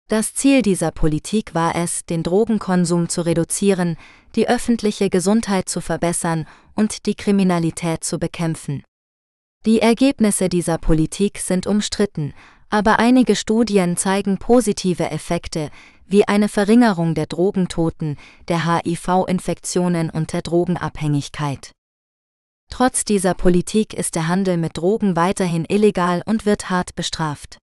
Das 0.10 0.34
Ziel 0.34 0.62
dieser 0.62 0.92
Politik 0.92 1.54
war 1.54 1.76
es, 1.76 2.06
den 2.06 2.24
Drogenkonsum 2.24 3.10
zu 3.10 3.22
reduzieren, 3.22 3.98
die 4.36 4.48
öffentliche 4.48 5.10
Gesundheit 5.10 5.68
zu 5.68 5.82
verbessern 5.82 6.46
und 6.74 7.06
die 7.06 7.16
Kriminalität 7.16 8.04
zu 8.04 8.18
bekämpfen. 8.18 8.84
Die 9.66 9.80
Ergebnisse 9.80 10.50
dieser 10.50 10.78
Politik 10.78 11.38
sind 11.38 11.68
umstritten, 11.68 12.34
aber 12.70 13.00
einige 13.00 13.36
Studien 13.36 13.98
zeigen 13.98 14.40
positive 14.40 15.12
Effekte, 15.12 15.70
wie 16.08 16.28
eine 16.28 16.50
Verringerung 16.50 17.16
der 17.16 17.26
Drogentoten, 17.26 18.18
der 18.48 18.66
HIV-Infektionen 18.66 20.10
und 20.10 20.34
der 20.34 20.42
Drogenabhängigkeit. 20.42 21.72
Trotz 22.70 23.06
dieser 23.06 23.34
Politik 23.34 23.94
ist 23.94 24.16
der 24.16 24.28
Handel 24.28 24.58
mit 24.58 24.78
Drogen 24.78 25.16
weiterhin 25.16 25.66
illegal 25.68 26.24
und 26.26 26.46
wird 26.46 26.70
hart 26.70 26.96
bestraft. 26.96 27.58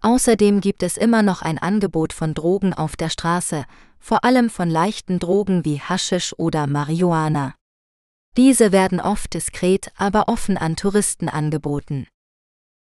Außerdem 0.00 0.60
gibt 0.60 0.82
es 0.84 0.96
immer 0.96 1.22
noch 1.22 1.42
ein 1.42 1.58
Angebot 1.58 2.12
von 2.12 2.34
Drogen 2.34 2.72
auf 2.72 2.94
der 2.94 3.08
Straße, 3.08 3.64
vor 3.98 4.24
allem 4.24 4.48
von 4.48 4.70
leichten 4.70 5.18
Drogen 5.18 5.64
wie 5.64 5.80
Haschisch 5.80 6.38
oder 6.38 6.66
Marihuana. 6.68 7.54
Diese 8.36 8.70
werden 8.70 9.00
oft 9.00 9.34
diskret, 9.34 9.90
aber 9.96 10.28
offen 10.28 10.56
an 10.56 10.76
Touristen 10.76 11.28
angeboten. 11.28 12.06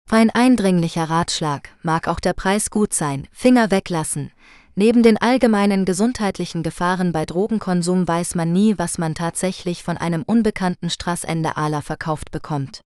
Ein 0.09 0.29
eindringlicher 0.29 1.09
Ratschlag 1.09 1.69
mag 1.81 2.07
auch 2.07 2.19
der 2.19 2.33
Preis 2.33 2.69
gut 2.69 2.93
sein, 2.93 3.27
Finger 3.31 3.71
weglassen. 3.71 4.31
Neben 4.79 5.01
den 5.01 5.17
allgemeinen 5.17 5.85
gesundheitlichen 5.85 6.61
Gefahren 6.61 7.11
bei 7.11 7.25
Drogenkonsum 7.25 8.07
weiß 8.07 8.35
man 8.35 8.53
nie, 8.53 8.77
was 8.77 8.99
man 8.99 9.15
tatsächlich 9.15 9.81
von 9.81 9.97
einem 9.97 10.21
unbekannten 10.21 10.91
Strassende 10.91 11.57
Ala 11.57 11.81
verkauft 11.81 12.29
bekommt. 12.29 12.81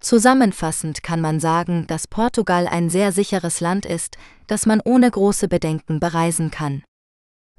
Zusammenfassend 0.00 1.02
kann 1.02 1.20
man 1.20 1.40
sagen, 1.40 1.88
dass 1.88 2.06
Portugal 2.06 2.68
ein 2.68 2.88
sehr 2.88 3.10
sicheres 3.10 3.58
Land 3.58 3.84
ist, 3.84 4.16
das 4.46 4.64
man 4.64 4.80
ohne 4.80 5.10
große 5.10 5.48
Bedenken 5.48 5.98
bereisen 5.98 6.52
kann. 6.52 6.84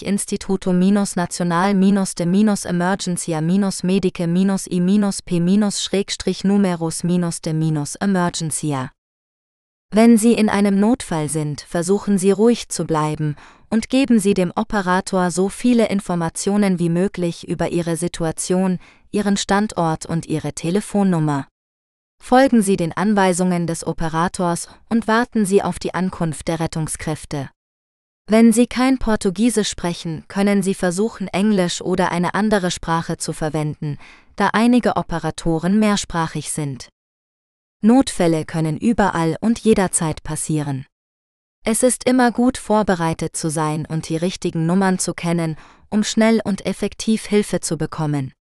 instituto 0.03 0.73
national 1.17 1.75
de 2.15 2.27
emergencia 2.69 3.41
medice 3.41 3.83
i 4.71 4.81
p 5.25 5.41
numerus 6.45 7.03
de 7.41 7.55
emergencia 8.01 8.93
wenn 9.91 10.19
Sie 10.19 10.35
in 10.35 10.51
einem 10.51 10.79
Notfall 10.79 11.31
sind, 11.31 11.63
versuchen 11.63 12.19
Sie 12.19 12.31
ruhig 12.31 12.69
zu 12.69 12.85
bleiben 12.85 13.37
und 13.71 13.89
geben 13.89 14.21
Sie 14.21 14.35
dem 14.35 14.53
Operator 14.55 15.31
so 15.31 15.49
viele 15.49 15.89
Informationen 15.89 16.79
wie 16.79 16.91
möglich 16.91 17.49
über 17.49 17.71
Ihre 17.71 17.97
Situation, 17.97 18.81
Ihren 19.11 19.39
Standort 19.39 20.05
und 20.05 20.27
Ihre 20.27 20.53
Telefonnummer. 20.53 21.47
Folgen 22.23 22.61
Sie 22.61 22.77
den 22.77 22.95
Anweisungen 22.95 23.67
des 23.67 23.87
Operators 23.87 24.69
und 24.91 25.09
warten 25.09 25.47
Sie 25.47 25.63
auf 25.63 25.79
die 25.79 25.95
Ankunft 25.95 26.49
der 26.49 26.61
Rettungskräfte. 26.61 27.49
Wenn 28.27 28.53
Sie 28.53 28.67
kein 28.67 28.99
Portugiesisch 28.99 29.71
sprechen, 29.71 30.25
können 30.29 30.63
Sie 30.63 30.75
versuchen, 30.75 31.29
Englisch 31.29 31.81
oder 31.81 32.13
eine 32.13 32.35
andere 32.35 32.71
Sprache 32.71 33.17
zu 33.17 33.33
verwenden, 33.33 33.97
da 34.37 34.51
einige 34.53 34.97
Operatoren 34.97 35.79
mehrsprachig 35.79 36.53
sind. 36.53 36.91
Notfälle 37.81 38.45
können 38.45 38.77
überall 38.77 39.37
und 39.41 39.61
jederzeit 39.61 40.23
passieren. 40.23 40.85
Es 41.65 41.83
ist 41.83 42.05
immer 42.09 42.31
gut 42.31 42.59
vorbereitet 42.59 43.37
zu 43.37 43.51
sein 43.51 43.87
und 43.87 44.09
die 44.09 44.17
richtigen 44.17 44.67
Nummern 44.67 44.99
zu 44.99 45.15
kennen, 45.15 45.57
um 45.89 46.05
schnell 46.05 46.41
und 46.45 46.67
effektiv 46.67 47.25
Hilfe 47.25 47.61
zu 47.61 47.79
bekommen. 47.79 48.33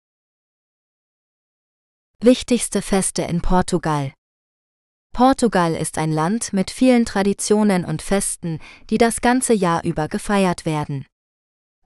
Wichtigste 2.22 2.80
Feste 2.80 3.22
in 3.22 3.42
Portugal 3.42 4.14
Portugal 5.12 5.74
ist 5.74 5.98
ein 5.98 6.10
Land 6.10 6.54
mit 6.54 6.70
vielen 6.70 7.04
Traditionen 7.04 7.84
und 7.84 8.00
Festen, 8.00 8.58
die 8.88 8.96
das 8.96 9.20
ganze 9.20 9.52
Jahr 9.52 9.84
über 9.84 10.08
gefeiert 10.08 10.64
werden. 10.64 11.04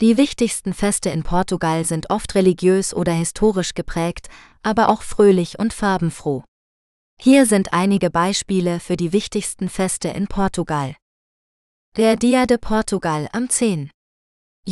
Die 0.01 0.17
wichtigsten 0.17 0.73
Feste 0.73 1.11
in 1.11 1.25
Portugal 1.25 1.85
sind 1.85 2.11
oft 2.11 2.37
religiös 2.37 2.95
oder 2.95 3.13
historisch 3.13 3.75
geprägt, 3.75 4.29
aber 4.63 4.89
auch 4.89 5.03
fröhlich 5.03 5.59
und 5.59 5.73
farbenfroh. 5.73 6.45
Hier 7.21 7.45
sind 7.45 7.73
einige 7.73 8.09
Beispiele 8.09 8.79
für 8.79 8.97
die 8.97 9.13
wichtigsten 9.13 9.69
Feste 9.69 10.11
in 10.11 10.29
Portugal. 10.29 10.95
Der 11.97 12.15
Dia 12.15 12.47
de 12.47 12.57
Portugal 12.57 13.29
am 13.33 13.51
10. 13.51 13.91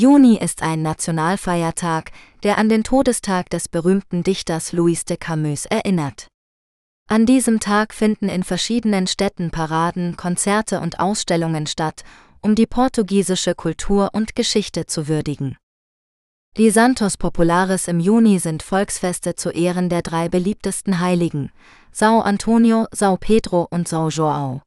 Juni 0.00 0.36
ist 0.36 0.62
ein 0.62 0.82
Nationalfeiertag, 0.82 2.12
der 2.44 2.56
an 2.58 2.68
den 2.68 2.84
Todestag 2.84 3.50
des 3.50 3.68
berühmten 3.68 4.22
Dichters 4.22 4.72
Luis 4.72 5.04
de 5.04 5.16
Camus 5.16 5.66
erinnert. 5.66 6.28
An 7.08 7.26
diesem 7.26 7.58
Tag 7.58 7.92
finden 7.92 8.28
in 8.28 8.44
verschiedenen 8.44 9.08
Städten 9.08 9.50
Paraden, 9.50 10.16
Konzerte 10.16 10.78
und 10.78 11.00
Ausstellungen 11.00 11.66
statt, 11.66 12.04
um 12.42 12.54
die 12.54 12.68
portugiesische 12.68 13.56
Kultur 13.56 14.10
und 14.12 14.36
Geschichte 14.36 14.86
zu 14.86 15.08
würdigen. 15.08 15.56
Die 16.56 16.70
Santos 16.70 17.16
Populares 17.16 17.88
im 17.88 17.98
Juni 17.98 18.38
sind 18.38 18.62
Volksfeste 18.62 19.34
zu 19.34 19.50
Ehren 19.50 19.88
der 19.88 20.02
drei 20.02 20.28
beliebtesten 20.28 21.00
Heiligen, 21.00 21.50
São 21.92 22.22
Antonio, 22.22 22.86
São 22.94 23.16
Pedro 23.16 23.66
und 23.68 23.88
São 23.88 24.12
João. 24.12 24.60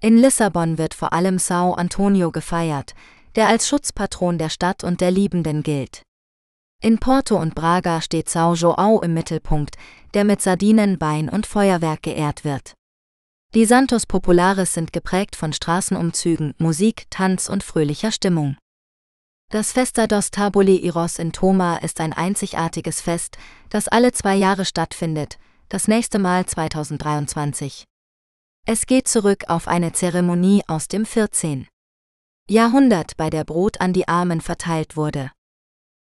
In 0.00 0.18
Lissabon 0.18 0.78
wird 0.78 0.94
vor 0.94 1.12
allem 1.12 1.38
São 1.38 1.76
Antonio 1.76 2.30
gefeiert, 2.30 2.94
der 3.36 3.48
als 3.48 3.68
Schutzpatron 3.68 4.38
der 4.38 4.48
Stadt 4.48 4.84
und 4.84 5.00
der 5.00 5.10
Liebenden 5.10 5.62
gilt. 5.62 6.02
In 6.82 6.98
Porto 6.98 7.36
und 7.36 7.54
Braga 7.54 8.00
steht 8.00 8.28
São 8.28 8.54
João 8.54 9.02
im 9.04 9.14
Mittelpunkt, 9.14 9.76
der 10.14 10.24
mit 10.24 10.42
Sardinen, 10.42 11.00
Wein 11.00 11.28
und 11.28 11.46
Feuerwerk 11.46 12.02
geehrt 12.02 12.44
wird. 12.44 12.74
Die 13.54 13.66
Santos 13.66 14.06
Populares 14.06 14.72
sind 14.72 14.92
geprägt 14.92 15.36
von 15.36 15.52
Straßenumzügen, 15.52 16.54
Musik, 16.58 17.04
Tanz 17.10 17.48
und 17.48 17.62
fröhlicher 17.62 18.10
Stimmung. 18.10 18.56
Das 19.50 19.72
Festa 19.72 20.06
dos 20.06 20.30
Tabule 20.30 20.72
Iros 20.72 21.18
in 21.18 21.32
Toma 21.32 21.76
ist 21.76 22.00
ein 22.00 22.14
einzigartiges 22.14 23.02
Fest, 23.02 23.36
das 23.68 23.86
alle 23.88 24.12
zwei 24.12 24.34
Jahre 24.34 24.64
stattfindet, 24.64 25.38
das 25.68 25.86
nächste 25.86 26.18
Mal 26.18 26.46
2023. 26.46 27.84
Es 28.66 28.86
geht 28.86 29.06
zurück 29.06 29.44
auf 29.48 29.68
eine 29.68 29.92
Zeremonie 29.92 30.62
aus 30.66 30.88
dem 30.88 31.04
14. 31.04 31.68
Jahrhundert, 32.52 33.16
bei 33.16 33.30
der 33.30 33.44
Brot 33.44 33.80
an 33.80 33.94
die 33.94 34.08
Armen 34.08 34.42
verteilt 34.42 34.94
wurde. 34.94 35.30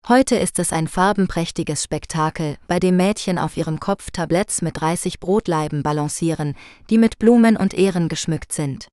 Heute 0.10 0.36
ist 0.36 0.60
es 0.60 0.74
ein 0.74 0.90
farbenprächtiges 0.90 1.82
Spektakel, 1.86 2.58
bei 2.68 2.82
dem 2.82 2.98
Mädchen 2.98 3.38
auf 3.38 3.56
ihrem 3.56 3.80
Kopf 3.80 4.12
Tabletts 4.12 4.62
mit 4.62 4.82
30 4.82 5.22
Brotleiben 5.22 5.84
balancieren, 5.84 6.56
die 6.90 6.98
mit 6.98 7.18
Blumen 7.18 7.56
und 7.56 7.74
Ehren 7.74 8.10
geschmückt 8.10 8.52
sind. 8.52 8.90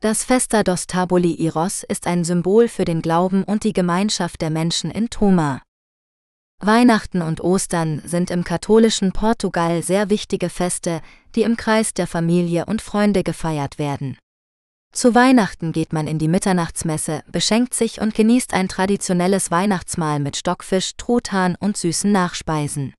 Das 0.00 0.24
Festa 0.24 0.64
dos 0.64 0.88
Tabuli 0.88 1.32
Iros 1.34 1.84
ist 1.84 2.08
ein 2.08 2.24
Symbol 2.24 2.66
für 2.66 2.84
den 2.84 3.00
Glauben 3.00 3.44
und 3.44 3.62
die 3.62 3.72
Gemeinschaft 3.72 4.40
der 4.40 4.50
Menschen 4.50 4.90
in 4.90 5.08
Toma. 5.08 5.62
Weihnachten 6.58 7.22
und 7.22 7.40
Ostern 7.40 8.02
sind 8.04 8.32
im 8.32 8.42
katholischen 8.42 9.12
Portugal 9.12 9.84
sehr 9.84 10.10
wichtige 10.10 10.48
Feste, 10.48 11.00
die 11.36 11.42
im 11.42 11.56
Kreis 11.56 11.94
der 11.94 12.08
Familie 12.08 12.66
und 12.66 12.82
Freunde 12.82 13.22
gefeiert 13.22 13.78
werden. 13.78 14.18
Zu 14.94 15.14
Weihnachten 15.14 15.72
geht 15.72 15.94
man 15.94 16.06
in 16.06 16.18
die 16.18 16.28
Mitternachtsmesse, 16.28 17.22
beschenkt 17.26 17.72
sich 17.72 18.00
und 18.02 18.14
genießt 18.14 18.52
ein 18.52 18.68
traditionelles 18.68 19.50
Weihnachtsmahl 19.50 20.20
mit 20.20 20.36
Stockfisch, 20.36 20.92
Truthahn 20.98 21.56
und 21.58 21.78
süßen 21.78 22.12
Nachspeisen. 22.12 22.92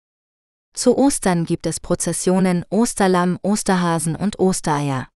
Zu 0.74 0.98
Ostern 0.98 1.46
gibt 1.46 1.68
es 1.68 1.80
Prozessionen, 1.80 2.66
Osterlamm, 2.72 3.38
Osterhasen 3.44 4.16
und 4.16 4.40
Ostereier. 4.40 5.08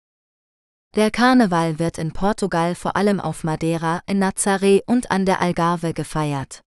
Der 0.95 1.09
Karneval 1.09 1.79
wird 1.79 1.97
in 1.97 2.13
Portugal 2.13 2.75
vor 2.75 2.95
allem 2.95 3.19
auf 3.19 3.43
Madeira, 3.43 4.01
in 4.05 4.23
Nazaré 4.23 4.81
und 4.85 5.09
an 5.09 5.25
der 5.25 5.41
Algarve 5.41 5.95
gefeiert. 5.95 6.61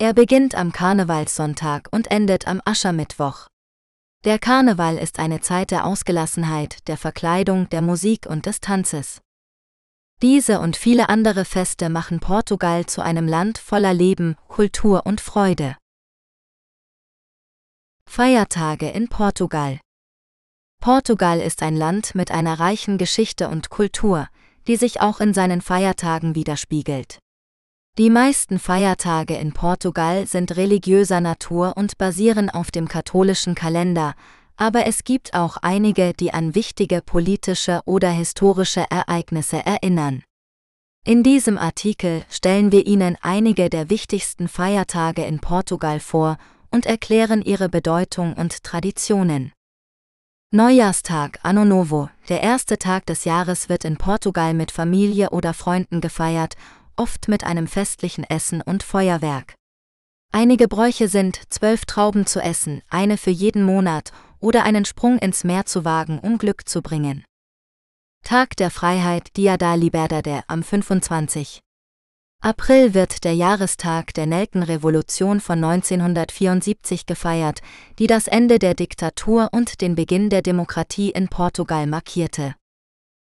Er 0.00 0.14
beginnt 0.14 0.56
am 0.56 0.72
Karnevalssonntag 0.72 1.88
und 1.92 2.10
endet 2.10 2.48
am 2.48 2.60
Aschermittwoch. 2.64 3.46
Der 4.24 4.40
Karneval 4.40 4.98
ist 4.98 5.20
eine 5.20 5.40
Zeit 5.40 5.70
der 5.70 5.86
Ausgelassenheit, 5.86 6.88
der 6.88 6.96
Verkleidung, 6.96 7.68
der 7.70 7.82
Musik 7.82 8.26
und 8.28 8.46
des 8.46 8.60
Tanzes. 8.60 9.20
Diese 10.20 10.58
und 10.58 10.76
viele 10.76 11.08
andere 11.08 11.44
Feste 11.44 11.88
machen 11.88 12.18
Portugal 12.18 12.86
zu 12.86 13.02
einem 13.02 13.28
Land 13.28 13.56
voller 13.56 13.94
Leben, 13.94 14.34
Kultur 14.48 15.06
und 15.06 15.20
Freude. 15.20 15.76
Feiertage 18.04 18.88
in 18.90 19.06
Portugal 19.06 19.78
Portugal 20.80 21.40
ist 21.40 21.62
ein 21.62 21.76
Land 21.76 22.16
mit 22.16 22.32
einer 22.32 22.58
reichen 22.58 22.98
Geschichte 22.98 23.48
und 23.48 23.70
Kultur, 23.70 24.26
die 24.66 24.74
sich 24.74 25.00
auch 25.00 25.20
in 25.20 25.34
seinen 25.34 25.60
Feiertagen 25.60 26.34
widerspiegelt. 26.34 27.20
Die 27.96 28.10
meisten 28.10 28.58
Feiertage 28.58 29.36
in 29.36 29.52
Portugal 29.52 30.26
sind 30.26 30.56
religiöser 30.56 31.20
Natur 31.20 31.76
und 31.76 31.96
basieren 31.96 32.50
auf 32.50 32.72
dem 32.72 32.88
katholischen 32.88 33.54
Kalender, 33.54 34.14
aber 34.58 34.86
es 34.86 35.04
gibt 35.04 35.34
auch 35.34 35.56
einige, 35.62 36.12
die 36.12 36.34
an 36.34 36.54
wichtige 36.54 37.00
politische 37.00 37.80
oder 37.86 38.10
historische 38.10 38.84
Ereignisse 38.90 39.64
erinnern. 39.64 40.24
In 41.06 41.22
diesem 41.22 41.56
Artikel 41.56 42.24
stellen 42.28 42.72
wir 42.72 42.86
Ihnen 42.86 43.16
einige 43.22 43.70
der 43.70 43.88
wichtigsten 43.88 44.48
Feiertage 44.48 45.24
in 45.24 45.38
Portugal 45.38 46.00
vor 46.00 46.36
und 46.70 46.84
erklären 46.84 47.40
ihre 47.40 47.68
Bedeutung 47.68 48.34
und 48.34 48.62
Traditionen. 48.62 49.52
Neujahrstag 50.50 51.38
Anno 51.42 51.64
Novo, 51.64 52.10
der 52.28 52.42
erste 52.42 52.78
Tag 52.78 53.06
des 53.06 53.24
Jahres 53.24 53.68
wird 53.68 53.84
in 53.84 53.96
Portugal 53.96 54.54
mit 54.54 54.70
Familie 54.70 55.30
oder 55.30 55.54
Freunden 55.54 56.00
gefeiert, 56.00 56.56
oft 56.96 57.28
mit 57.28 57.44
einem 57.44 57.68
festlichen 57.68 58.24
Essen 58.24 58.60
und 58.60 58.82
Feuerwerk. 58.82 59.54
Einige 60.32 60.68
Bräuche 60.68 61.08
sind, 61.08 61.40
zwölf 61.48 61.86
Trauben 61.86 62.26
zu 62.26 62.40
essen, 62.40 62.82
eine 62.90 63.16
für 63.16 63.30
jeden 63.30 63.62
Monat, 63.62 64.12
oder 64.40 64.64
einen 64.64 64.84
Sprung 64.84 65.18
ins 65.18 65.44
Meer 65.44 65.66
zu 65.66 65.84
wagen, 65.84 66.18
um 66.18 66.38
Glück 66.38 66.68
zu 66.68 66.82
bringen. 66.82 67.24
Tag 68.24 68.56
der 68.56 68.70
Freiheit 68.70 69.36
Dia 69.36 69.56
da 69.56 69.74
Liberdade 69.74 70.42
am 70.48 70.62
25. 70.62 71.60
April 72.40 72.94
wird 72.94 73.24
der 73.24 73.34
Jahrestag 73.34 74.14
der 74.14 74.26
Nelkenrevolution 74.26 75.40
von 75.40 75.64
1974 75.64 77.04
gefeiert, 77.04 77.62
die 77.98 78.06
das 78.06 78.28
Ende 78.28 78.60
der 78.60 78.74
Diktatur 78.74 79.48
und 79.50 79.80
den 79.80 79.96
Beginn 79.96 80.30
der 80.30 80.42
Demokratie 80.42 81.10
in 81.10 81.28
Portugal 81.28 81.88
markierte. 81.88 82.54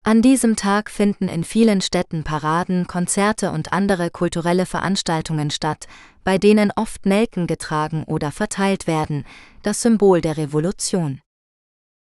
An 0.04 0.24
diesem 0.24 0.56
Tag 0.56 0.90
finden 0.90 1.30
in 1.30 1.44
vielen 1.44 1.80
Städten 1.80 2.24
Paraden, 2.24 2.88
Konzerte 2.88 3.52
und 3.52 3.72
andere 3.72 4.10
kulturelle 4.10 4.66
Veranstaltungen 4.66 5.52
statt, 5.52 5.88
bei 6.24 6.40
denen 6.40 6.72
oft 6.76 7.06
Nelken 7.06 7.46
getragen 7.46 8.04
oder 8.06 8.32
verteilt 8.32 8.88
werden, 8.88 9.26
das 9.62 9.84
Symbol 9.84 10.20
der 10.20 10.38
Revolution. 10.38 11.22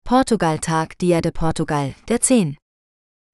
Portugaltag 0.05 0.99
Dia 0.99 1.19
de 1.21 1.31
Portugal, 1.31 1.95
der 2.07 2.21
10. 2.21 2.57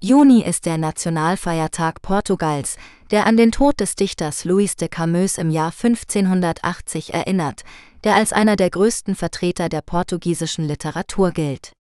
Juni 0.01 0.41
ist 0.41 0.65
der 0.65 0.77
Nationalfeiertag 0.77 2.01
Portugals, 2.01 2.77
der 3.11 3.27
an 3.27 3.35
den 3.35 3.51
Tod 3.51 3.79
des 3.81 3.95
Dichters 3.95 4.45
Luis 4.45 4.77
de 4.77 4.87
Camões 4.87 5.37
im 5.37 5.51
Jahr 5.51 5.71
1580 5.71 7.13
erinnert, 7.13 7.63
der 8.05 8.15
als 8.15 8.31
einer 8.31 8.55
der 8.55 8.69
größten 8.69 9.15
Vertreter 9.15 9.67
der 9.67 9.81
portugiesischen 9.81 10.65
Literatur 10.65 11.31
gilt. 11.31 11.73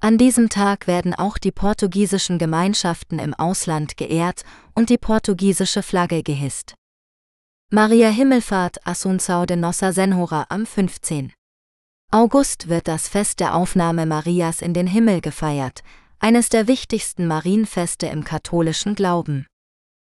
An 0.00 0.18
diesem 0.18 0.48
Tag 0.48 0.86
werden 0.86 1.14
auch 1.14 1.38
die 1.38 1.52
portugiesischen 1.52 2.38
Gemeinschaften 2.38 3.18
im 3.18 3.32
Ausland 3.34 3.96
geehrt 3.96 4.42
und 4.74 4.90
die 4.90 4.98
portugiesische 4.98 5.82
Flagge 5.82 6.22
gehisst. 6.22 6.74
Maria 7.70 8.08
Himmelfahrt 8.08 8.86
Assunção 8.86 9.46
de 9.46 9.56
Nossa 9.56 9.92
Senhora 9.92 10.46
am 10.48 10.66
15. 10.66 11.32
August 12.12 12.68
wird 12.68 12.86
das 12.86 13.08
Fest 13.08 13.40
der 13.40 13.54
Aufnahme 13.54 14.06
Marias 14.06 14.62
in 14.62 14.74
den 14.74 14.86
Himmel 14.86 15.20
gefeiert, 15.20 15.82
eines 16.20 16.48
der 16.48 16.68
wichtigsten 16.68 17.26
Marienfeste 17.26 18.06
im 18.06 18.22
katholischen 18.22 18.94
Glauben. 18.94 19.46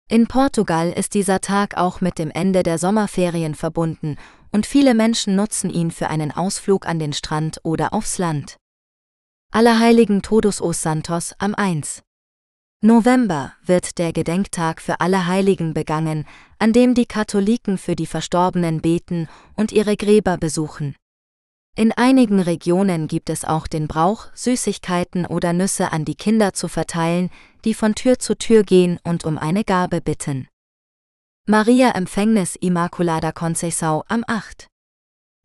In 0.09 0.28
Portugal 0.28 0.91
ist 0.91 1.13
dieser 1.13 1.41
Tag 1.41 1.78
auch 1.78 2.01
mit 2.01 2.19
dem 2.19 2.30
Ende 2.30 2.61
der 2.61 2.78
Sommerferien 2.78 3.55
verbunden 3.55 4.17
und 4.51 4.65
viele 4.65 4.93
Menschen 4.93 5.36
nutzen 5.36 5.69
ihn 5.69 5.89
für 5.89 6.09
einen 6.09 6.32
Ausflug 6.32 6.86
an 6.86 6.99
den 6.99 7.13
Strand 7.13 7.59
oder 7.63 7.93
aufs 7.93 8.17
Land. 8.17 8.57
Allerheiligen 9.56 10.22
Todos 10.22 10.60
os 10.60 10.82
Santos 10.82 11.34
am 11.38 11.56
1. 11.56 12.03
November 12.82 13.53
wird 13.64 13.99
der 13.99 14.12
Gedenktag 14.12 14.82
für 14.82 14.99
alle 14.99 15.28
Heiligen 15.28 15.74
begangen, 15.74 16.28
an 16.60 16.74
dem 16.74 16.93
die 16.93 17.06
Katholiken 17.06 17.78
für 17.78 17.95
die 17.95 18.06
Verstorbenen 18.06 18.82
beten 18.82 19.30
und 19.56 19.72
ihre 19.72 19.95
Gräber 19.95 20.38
besuchen. 20.38 20.97
In 21.74 21.93
einigen 21.93 22.41
Regionen 22.41 23.08
gibt 23.08 23.30
es 23.30 23.45
auch 23.45 23.68
den 23.68 23.88
Brauch, 23.88 24.28
Süßigkeiten 24.34 25.26
oder 25.26 25.53
Nüsse 25.53 25.93
an 25.93 26.03
die 26.03 26.16
Kinder 26.16 26.51
zu 26.51 26.68
verteilen, 26.68 27.30
die 27.64 27.76
von 27.76 27.95
Tür 27.95 28.20
zu 28.20 28.38
Tür 28.38 28.64
gehen 28.64 28.99
und 29.06 29.24
um 29.24 29.38
eine 29.38 29.64
Gabe 29.64 30.01
bitten. 30.01 30.49
Maria 31.47 31.91
Empfängnis 31.91 32.58
Immaculada 32.58 33.30
Conceição 33.30 34.03
am 34.10 34.26
8. 34.28 34.68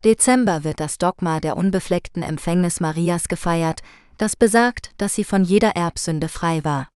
Dezember 0.03 0.63
wird 0.63 0.79
das 0.79 0.97
Dogma 0.97 1.39
der 1.39 1.55
unbefleckten 1.55 2.23
Empfängnis 2.23 2.79
Marias 2.79 3.27
gefeiert, 3.27 3.83
das 4.17 4.35
besagt, 4.35 4.91
dass 4.97 5.15
sie 5.15 5.23
von 5.23 5.43
jeder 5.43 5.75
Erbsünde 5.75 6.27
frei 6.27 6.63
war. 6.63 6.89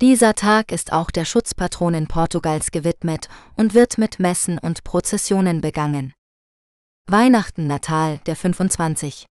Dieser 0.00 0.34
Tag 0.34 0.72
ist 0.72 0.92
auch 0.92 1.10
der 1.10 1.24
Schutzpatronin 1.24 2.06
Portugals 2.06 2.70
gewidmet 2.70 3.28
und 3.56 3.74
wird 3.74 3.98
mit 3.98 4.18
Messen 4.18 4.58
und 4.58 4.82
Prozessionen 4.82 5.60
begangen. 5.60 6.14
Weihnachten 7.06 7.66
Natal, 7.66 8.18
der 8.26 8.36
25. 8.36 9.26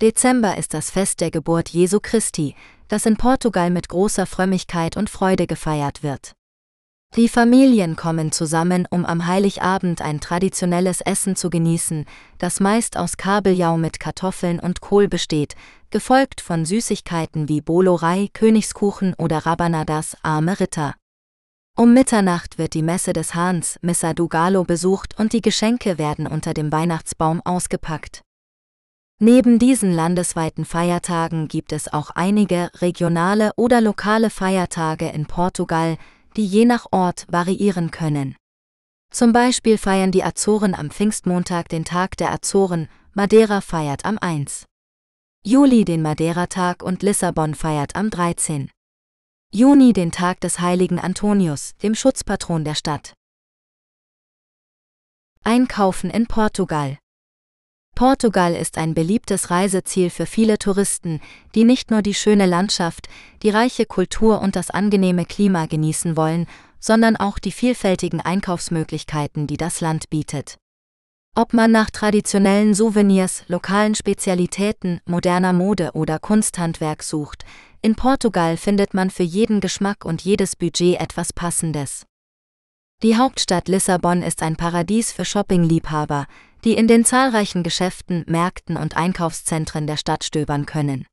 Dezember 0.00 0.56
ist 0.56 0.72
das 0.72 0.90
Fest 0.90 1.20
der 1.20 1.30
Geburt 1.30 1.68
Jesu 1.68 2.00
Christi, 2.00 2.54
das 2.88 3.04
in 3.04 3.16
Portugal 3.18 3.70
mit 3.70 3.88
großer 3.88 4.24
Frömmigkeit 4.24 4.96
und 4.96 5.10
Freude 5.10 5.46
gefeiert 5.46 6.02
wird. 6.02 6.32
Die 7.16 7.28
Familien 7.28 7.96
kommen 7.96 8.30
zusammen, 8.30 8.86
um 8.88 9.04
am 9.04 9.26
Heiligabend 9.26 10.00
ein 10.00 10.20
traditionelles 10.20 11.00
Essen 11.00 11.34
zu 11.34 11.50
genießen, 11.50 12.04
das 12.38 12.60
meist 12.60 12.96
aus 12.96 13.16
Kabeljau 13.16 13.76
mit 13.78 13.98
Kartoffeln 13.98 14.60
und 14.60 14.80
Kohl 14.80 15.08
besteht, 15.08 15.56
gefolgt 15.90 16.40
von 16.40 16.64
Süßigkeiten 16.64 17.48
wie 17.48 17.62
Bolorei, 17.62 18.28
Königskuchen 18.32 19.14
oder 19.18 19.38
Rabanadas, 19.38 20.18
arme 20.22 20.60
Ritter. 20.60 20.94
Um 21.76 21.94
Mitternacht 21.94 22.58
wird 22.58 22.74
die 22.74 22.82
Messe 22.82 23.12
des 23.12 23.34
Hahns, 23.34 23.76
Missa 23.82 24.14
do 24.14 24.28
Galo, 24.28 24.62
besucht 24.62 25.18
und 25.18 25.32
die 25.32 25.42
Geschenke 25.42 25.98
werden 25.98 26.28
unter 26.28 26.54
dem 26.54 26.70
Weihnachtsbaum 26.70 27.40
ausgepackt. 27.44 28.22
Neben 29.18 29.58
diesen 29.58 29.92
landesweiten 29.92 30.64
Feiertagen 30.64 31.48
gibt 31.48 31.72
es 31.72 31.92
auch 31.92 32.10
einige 32.10 32.70
regionale 32.80 33.50
oder 33.56 33.80
lokale 33.80 34.30
Feiertage 34.30 35.08
in 35.08 35.26
Portugal, 35.26 35.98
die 36.36 36.46
je 36.46 36.64
nach 36.64 36.86
Ort 36.90 37.26
variieren 37.30 37.90
können. 37.90 38.36
Zum 39.12 39.32
Beispiel 39.32 39.76
feiern 39.76 40.12
die 40.12 40.22
Azoren 40.22 40.74
am 40.74 40.90
Pfingstmontag 40.90 41.68
den 41.68 41.84
Tag 41.84 42.16
der 42.16 42.32
Azoren, 42.32 42.88
Madeira 43.12 43.60
feiert 43.60 44.04
am 44.04 44.18
1. 44.18 44.66
Juli 45.44 45.84
den 45.84 46.02
Madeira-Tag 46.02 46.82
und 46.82 47.02
Lissabon 47.02 47.54
feiert 47.54 47.96
am 47.96 48.10
13. 48.10 48.70
Juni 49.52 49.92
den 49.92 50.12
Tag 50.12 50.40
des 50.40 50.60
heiligen 50.60 51.00
Antonius, 51.00 51.72
dem 51.82 51.96
Schutzpatron 51.96 52.64
der 52.64 52.76
Stadt. 52.76 53.14
Einkaufen 55.42 56.10
in 56.10 56.26
Portugal. 56.26 56.98
Portugal 58.00 58.54
ist 58.54 58.78
ein 58.78 58.94
beliebtes 58.94 59.50
Reiseziel 59.50 60.08
für 60.08 60.24
viele 60.24 60.58
Touristen, 60.58 61.20
die 61.54 61.64
nicht 61.64 61.90
nur 61.90 62.00
die 62.00 62.14
schöne 62.14 62.46
Landschaft, 62.46 63.10
die 63.42 63.50
reiche 63.50 63.84
Kultur 63.84 64.40
und 64.40 64.56
das 64.56 64.70
angenehme 64.70 65.26
Klima 65.26 65.66
genießen 65.66 66.16
wollen, 66.16 66.46
sondern 66.78 67.16
auch 67.16 67.38
die 67.38 67.52
vielfältigen 67.52 68.22
Einkaufsmöglichkeiten, 68.22 69.46
die 69.46 69.58
das 69.58 69.82
Land 69.82 70.08
bietet. 70.08 70.56
Ob 71.36 71.52
man 71.52 71.72
nach 71.72 71.90
traditionellen 71.90 72.72
Souvenirs, 72.72 73.44
lokalen 73.48 73.94
Spezialitäten, 73.94 75.02
moderner 75.04 75.52
Mode 75.52 75.90
oder 75.92 76.18
Kunsthandwerk 76.18 77.02
sucht, 77.02 77.44
In 77.82 77.96
Portugal 77.96 78.56
findet 78.56 78.94
man 78.94 79.10
für 79.10 79.24
jeden 79.24 79.60
Geschmack 79.60 80.06
und 80.06 80.22
jedes 80.22 80.56
Budget 80.56 80.98
etwas 80.98 81.34
Passendes. 81.34 82.06
Die 83.02 83.16
Hauptstadt 83.16 83.68
Lissabon 83.68 84.22
ist 84.22 84.42
ein 84.42 84.56
Paradies 84.56 85.12
für 85.12 85.26
Shoppingliebhaber, 85.26 86.26
die 86.64 86.74
in 86.74 86.86
den 86.86 87.04
zahlreichen 87.04 87.62
Geschäften, 87.62 88.24
Märkten 88.26 88.76
und 88.76 88.96
Einkaufszentren 88.96 89.86
der 89.86 89.96
Stadt 89.96 90.24
stöbern 90.24 90.66
können. 90.66 91.06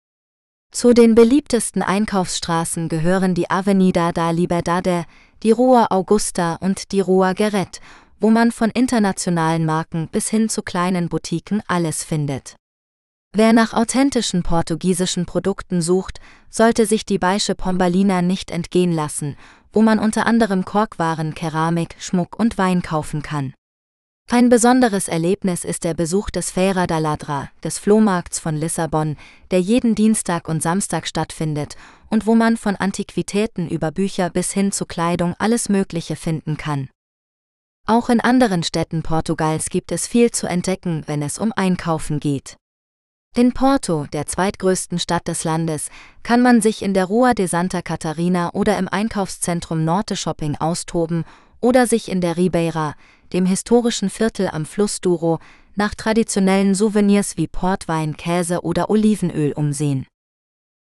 Zu 0.71 0.93
den 0.93 1.15
beliebtesten 1.15 1.81
Einkaufsstraßen 1.81 2.89
gehören 2.89 3.33
die 3.33 3.49
Avenida 3.49 4.11
da 4.11 4.31
Liberdade, 4.31 5.05
die 5.43 5.51
Rua 5.51 5.87
Augusta 5.89 6.55
und 6.55 6.91
die 6.91 6.99
Rua 6.99 7.33
Guerret, 7.33 7.79
wo 8.19 8.29
man 8.29 8.51
von 8.51 8.69
internationalen 8.71 9.65
Marken 9.65 10.09
bis 10.09 10.29
hin 10.29 10.49
zu 10.49 10.61
kleinen 10.61 11.07
Boutiquen 11.09 11.61
alles 11.67 12.03
findet. 12.03 12.55
Wer 13.33 13.53
nach 13.53 13.73
authentischen 13.73 14.43
portugiesischen 14.43 15.25
Produkten 15.25 15.81
sucht, 15.81 16.19
sollte 16.49 16.85
sich 16.85 17.05
die 17.05 17.19
Baische 17.19 17.55
Pombalina 17.55 18.21
nicht 18.21 18.51
entgehen 18.51 18.91
lassen, 18.91 19.37
wo 19.71 19.81
man 19.81 19.99
unter 19.99 20.25
anderem 20.25 20.65
Korkwaren, 20.65 21.35
Keramik, 21.35 21.95
Schmuck 21.99 22.39
und 22.39 22.57
Wein 22.57 22.81
kaufen 22.81 23.21
kann. 23.21 23.53
Ein 24.30 24.49
besonderes 24.49 25.07
Erlebnis 25.07 25.63
ist 25.63 25.86
der 25.86 25.93
Besuch 25.93 26.30
des 26.30 26.51
Feira 26.51 26.86
da 26.86 26.97
Ladra, 26.97 27.49
des 27.63 27.80
Flohmarkts 27.80 28.39
von 28.39 28.57
Lissabon, 28.57 29.15
der 29.51 29.61
jeden 29.61 29.95
Dienstag 29.95 30.49
und 30.49 30.61
Samstag 30.61 31.07
stattfindet 31.07 31.78
und 32.09 32.25
wo 32.25 32.36
man 32.36 32.57
von 32.57 32.75
Antiquitäten 32.75 33.69
über 33.69 33.91
Bücher 33.91 34.30
bis 34.30 34.51
hin 34.51 34.73
zu 34.73 34.86
Kleidung 34.86 35.34
alles 35.39 35.69
Mögliche 35.69 36.17
finden 36.17 36.57
kann. 36.57 36.89
Auch 37.88 38.09
in 38.09 38.19
anderen 38.19 38.63
Städten 38.63 39.01
Portugals 39.01 39.69
gibt 39.69 39.93
es 39.93 40.07
viel 40.07 40.30
zu 40.30 40.45
entdecken, 40.45 41.03
wenn 41.05 41.21
es 41.21 41.39
um 41.39 41.53
Einkaufen 41.55 42.19
geht. 42.19 42.57
In 43.34 43.53
Porto, 43.53 44.07
der 44.11 44.25
zweitgrößten 44.25 44.99
Stadt 44.99 45.30
des 45.30 45.45
Landes, 45.45 45.88
kann 46.23 46.41
man 46.41 46.59
sich 46.59 46.82
in 46.82 46.93
der 46.93 47.05
Rua 47.05 47.34
de 47.34 47.47
Santa 47.47 47.82
Catarina 47.82 48.49
oder 48.53 48.78
im 48.78 48.89
Einkaufszentrum 48.89 49.86
Norte 49.86 50.17
Shopping 50.17 50.57
austoben 50.57 51.23
oder 51.61 51.88
sich 51.88 52.09
in 52.11 52.19
der 52.19 52.36
Ribeira, 52.36 52.95
dem 53.34 53.45
historischen 53.45 54.09
Viertel 54.09 54.49
am 54.49 54.65
Fluss 54.65 55.01
Douro, 55.01 55.39
nach 55.75 55.93
traditionellen 55.93 56.73
Souvenirs 56.75 57.38
wie 57.38 57.47
Portwein, 57.47 58.17
Käse 58.17 58.61
oder 58.61 58.89
Olivenöl 58.89 59.53
umsehen. 59.53 60.07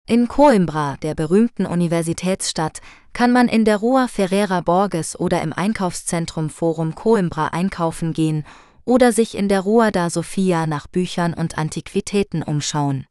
In 0.08 0.28
Coimbra, 0.28 0.96
der 1.02 1.14
berühmten 1.14 1.66
Universitätsstadt, 1.66 2.80
kann 3.12 3.32
man 3.32 3.48
in 3.48 3.64
der 3.64 3.78
Rua 3.78 4.06
Ferreira 4.06 4.60
Borges 4.60 5.18
oder 5.18 5.42
im 5.42 5.52
Einkaufszentrum 5.52 6.48
Forum 6.48 6.94
Coimbra 6.94 7.48
einkaufen 7.48 8.12
gehen 8.12 8.44
oder 8.84 9.10
sich 9.10 9.36
in 9.36 9.48
der 9.48 9.62
Rua 9.62 9.90
da 9.90 10.08
Sofia 10.08 10.66
nach 10.66 10.86
Büchern 10.86 11.34
und 11.34 11.58
Antiquitäten 11.58 12.42
umschauen. 12.42 13.04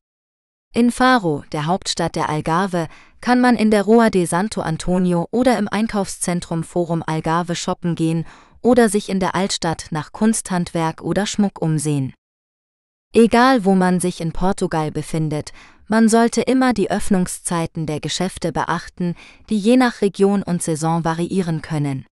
In 0.73 0.91
Faro, 0.91 1.43
der 1.51 1.65
Hauptstadt 1.65 2.15
der 2.15 2.29
Algarve, 2.29 2.87
kann 3.19 3.41
man 3.41 3.55
in 3.55 3.71
der 3.71 3.83
Rua 3.83 4.09
de 4.09 4.25
Santo 4.25 4.61
Antonio 4.61 5.27
oder 5.31 5.57
im 5.57 5.67
Einkaufszentrum 5.67 6.63
Forum 6.63 7.03
Algarve 7.05 7.55
shoppen 7.55 7.95
gehen 7.95 8.25
oder 8.65 8.89
sich 8.89 9.09
in 9.09 9.19
der 9.19 9.35
Altstadt 9.35 9.87
nach 9.91 10.11
Kunsthandwerk 10.11 11.01
oder 11.01 11.25
Schmuck 11.27 11.61
umsehen. 11.61 12.13
Egal 13.13 13.63
wo 13.63 13.75
man 13.75 13.99
sich 13.99 14.19
in 14.19 14.33
Portugal 14.33 14.91
befindet, 14.91 15.53
man 15.87 16.09
sollte 16.09 16.41
immer 16.41 16.73
die 16.73 16.89
Öffnungszeiten 16.89 17.85
der 17.85 17.99
Geschäfte 17.99 18.51
beachten, 18.51 19.15
die 19.49 19.57
je 19.57 19.77
nach 19.77 20.01
Region 20.01 20.41
und 20.41 20.63
Saison 20.63 21.05
variieren 21.05 21.61
können. 21.61 22.05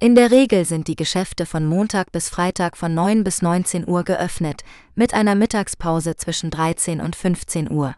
In 0.00 0.14
der 0.14 0.30
Regel 0.30 0.64
sind 0.64 0.88
die 0.88 0.96
Geschäfte 0.96 1.46
von 1.46 1.66
Montag 1.66 2.12
bis 2.12 2.28
Freitag 2.28 2.76
von 2.76 2.94
9 2.94 3.24
bis 3.24 3.42
19 3.42 3.86
Uhr 3.86 4.04
geöffnet, 4.04 4.62
mit 4.94 5.14
einer 5.14 5.34
Mittagspause 5.34 6.16
zwischen 6.16 6.50
13 6.50 7.00
und 7.00 7.16
15 7.16 7.70
Uhr. 7.70 7.96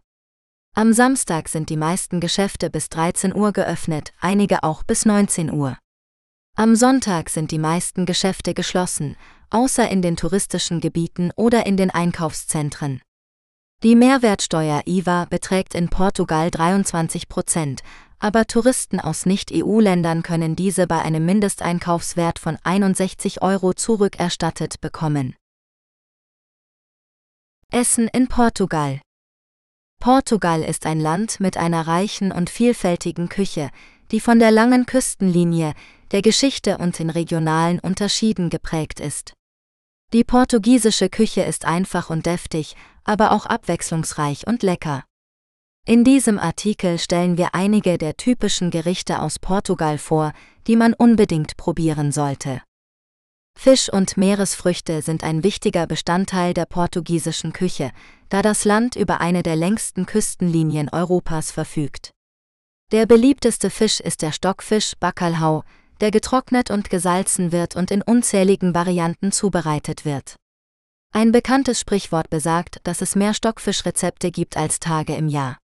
Am 0.75 0.93
Samstag 0.93 1.49
sind 1.49 1.71
die 1.71 1.77
meisten 1.77 2.19
Geschäfte 2.19 2.69
bis 2.69 2.89
13 2.89 3.35
Uhr 3.35 3.53
geöffnet, 3.53 4.13
einige 4.21 4.65
auch 4.65 4.83
bis 4.83 5.05
19 5.07 5.53
Uhr. 5.53 5.77
Am 6.57 6.77
Sonntag 6.77 7.31
sind 7.31 7.51
die 7.51 7.59
meisten 7.59 8.07
Geschäfte 8.07 8.55
geschlossen, 8.55 9.17
außer 9.51 9.89
in 9.89 10.03
den 10.03 10.15
touristischen 10.15 10.81
Gebieten 10.81 11.33
oder 11.35 11.67
in 11.67 11.77
den 11.77 11.91
Einkaufszentren. 11.91 13.03
Die 13.83 13.97
Mehrwertsteuer 13.97 14.83
IVA 14.87 15.25
beträgt 15.25 15.75
in 15.75 15.89
Portugal 15.89 16.53
23 16.53 17.29
Prozent, 17.29 17.83
aber 18.21 18.47
Touristen 18.47 19.01
aus 19.01 19.27
Nicht-EU-Ländern 19.27 20.23
können 20.23 20.55
diese 20.55 20.87
bei 20.87 21.03
einem 21.03 21.27
Mindesteinkaufswert 21.27 22.39
von 22.39 22.57
61 22.63 23.43
Euro 23.43 23.73
zurückerstattet 23.73 24.81
bekommen. 24.81 25.35
Essen 27.73 28.07
in 28.07 28.29
Portugal 28.29 29.01
Portugal 30.01 30.63
ist 30.63 30.87
ein 30.87 31.01
Land 31.01 31.41
mit 31.41 31.57
einer 31.57 31.89
reichen 31.89 32.31
und 32.31 32.49
vielfältigen 32.49 33.29
Küche, 33.29 33.71
die 34.13 34.21
von 34.21 34.39
der 34.39 34.53
langen 34.53 34.87
Küstenlinie, 34.87 35.75
der 36.15 36.23
Geschichte 36.23 36.79
und 36.79 37.01
den 37.01 37.11
regionalen 37.11 37.81
Unterschieden 37.81 38.49
geprägt 38.49 39.01
ist. 39.01 39.35
Die 40.13 40.23
portugiesische 40.23 41.09
Küche 41.09 41.43
ist 41.43 41.65
einfach 41.65 42.09
und 42.09 42.25
deftig, 42.25 42.77
aber 43.03 43.33
auch 43.33 43.47
abwechslungsreich 43.47 44.47
und 44.47 44.63
lecker. 44.63 45.03
In 45.85 46.05
diesem 46.05 46.39
Artikel 46.39 47.01
stellen 47.01 47.37
wir 47.37 47.57
einige 47.57 47.99
der 47.99 48.17
typischen 48.17 48.71
Gerichte 48.71 49.21
aus 49.21 49.41
Portugal 49.41 49.99
vor, 49.99 50.33
die 50.69 50.77
man 50.77 50.95
unbedingt 50.95 51.57
probieren 51.57 52.13
sollte. 52.13 52.63
Fisch 53.59 53.93
und 53.93 54.17
Meeresfrüchte 54.17 55.03
sind 55.03 55.25
ein 55.25 55.43
wichtiger 55.43 55.89
Bestandteil 55.89 56.55
der 56.55 56.67
portugiesischen 56.67 57.53
Küche, 57.53 57.91
da 58.29 58.41
das 58.41 58.65
Land 58.65 58.95
über 58.95 59.21
eine 59.21 59.43
der 59.43 59.57
längsten 59.57 60.07
Küstenlinien 60.07 60.91
Europas 60.91 61.51
verfügt. 61.51 62.13
Der 62.93 63.07
beliebteste 63.07 63.69
Fisch 63.69 63.99
ist 63.99 64.23
der 64.23 64.31
Stockfisch 64.31 64.93
Bacalhau, 65.01 65.65
der 66.01 66.11
getrocknet 66.11 66.71
und 66.71 66.91
gesalzen 66.91 67.53
wird 67.53 67.77
und 67.77 67.91
in 67.91 68.03
unzähligen 68.03 68.75
Varianten 68.75 69.33
zubereitet 69.33 70.05
wird. 70.05 70.37
Ein 71.13 71.31
bekanntes 71.31 71.79
Sprichwort 71.79 72.29
besagt, 72.31 72.81
dass 72.85 73.01
es 73.01 73.15
mehr 73.15 73.35
Stockfischrezepte 73.35 74.31
gibt 74.31 74.57
als 74.57 74.81
Tage 74.81 75.15
im 75.15 75.29
Jahr. 75.29 75.59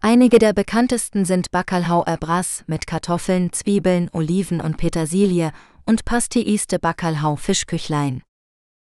Einige 0.00 0.38
der 0.38 0.52
bekanntesten 0.52 1.24
sind 1.24 1.50
Bacalhau 1.50 2.04
Erbras 2.04 2.62
mit 2.68 2.86
Kartoffeln, 2.86 3.52
Zwiebeln, 3.52 4.08
Oliven 4.12 4.60
und 4.60 4.76
Petersilie 4.76 5.52
und 5.84 6.04
Pastiiste 6.04 6.78
Bacalhau 6.78 7.34
Fischküchlein. 7.34 8.22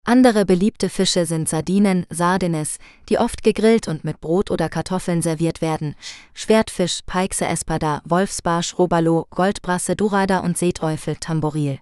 Andere 0.07 0.45
beliebte 0.45 0.89
Fische 0.89 1.25
sind 1.25 1.49
Sardinen, 1.49 2.05
Sardines, 2.11 2.77
die 3.09 3.17
oft 3.17 3.41
gegrillt 3.41 3.87
und 3.87 4.03
mit 4.03 4.21
Brot 4.21 4.51
oder 4.51 4.69
Kartoffeln 4.69 5.23
serviert 5.23 5.61
werden, 5.61 5.95
Schwertfisch, 6.35 6.99
Peixe 7.07 7.47
espada, 7.47 8.03
Wolfsbarsch, 8.05 8.77
Robalo, 8.77 9.25
Goldbrasse, 9.31 9.95
Dorada 9.95 10.41
und 10.41 10.59
Seeteufel, 10.59 11.15
Tamboril. 11.15 11.79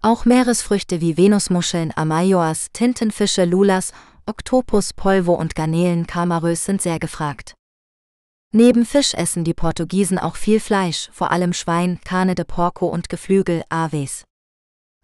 Auch 0.00 0.24
Meeresfrüchte 0.24 1.02
wie 1.02 1.18
Venusmuscheln, 1.18 1.92
Amayoas, 1.94 2.68
Tintenfische, 2.72 3.44
Lulas, 3.44 3.92
Oktopus, 4.24 4.94
Polvo 4.94 5.34
und 5.34 5.54
Garnelen, 5.54 6.06
Kamarös 6.06 6.64
sind 6.64 6.80
sehr 6.80 6.98
gefragt. 6.98 7.54
Neben 8.54 8.86
Fisch 8.86 9.12
essen 9.12 9.44
die 9.44 9.54
Portugiesen 9.54 10.18
auch 10.18 10.36
viel 10.36 10.58
Fleisch, 10.58 11.10
vor 11.12 11.30
allem 11.30 11.52
Schwein, 11.52 12.00
Carne 12.02 12.34
de 12.34 12.46
Porco 12.46 12.86
und 12.86 13.10
Geflügel, 13.10 13.62
Aves. 13.68 14.24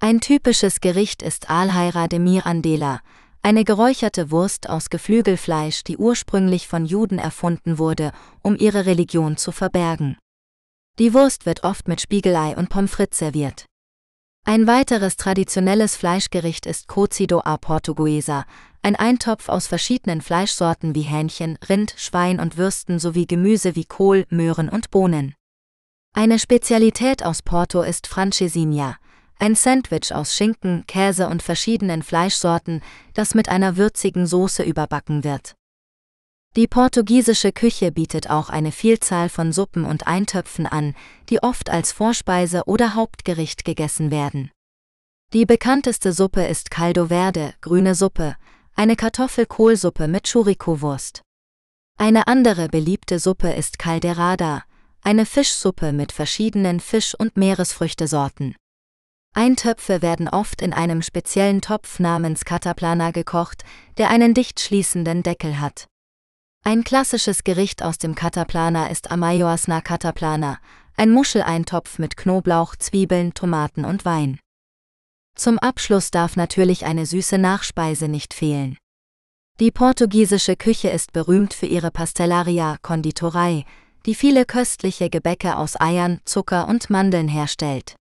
Ein 0.01 0.21
typisches 0.21 0.81
Gericht 0.81 1.23
ist 1.23 1.51
Alheira 1.51 2.07
de 2.07 2.21
Mirandela, 2.21 3.01
eine 3.43 3.65
geräucherte 3.65 4.31
Wurst 4.31 4.69
aus 4.69 4.91
Geflügelfleisch, 4.91 5.83
die 5.83 5.97
ursprünglich 5.97 6.69
von 6.69 6.87
Juden 6.87 7.19
erfunden 7.19 7.79
wurde, 7.79 8.13
um 8.41 8.55
ihre 8.55 8.87
Religion 8.87 9.37
zu 9.37 9.51
verbergen. 9.51 10.17
Die 11.01 11.15
Wurst 11.15 11.47
wird 11.47 11.65
oft 11.65 11.89
mit 11.89 12.01
Spiegelei 12.01 12.57
und 12.57 12.69
Pommes 12.69 12.93
frites 12.93 13.19
serviert. 13.19 13.67
Ein 14.47 14.69
weiteres 14.69 15.17
traditionelles 15.17 15.97
Fleischgericht 15.97 16.67
ist 16.67 16.87
Cocido 16.87 17.41
a 17.45 17.57
Portuguesa, 17.57 18.45
ein 18.83 18.95
Eintopf 18.95 19.49
aus 19.49 19.67
verschiedenen 19.67 20.21
Fleischsorten 20.21 20.95
wie 20.95 21.03
Hähnchen, 21.03 21.59
Rind, 21.69 21.95
Schwein 21.97 22.39
und 22.39 22.57
Würsten 22.57 23.01
sowie 23.01 23.27
Gemüse 23.27 23.75
wie 23.75 23.85
Kohl, 23.85 24.27
Möhren 24.31 24.69
und 24.69 24.93
Bohnen. 24.93 25.35
Eine 26.15 26.39
Spezialität 26.39 27.25
aus 27.25 27.43
Porto 27.43 27.83
ist 27.83 28.07
Francesinha, 28.07 28.97
ein 29.39 29.55
Sandwich 29.55 30.15
aus 30.15 30.35
Schinken, 30.35 30.85
Käse 30.87 31.29
und 31.29 31.43
verschiedenen 31.43 32.03
Fleischsorten, 32.03 32.83
das 33.15 33.35
mit 33.35 33.49
einer 33.49 33.77
würzigen 33.77 34.27
Soße 34.27 34.63
überbacken 34.63 35.25
wird. 35.25 35.55
Die 36.57 36.67
portugiesische 36.67 37.53
Küche 37.53 37.93
bietet 37.93 38.31
auch 38.31 38.49
eine 38.49 38.73
Vielzahl 38.73 39.29
von 39.29 39.53
Suppen 39.53 39.85
und 39.85 40.07
Eintöpfen 40.07 40.67
an, 40.67 40.95
die 41.29 41.43
oft 41.43 41.71
als 41.71 41.93
Vorspeise 41.93 42.65
oder 42.67 42.95
Hauptgericht 42.95 43.65
gegessen 43.65 44.11
werden. 44.11 44.51
Die 45.35 45.45
bekannteste 45.45 46.13
Suppe 46.13 46.47
ist 46.47 46.71
Caldo 46.71 47.07
Verde, 47.07 47.55
grüne 47.61 47.95
Suppe, 47.95 48.35
eine 48.75 48.97
Kartoffelkohlsuppe 48.97 50.09
mit 50.09 50.25
Churiko-Wurst. 50.25 51.21
Eine 51.99 52.29
andere 52.29 52.69
beliebte 52.69 53.19
Suppe 53.19 53.53
ist 53.53 53.79
Calderada, 53.79 54.65
eine 55.03 55.27
Fischsuppe 55.27 55.93
mit 55.93 56.13
verschiedenen 56.13 56.81
Fisch- 56.81 57.15
und 57.15 57.37
Meeresfrüchtesorten. 57.37 58.57
Eintöpfe 59.39 60.03
werden 60.03 60.29
oft 60.29 60.63
in 60.63 60.73
einem 60.73 61.01
speziellen 61.01 61.61
Topf 61.61 62.01
namens 62.01 62.45
Cataplana 62.45 63.13
gekocht, 63.13 63.63
der 63.97 64.11
einen 64.11 64.35
dicht 64.35 64.59
schließenden 64.59 65.23
Deckel 65.23 65.61
hat. 65.61 65.87
Ein 66.65 66.83
klassisches 66.83 67.45
Gericht 67.45 67.85
aus 67.85 67.99
dem 67.99 68.17
Cataplana 68.17 68.89
ist 68.89 69.13
Amayoas 69.13 69.69
na 69.69 69.81
Cataplana, 69.81 70.59
ein 70.97 71.13
Muscheleintopf 71.13 72.01
mit 72.01 72.17
Knoblauch, 72.17 72.75
Zwiebeln, 72.75 73.33
Tomaten 73.33 73.85
und 73.85 74.05
Wein. 74.05 74.41
Zum 75.37 75.61
Abschluss 75.61 76.11
darf 76.11 76.35
natürlich 76.35 76.85
eine 76.85 77.07
süße 77.07 77.39
Nachspeise 77.39 78.09
nicht 78.09 78.35
fehlen. 78.35 78.77
Die 79.61 79.71
portugiesische 79.71 80.57
Küche 80.57 80.89
ist 80.89 81.13
berühmt 81.13 81.55
für 81.55 81.67
ihre 81.67 81.93
Pastellaria, 81.93 82.77
Konditorei, 82.83 83.65
die 84.05 84.17
viele 84.17 84.45
köstliche 84.47 85.11
Gebäcke 85.11 85.59
aus 85.59 85.81
Eiern, 85.81 86.19
Zucker 86.25 86.67
und 86.67 86.91
Mandeln 86.91 87.29
herstellt. 87.29 87.95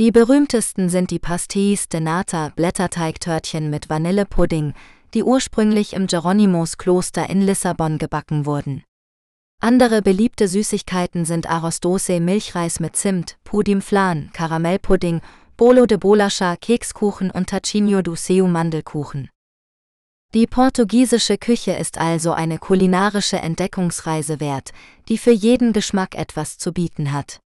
Die 0.00 0.12
berühmtesten 0.12 0.88
sind 0.88 1.10
die 1.10 1.18
Pastéis 1.18 1.86
de 1.86 2.00
Nata, 2.00 2.48
Blätterteigtörtchen 2.56 3.68
mit 3.68 3.90
Vanillepudding, 3.90 4.72
die 5.12 5.22
ursprünglich 5.22 5.92
im 5.92 6.06
Geronimos-Kloster 6.06 7.28
in 7.28 7.42
Lissabon 7.42 7.98
gebacken 7.98 8.46
wurden. 8.46 8.82
Andere 9.60 10.00
beliebte 10.00 10.48
Süßigkeiten 10.48 11.26
sind 11.26 11.50
Arroz 11.50 11.80
Doce 11.80 12.18
Milchreis 12.18 12.80
mit 12.80 12.96
Zimt, 12.96 13.36
Pudim 13.44 13.82
Flan, 13.82 14.30
Karamellpudding, 14.32 15.20
Bolo 15.58 15.84
de 15.84 15.98
Bolacha 15.98 16.56
Kekskuchen 16.56 17.30
und 17.30 17.50
Tachinho 17.50 18.00
do 18.00 18.16
Seu 18.16 18.46
Mandelkuchen. 18.46 19.28
Die 20.32 20.46
portugiesische 20.46 21.36
Küche 21.36 21.72
ist 21.72 21.98
also 21.98 22.32
eine 22.32 22.56
kulinarische 22.56 23.36
Entdeckungsreise 23.36 24.40
wert, 24.40 24.70
die 25.10 25.18
für 25.18 25.32
jeden 25.32 25.74
Geschmack 25.74 26.14
etwas 26.14 26.56
zu 26.56 26.72
bieten 26.72 27.12
hat. 27.12 27.40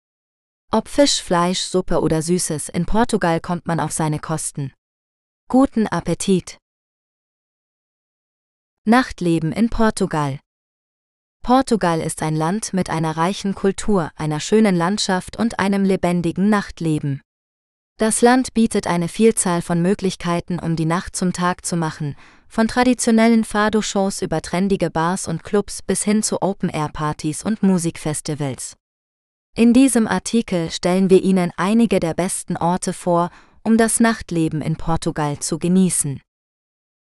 Ob 0.73 0.87
Fisch, 0.87 1.21
Fleisch, 1.21 1.59
Suppe 1.59 1.99
oder 1.99 2.21
Süßes, 2.21 2.69
in 2.69 2.85
Portugal 2.85 3.41
kommt 3.41 3.67
man 3.67 3.81
auf 3.81 3.91
seine 3.91 4.19
Kosten. 4.19 4.71
Guten 5.49 5.85
Appetit! 5.85 6.59
Nachtleben 8.87 9.51
in 9.51 9.69
Portugal 9.69 10.39
Portugal 11.43 11.99
ist 11.99 12.23
ein 12.23 12.37
Land 12.37 12.71
mit 12.71 12.89
einer 12.89 13.17
reichen 13.17 13.53
Kultur, 13.53 14.11
einer 14.15 14.39
schönen 14.39 14.77
Landschaft 14.77 15.35
und 15.35 15.59
einem 15.59 15.83
lebendigen 15.83 16.47
Nachtleben. 16.47 17.19
Das 17.97 18.21
Land 18.21 18.53
bietet 18.53 18.87
eine 18.87 19.09
Vielzahl 19.09 19.61
von 19.61 19.81
Möglichkeiten, 19.81 20.57
um 20.57 20.77
die 20.77 20.85
Nacht 20.85 21.17
zum 21.17 21.33
Tag 21.33 21.65
zu 21.65 21.75
machen, 21.75 22.15
von 22.47 22.69
traditionellen 22.69 23.43
Fado-Shows 23.43 24.21
über 24.21 24.41
trendige 24.41 24.89
Bars 24.89 25.27
und 25.27 25.43
Clubs 25.43 25.81
bis 25.81 26.03
hin 26.03 26.23
zu 26.23 26.41
Open-Air-Partys 26.41 27.43
und 27.43 27.61
Musikfestivals. 27.61 28.77
In 29.53 29.73
diesem 29.73 30.07
Artikel 30.07 30.71
stellen 30.71 31.09
wir 31.09 31.21
Ihnen 31.21 31.51
einige 31.57 31.99
der 31.99 32.13
besten 32.13 32.55
Orte 32.55 32.93
vor, 32.93 33.29
um 33.63 33.77
das 33.77 33.99
Nachtleben 33.99 34.61
in 34.61 34.77
Portugal 34.77 35.39
zu 35.39 35.59
genießen. 35.59 36.21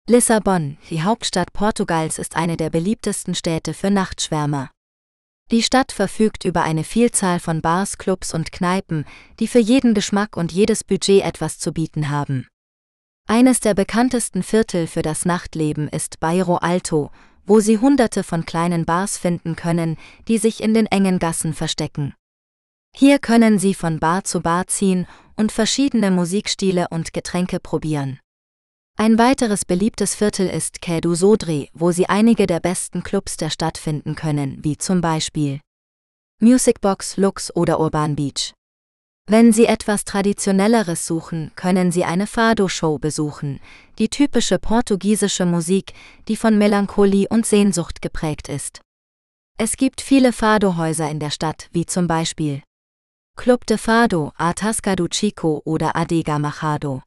Lissabon, 0.08 0.78
die 0.90 1.04
Hauptstadt 1.04 1.52
Portugals, 1.52 2.18
ist 2.18 2.38
eine 2.38 2.56
der 2.56 2.70
beliebtesten 2.70 3.36
Städte 3.36 3.74
für 3.74 3.92
Nachtschwärmer. 3.92 4.72
Die 5.52 5.62
Stadt 5.62 5.92
verfügt 5.92 6.46
über 6.46 6.64
eine 6.64 6.86
Vielzahl 6.86 7.42
von 7.42 7.62
Bars, 7.62 7.98
Clubs 7.98 8.34
und 8.34 8.54
Kneipen, 8.54 9.04
die 9.40 9.48
für 9.48 9.60
jeden 9.60 9.94
Geschmack 9.94 10.38
und 10.38 10.54
jedes 10.54 10.86
Budget 10.86 11.24
etwas 11.24 11.60
zu 11.60 11.74
bieten 11.74 12.10
haben. 12.10 12.48
Eines 13.28 13.60
der 13.60 13.74
bekanntesten 13.74 14.44
Viertel 14.44 14.88
für 14.88 15.02
das 15.02 15.26
Nachtleben 15.26 15.90
ist 15.90 16.22
Bairro 16.22 16.56
Alto, 16.56 17.12
wo 17.46 17.60
Sie 17.60 17.80
hunderte 17.80 18.24
von 18.24 18.46
kleinen 18.46 18.86
Bars 18.86 19.18
finden 19.18 19.56
können, 19.56 19.98
die 20.28 20.38
sich 20.38 20.64
in 20.64 20.74
den 20.74 20.86
engen 20.86 21.20
Gassen 21.20 21.54
verstecken. 21.54 22.14
Hier 22.96 23.20
können 23.20 23.60
Sie 23.60 23.74
von 23.74 24.00
Bar 24.00 24.24
zu 24.24 24.42
Bar 24.42 24.68
ziehen 24.68 25.08
und 25.36 25.52
verschiedene 25.52 26.12
Musikstile 26.12 26.88
und 26.90 27.14
Getränke 27.14 27.60
probieren. 27.60 28.20
Ein 28.98 29.18
weiteres 29.18 29.64
beliebtes 29.64 30.16
Viertel 30.16 30.50
ist 30.50 30.82
Kedu 30.82 31.16
Sodre, 31.16 31.68
wo 31.74 31.92
Sie 31.92 32.10
einige 32.10 32.48
der 32.48 32.60
besten 32.60 33.02
Clubs 33.02 33.38
der 33.38 33.50
Stadt 33.50 33.78
finden 33.78 34.16
können, 34.16 34.62
wie 34.64 34.78
zum 34.78 35.00
Beispiel 35.00 35.62
Musicbox, 36.42 37.16
Lux 37.16 37.56
oder 37.56 37.80
Urban 37.80 38.18
Beach. 38.18 38.54
Wenn 39.28 39.54
Sie 39.54 39.68
etwas 39.68 40.04
Traditionelleres 40.04 41.06
suchen, 41.06 41.52
können 41.56 41.92
Sie 41.92 42.04
eine 42.04 42.28
Fado-Show 42.28 42.98
besuchen, 42.98 43.62
die 44.00 44.10
typische 44.10 44.60
portugiesische 44.60 45.46
Musik, 45.46 45.94
die 46.28 46.36
von 46.36 46.58
Melancholie 46.58 47.28
und 47.30 47.46
Sehnsucht 47.46 48.02
geprägt 48.02 48.50
ist. 48.50 48.82
Es 49.58 49.78
gibt 49.78 50.02
viele 50.02 50.34
Fado-Häuser 50.34 51.10
in 51.10 51.20
der 51.20 51.30
Stadt, 51.30 51.70
wie 51.72 51.86
zum 51.86 52.08
Beispiel 52.08 52.64
Club 53.40 53.66
de 53.66 53.78
Fado, 53.78 54.34
Atasca 54.36 54.98
do 54.98 55.08
Chico 55.08 55.62
oder 55.64 55.96
Adega 55.96 56.38
Machado. 56.40 57.04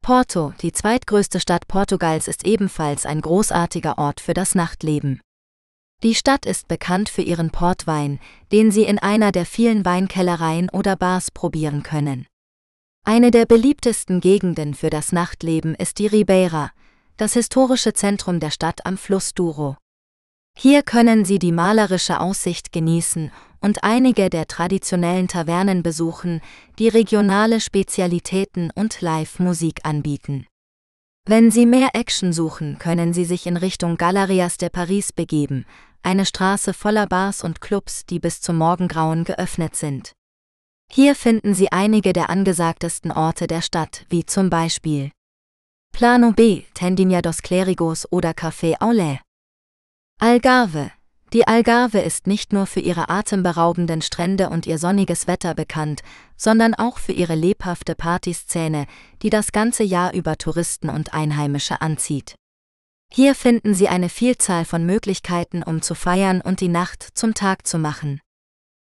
Porto, 0.00 0.54
die 0.60 0.70
zweitgrößte 0.70 1.40
Stadt 1.40 1.66
Portugals, 1.66 2.28
ist 2.28 2.46
ebenfalls 2.46 3.06
ein 3.06 3.20
großartiger 3.20 3.98
Ort 3.98 4.20
für 4.20 4.34
das 4.34 4.54
Nachtleben. 4.54 5.20
Die 6.04 6.14
Stadt 6.14 6.46
ist 6.46 6.68
bekannt 6.68 7.08
für 7.08 7.22
ihren 7.22 7.50
Portwein, 7.50 8.20
den 8.52 8.70
Sie 8.70 8.84
in 8.84 9.00
einer 9.00 9.32
der 9.32 9.44
vielen 9.44 9.84
Weinkellereien 9.84 10.70
oder 10.70 10.94
Bars 10.94 11.32
probieren 11.32 11.82
können. 11.82 12.28
Eine 13.04 13.32
der 13.32 13.44
beliebtesten 13.44 14.20
Gegenden 14.20 14.74
für 14.74 14.90
das 14.90 15.10
Nachtleben 15.10 15.74
ist 15.74 15.98
die 15.98 16.06
Ribeira, 16.06 16.70
das 17.16 17.32
historische 17.32 17.94
Zentrum 17.94 18.38
der 18.38 18.52
Stadt 18.52 18.86
am 18.86 18.96
Fluss 18.96 19.34
Douro. 19.34 19.76
Hier 20.56 20.84
können 20.84 21.24
Sie 21.24 21.40
die 21.40 21.50
malerische 21.50 22.20
Aussicht 22.20 22.70
genießen 22.70 23.32
und 23.62 23.84
einige 23.84 24.28
der 24.28 24.46
traditionellen 24.46 25.28
Tavernen 25.28 25.82
besuchen, 25.82 26.40
die 26.78 26.88
regionale 26.88 27.60
Spezialitäten 27.60 28.70
und 28.74 29.00
Live-Musik 29.00 29.80
anbieten. 29.84 30.46
Wenn 31.24 31.50
Sie 31.52 31.66
mehr 31.66 31.90
Action 31.94 32.32
suchen, 32.32 32.78
können 32.78 33.12
Sie 33.12 33.24
sich 33.24 33.46
in 33.46 33.56
Richtung 33.56 33.96
Galeries 33.96 34.56
de 34.56 34.68
Paris 34.68 35.12
begeben, 35.12 35.64
eine 36.02 36.26
Straße 36.26 36.74
voller 36.74 37.06
Bars 37.06 37.44
und 37.44 37.60
Clubs, 37.60 38.04
die 38.06 38.18
bis 38.18 38.40
zum 38.40 38.56
Morgengrauen 38.56 39.22
geöffnet 39.22 39.76
sind. 39.76 40.12
Hier 40.90 41.14
finden 41.14 41.54
Sie 41.54 41.70
einige 41.70 42.12
der 42.12 42.28
angesagtesten 42.28 43.12
Orte 43.12 43.46
der 43.46 43.62
Stadt, 43.62 44.04
wie 44.10 44.26
zum 44.26 44.50
Beispiel 44.50 45.12
Plano 45.92 46.32
B, 46.32 46.64
Tendinha 46.74 47.22
dos 47.22 47.38
Clérigos 47.38 48.06
oder 48.10 48.32
Café 48.32 48.78
Aulé. 48.78 49.20
Algarve, 50.18 50.90
die 51.32 51.48
Algarve 51.48 52.00
ist 52.00 52.26
nicht 52.26 52.52
nur 52.52 52.66
für 52.66 52.80
ihre 52.80 53.08
atemberaubenden 53.08 54.02
Strände 54.02 54.50
und 54.50 54.66
ihr 54.66 54.76
sonniges 54.76 55.26
Wetter 55.26 55.54
bekannt, 55.54 56.02
sondern 56.36 56.74
auch 56.74 56.98
für 56.98 57.12
ihre 57.12 57.34
lebhafte 57.34 57.94
Partyszene, 57.94 58.86
die 59.22 59.30
das 59.30 59.50
ganze 59.52 59.82
Jahr 59.82 60.12
über 60.12 60.36
Touristen 60.36 60.90
und 60.90 61.14
Einheimische 61.14 61.80
anzieht. 61.80 62.34
Hier 63.10 63.34
finden 63.34 63.74
Sie 63.74 63.88
eine 63.88 64.10
Vielzahl 64.10 64.66
von 64.66 64.84
Möglichkeiten, 64.84 65.62
um 65.62 65.80
zu 65.80 65.94
feiern 65.94 66.42
und 66.42 66.60
die 66.60 66.68
Nacht 66.68 67.08
zum 67.14 67.32
Tag 67.32 67.66
zu 67.66 67.78
machen. 67.78 68.20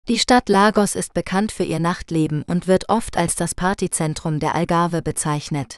Die 0.07 0.17
Stadt 0.17 0.49
Lagos 0.49 0.95
ist 0.95 1.13
bekannt 1.13 1.51
für 1.51 1.63
ihr 1.63 1.79
Nachtleben 1.79 2.41
und 2.43 2.67
wird 2.67 2.89
oft 2.89 3.17
als 3.17 3.35
das 3.35 3.53
Partyzentrum 3.53 4.39
der 4.39 4.55
Algarve 4.55 5.03
bezeichnet. 5.03 5.77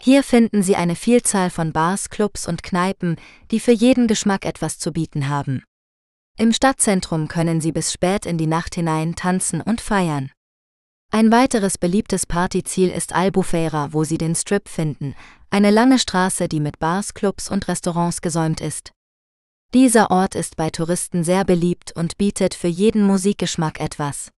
Hier 0.00 0.22
finden 0.22 0.62
Sie 0.62 0.76
eine 0.76 0.96
Vielzahl 0.96 1.50
von 1.50 1.72
Bars, 1.72 2.08
Clubs 2.08 2.46
und 2.46 2.62
Kneipen, 2.62 3.16
die 3.50 3.60
für 3.60 3.72
jeden 3.72 4.06
Geschmack 4.06 4.44
etwas 4.44 4.78
zu 4.78 4.92
bieten 4.92 5.28
haben. 5.28 5.64
Im 6.38 6.52
Stadtzentrum 6.52 7.28
können 7.28 7.60
Sie 7.60 7.72
bis 7.72 7.92
spät 7.92 8.24
in 8.24 8.38
die 8.38 8.46
Nacht 8.46 8.74
hinein 8.74 9.14
tanzen 9.14 9.60
und 9.60 9.80
feiern. 9.80 10.30
Ein 11.10 11.30
weiteres 11.30 11.76
beliebtes 11.76 12.24
Partyziel 12.24 12.88
ist 12.88 13.12
Albufeira, 13.12 13.92
wo 13.92 14.02
Sie 14.02 14.16
den 14.16 14.34
Strip 14.34 14.66
finden, 14.66 15.14
eine 15.50 15.70
lange 15.70 15.98
Straße, 15.98 16.48
die 16.48 16.60
mit 16.60 16.78
Bars, 16.78 17.12
Clubs 17.12 17.50
und 17.50 17.68
Restaurants 17.68 18.22
gesäumt 18.22 18.62
ist. 18.62 18.92
Dieser 19.74 20.10
Ort 20.10 20.34
ist 20.34 20.56
bei 20.56 20.70
Touristen 20.70 21.22
sehr 21.22 21.44
beliebt 21.44 21.92
und 21.92 22.16
bietet 22.16 22.54
für 22.54 22.68
jeden 22.68 23.06
Musikgeschmack 23.06 23.78
etwas. 23.78 24.30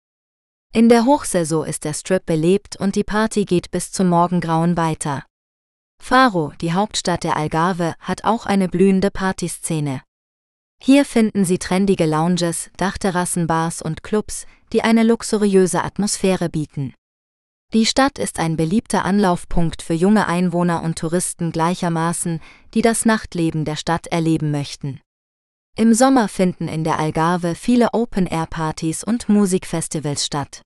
In 0.74 0.90
der 0.90 1.06
Hochsaison 1.06 1.64
ist 1.64 1.84
der 1.84 1.94
Strip 1.94 2.26
belebt 2.26 2.76
und 2.76 2.96
die 2.96 3.04
Party 3.04 3.46
geht 3.46 3.70
bis 3.70 3.92
zum 3.92 4.10
Morgengrauen 4.10 4.76
weiter. 4.76 5.24
Faro, 6.02 6.54
die 6.60 6.74
Hauptstadt 6.74 7.24
der 7.24 7.38
Algarve, 7.38 7.94
hat 8.00 8.24
auch 8.24 8.48
eine 8.48 8.68
blühende 8.68 9.12
Partyszene. 9.12 10.02
Hier 10.86 11.06
finden 11.06 11.46
Sie 11.46 11.60
trendige 11.60 12.06
Lounges, 12.06 12.70
Dachterrassenbars 12.76 13.82
und 13.82 14.04
Clubs, 14.04 14.46
die 14.74 14.82
eine 14.82 15.04
luxuriöse 15.04 15.82
Atmosphäre 15.82 16.50
bieten. 16.50 16.94
Die 17.72 17.86
Stadt 17.86 18.20
ist 18.20 18.38
ein 18.38 18.58
beliebter 18.58 19.06
Anlaufpunkt 19.06 19.82
für 19.82 19.94
junge 19.94 20.28
Einwohner 20.28 20.84
und 20.84 20.98
Touristen 21.00 21.54
gleichermaßen, 21.54 22.42
die 22.74 22.82
das 22.82 23.06
Nachtleben 23.06 23.64
der 23.64 23.78
Stadt 23.78 24.08
erleben 24.08 24.52
möchten. 24.52 25.00
Im 25.78 25.94
Sommer 25.94 26.28
finden 26.28 26.68
in 26.68 26.84
der 26.84 27.00
Algarve 27.00 27.56
viele 27.56 27.94
Open-Air-Partys 27.94 29.06
und 29.06 29.30
Musikfestivals 29.30 30.26
statt. 30.26 30.64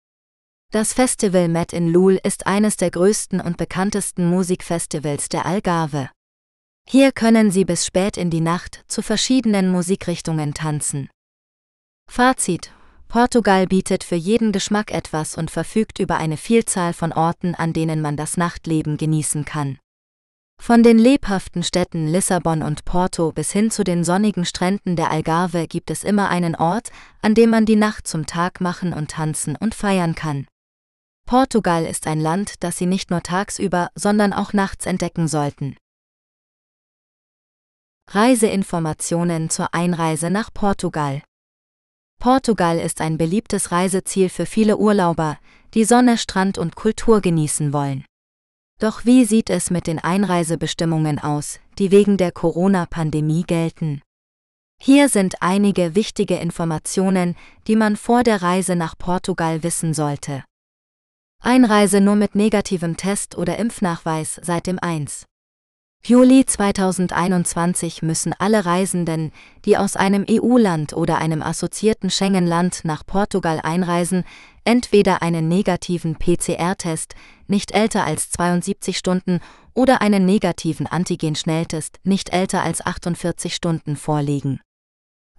Das 0.72 0.94
Festival 0.94 1.48
Met 1.48 1.74
in 1.74 1.90
Lul 1.90 2.20
ist 2.24 2.48
eines 2.48 2.76
der 2.76 2.90
größten 2.90 3.40
und 3.40 3.58
bekanntesten 3.58 4.28
Musikfestivals 4.28 5.30
der 5.30 5.46
Algarve. 5.46 6.10
Hier 6.90 7.12
können 7.12 7.52
Sie 7.52 7.66
bis 7.66 7.86
spät 7.86 8.16
in 8.16 8.30
die 8.30 8.40
Nacht 8.40 8.86
zu 8.88 9.02
verschiedenen 9.02 9.70
Musikrichtungen 9.70 10.54
tanzen. 10.54 11.10
Fazit 12.10 12.72
Portugal 13.10 13.68
bietet 13.68 14.06
für 14.06 14.16
jeden 14.16 14.54
Geschmack 14.54 14.92
etwas 14.92 15.38
und 15.38 15.52
verfügt 15.52 16.00
über 16.00 16.16
eine 16.16 16.38
Vielzahl 16.38 16.94
von 16.94 17.12
Orten, 17.12 17.56
an 17.56 17.74
denen 17.74 18.02
man 18.02 18.16
das 18.16 18.38
Nachtleben 18.38 18.96
genießen 18.96 19.44
kann. 19.44 19.80
Von 20.62 20.82
den 20.82 20.98
lebhaften 20.98 21.62
Städten 21.62 22.08
Lissabon 22.08 22.64
und 22.64 22.86
Porto 22.86 23.34
bis 23.34 23.52
hin 23.52 23.70
zu 23.70 23.84
den 23.84 24.06
sonnigen 24.06 24.46
Stränden 24.46 24.96
der 24.96 25.12
Algarve 25.12 25.68
gibt 25.68 25.92
es 25.92 26.06
immer 26.06 26.30
einen 26.30 26.56
Ort, 26.56 26.92
an 27.22 27.36
dem 27.36 27.50
man 27.50 27.66
die 27.66 27.76
Nacht 27.76 28.08
zum 28.08 28.26
Tag 28.26 28.62
machen 28.62 28.94
und 28.94 29.12
tanzen 29.12 29.58
und 29.58 29.76
feiern 29.76 30.16
kann. 30.16 30.48
Portugal 31.26 31.86
ist 31.86 32.08
ein 32.08 32.22
Land, 32.22 32.64
das 32.64 32.78
Sie 32.78 32.86
nicht 32.86 33.12
nur 33.12 33.24
tagsüber, 33.24 33.90
sondern 33.94 34.32
auch 34.32 34.54
nachts 34.54 34.86
entdecken 34.86 35.28
sollten. 35.28 35.76
Reiseinformationen 38.10 39.50
zur 39.50 39.74
Einreise 39.74 40.30
nach 40.30 40.54
Portugal. 40.54 41.22
Portugal 42.20 42.80
ist 42.80 43.02
ein 43.02 43.18
beliebtes 43.18 43.74
Reiseziel 43.74 44.30
für 44.30 44.46
viele 44.46 44.78
Urlauber, 44.78 45.38
die 45.74 45.84
Sonne, 45.84 46.18
Strand 46.18 46.58
und 46.58 46.78
Kultur 46.78 47.20
genießen 47.20 47.74
wollen. 47.74 48.06
Doch 48.80 49.04
wie 49.04 49.26
sieht 49.26 49.50
es 49.50 49.72
mit 49.72 49.88
den 49.88 50.00
Einreisebestimmungen 50.00 51.20
aus, 51.20 51.60
die 51.80 51.92
wegen 51.92 52.16
der 52.16 52.32
Corona-Pandemie 52.32 53.44
gelten? 53.44 54.02
Hier 54.82 55.10
sind 55.10 55.42
einige 55.42 55.94
wichtige 55.94 56.38
Informationen, 56.38 57.36
die 57.68 57.76
man 57.76 57.98
vor 57.98 58.24
der 58.24 58.42
Reise 58.42 58.78
nach 58.78 58.98
Portugal 58.98 59.64
wissen 59.64 59.94
sollte. 59.94 60.46
Einreise 61.44 62.00
nur 62.00 62.16
mit 62.16 62.36
negativem 62.36 62.96
Test 62.96 63.38
oder 63.38 63.58
Impfnachweis 63.58 64.40
seit 64.42 64.66
dem 64.66 64.80
1. 64.80 65.27
Juli 66.08 66.46
2021 66.46 68.02
müssen 68.02 68.34
alle 68.40 68.66
Reisenden, 68.66 69.34
die 69.66 69.76
aus 69.76 69.98
einem 69.98 70.26
EU-Land 70.30 70.94
oder 70.94 71.18
einem 71.18 71.42
assoziierten 71.42 72.10
Schengen-Land 72.10 72.86
nach 72.86 73.06
Portugal 73.06 73.60
einreisen, 73.62 74.24
entweder 74.64 75.22
einen 75.22 75.50
negativen 75.50 76.16
PCR-Test, 76.16 77.16
nicht 77.48 77.74
älter 77.74 78.06
als 78.06 78.30
72 78.30 78.98
Stunden, 78.98 79.42
oder 79.74 80.02
einen 80.02 80.26
negativen 80.26 80.88
Antigen-Schnelltest, 80.88 82.00
nicht 82.06 82.30
älter 82.32 82.64
als 82.64 82.86
48 82.86 83.54
Stunden 83.54 83.98
vorlegen. 83.98 84.62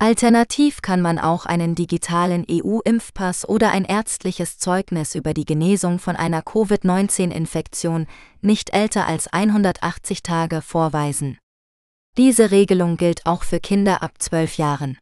Alternativ 0.00 0.80
kann 0.80 1.02
man 1.02 1.18
auch 1.18 1.44
einen 1.44 1.74
digitalen 1.74 2.46
EU-Impfpass 2.48 3.48
oder 3.48 3.72
ein 3.72 3.84
ärztliches 3.84 4.56
Zeugnis 4.56 5.16
über 5.16 5.34
die 5.34 5.44
Genesung 5.44 5.98
von 5.98 6.14
einer 6.14 6.40
Covid-19-Infektion 6.40 8.06
nicht 8.40 8.70
älter 8.70 9.08
als 9.08 9.26
180 9.26 10.22
Tage 10.22 10.62
vorweisen. 10.62 11.36
Diese 12.16 12.52
Regelung 12.52 12.96
gilt 12.96 13.26
auch 13.26 13.42
für 13.42 13.58
Kinder 13.58 14.00
ab 14.00 14.12
12 14.20 14.58
Jahren. 14.58 14.98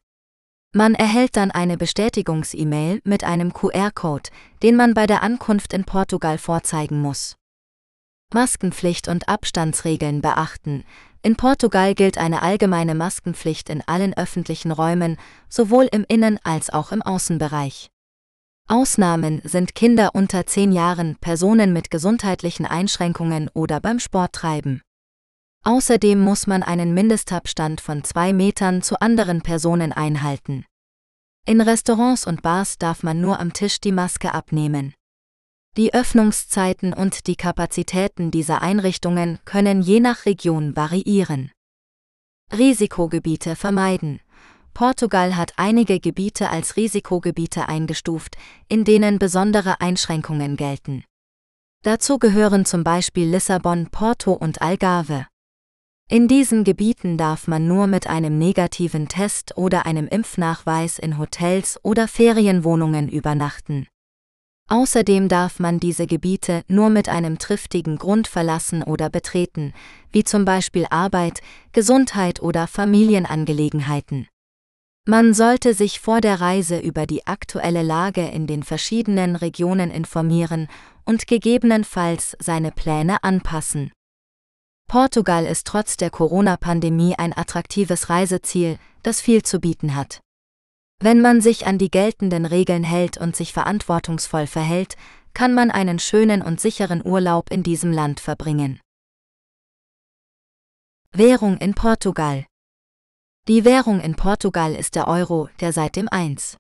Man 0.74 0.96
erhält 0.96 1.36
dann 1.36 1.52
eine 1.52 1.76
Bestätigungs-E-Mail 1.76 3.02
mit 3.04 3.26
einem 3.26 3.52
QR-Code, 3.52 4.30
den 4.64 4.78
man 4.78 4.94
bei 4.94 5.06
der 5.06 5.22
Ankunft 5.22 5.74
in 5.74 5.84
Portugal 5.84 6.38
vorzeigen 6.38 7.02
muss. 7.02 7.36
Maskenpflicht 8.34 9.10
und 9.10 9.28
Abstandsregeln 9.28 10.22
beachten, 10.22 10.86
in 11.22 11.36
Portugal 11.36 11.96
gilt 11.96 12.18
eine 12.18 12.42
allgemeine 12.42 12.96
Maskenpflicht 12.96 13.70
in 13.70 13.84
allen 13.88 14.16
öffentlichen 14.16 14.72
Räumen, 14.72 15.18
sowohl 15.50 15.88
im 15.92 16.06
Innen- 16.08 16.40
als 16.44 16.70
auch 16.70 16.92
im 16.92 17.02
Außenbereich. 17.02 17.90
Ausnahmen 18.68 19.42
sind 19.44 19.74
Kinder 19.74 20.12
unter 20.14 20.46
10 20.46 20.72
Jahren, 20.72 21.16
Personen 21.20 21.74
mit 21.74 21.90
gesundheitlichen 21.90 22.66
Einschränkungen 22.66 23.50
oder 23.54 23.80
beim 23.80 24.00
Sporttreiben. 24.00 24.82
Außerdem 25.64 26.20
muss 26.22 26.48
man 26.48 26.64
einen 26.64 26.94
Mindestabstand 26.94 27.82
von 27.82 28.04
zwei 28.04 28.32
Metern 28.32 28.82
zu 28.82 29.02
anderen 29.02 29.42
Personen 29.42 29.92
einhalten. 29.92 30.66
In 31.46 31.62
Restaurants 31.62 32.28
und 32.28 32.44
Bars 32.44 32.78
darf 32.78 33.02
man 33.02 33.20
nur 33.20 33.40
am 33.40 33.54
Tisch 33.54 33.82
die 33.82 33.92
Maske 33.92 34.34
abnehmen. 34.34 34.94
Die 35.78 35.94
Öffnungszeiten 35.94 36.94
und 36.94 37.28
die 37.28 37.36
Kapazitäten 37.36 38.32
dieser 38.32 38.62
Einrichtungen 38.62 39.40
können 39.46 39.82
je 39.82 40.00
nach 40.00 40.26
Region 40.26 40.76
variieren. 40.76 41.52
Risikogebiete 42.52 43.56
vermeiden. 43.56 44.20
Portugal 44.74 45.36
hat 45.36 45.54
einige 45.58 46.00
Gebiete 46.00 46.50
als 46.50 46.76
Risikogebiete 46.76 47.70
eingestuft, 47.70 48.36
in 48.68 48.84
denen 48.84 49.20
besondere 49.20 49.80
Einschränkungen 49.82 50.58
gelten. 50.58 51.04
Dazu 51.84 52.18
gehören 52.18 52.66
zum 52.66 52.84
Beispiel 52.84 53.30
Lissabon, 53.30 53.88
Porto 53.90 54.34
und 54.34 54.62
Algarve. 54.62 55.28
In 56.10 56.28
diesen 56.28 56.64
Gebieten 56.64 57.18
darf 57.18 57.48
man 57.48 57.68
nur 57.68 57.88
mit 57.88 58.08
einem 58.08 58.38
negativen 58.38 59.08
Test 59.08 59.56
oder 59.56 59.86
einem 59.86 60.08
Impfnachweis 60.08 60.98
in 60.98 61.20
Hotels 61.20 61.80
oder 61.84 62.08
Ferienwohnungen 62.08 63.08
übernachten. 63.08 63.88
Außerdem 64.70 65.30
darf 65.30 65.60
man 65.60 65.80
diese 65.80 66.06
Gebiete 66.06 66.64
nur 66.68 66.92
mit 66.92 67.10
einem 67.10 67.40
triftigen 67.40 67.98
Grund 67.98 68.28
verlassen 68.28 68.84
oder 68.84 69.10
betreten, 69.10 69.74
wie 70.12 70.24
zum 70.24 70.46
Beispiel 70.46 70.86
Arbeit, 70.92 71.42
Gesundheit 71.72 72.40
oder 72.40 72.68
Familienangelegenheiten. 72.68 74.28
Man 75.08 75.34
sollte 75.34 75.74
sich 75.74 76.00
vor 76.00 76.22
der 76.22 76.40
Reise 76.40 76.78
über 76.78 77.08
die 77.08 77.26
aktuelle 77.26 77.82
Lage 77.82 78.28
in 78.28 78.46
den 78.46 78.62
verschiedenen 78.62 79.36
Regionen 79.36 79.90
informieren 79.90 80.68
und 81.04 81.26
gegebenenfalls 81.26 82.38
seine 82.40 82.72
Pläne 82.72 83.24
anpassen. 83.24 83.92
Portugal 84.88 85.46
ist 85.46 85.66
trotz 85.66 85.98
der 85.98 86.12
Corona-Pandemie 86.12 87.16
ein 87.18 87.36
attraktives 87.36 88.12
Reiseziel, 88.12 88.78
das 89.02 89.20
viel 89.20 89.42
zu 89.42 89.60
bieten 89.60 89.96
hat. 89.96 90.20
Wenn 91.02 91.22
man 91.22 91.40
sich 91.40 91.66
an 91.66 91.78
die 91.78 91.90
geltenden 91.90 92.46
Regeln 92.46 92.84
hält 92.84 93.18
und 93.18 93.34
sich 93.34 93.54
verantwortungsvoll 93.54 94.48
verhält, 94.48 94.98
kann 95.34 95.54
man 95.54 95.72
einen 95.72 95.98
schönen 95.98 96.42
und 96.42 96.60
sicheren 96.60 97.06
Urlaub 97.06 97.52
in 97.52 97.64
diesem 97.64 97.94
Land 97.94 98.20
verbringen. 98.20 98.82
Währung 101.14 101.58
in 101.58 101.74
Portugal 101.74 102.46
Die 103.48 103.64
Währung 103.64 104.02
in 104.02 104.16
Portugal 104.16 104.76
ist 104.76 104.96
der 104.96 105.08
Euro, 105.08 105.48
der 105.62 105.72
seit 105.72 105.96
dem 105.96 106.10
1. 106.10 106.58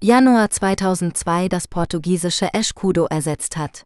Januar 0.00 0.50
2002 0.50 1.48
das 1.48 1.66
portugiesische 1.66 2.54
Escudo 2.54 3.06
ersetzt 3.06 3.56
hat. 3.56 3.82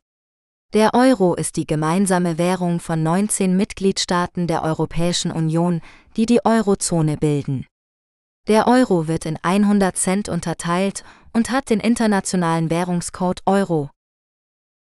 Der 0.74 0.92
Euro 0.92 1.34
ist 1.34 1.56
die 1.56 1.66
gemeinsame 1.66 2.36
Währung 2.36 2.80
von 2.80 3.02
19 3.02 3.56
Mitgliedstaaten 3.56 4.46
der 4.46 4.62
Europäischen 4.62 5.32
Union, 5.32 5.80
die 6.16 6.26
die 6.26 6.44
Eurozone 6.44 7.16
bilden. 7.16 7.66
Der 8.48 8.66
Euro 8.66 9.06
wird 9.06 9.26
in 9.26 9.38
100 9.42 9.96
Cent 9.96 10.28
unterteilt 10.28 11.04
und 11.32 11.50
hat 11.50 11.70
den 11.70 11.80
internationalen 11.80 12.70
Währungscode 12.70 13.42
Euro. 13.46 13.90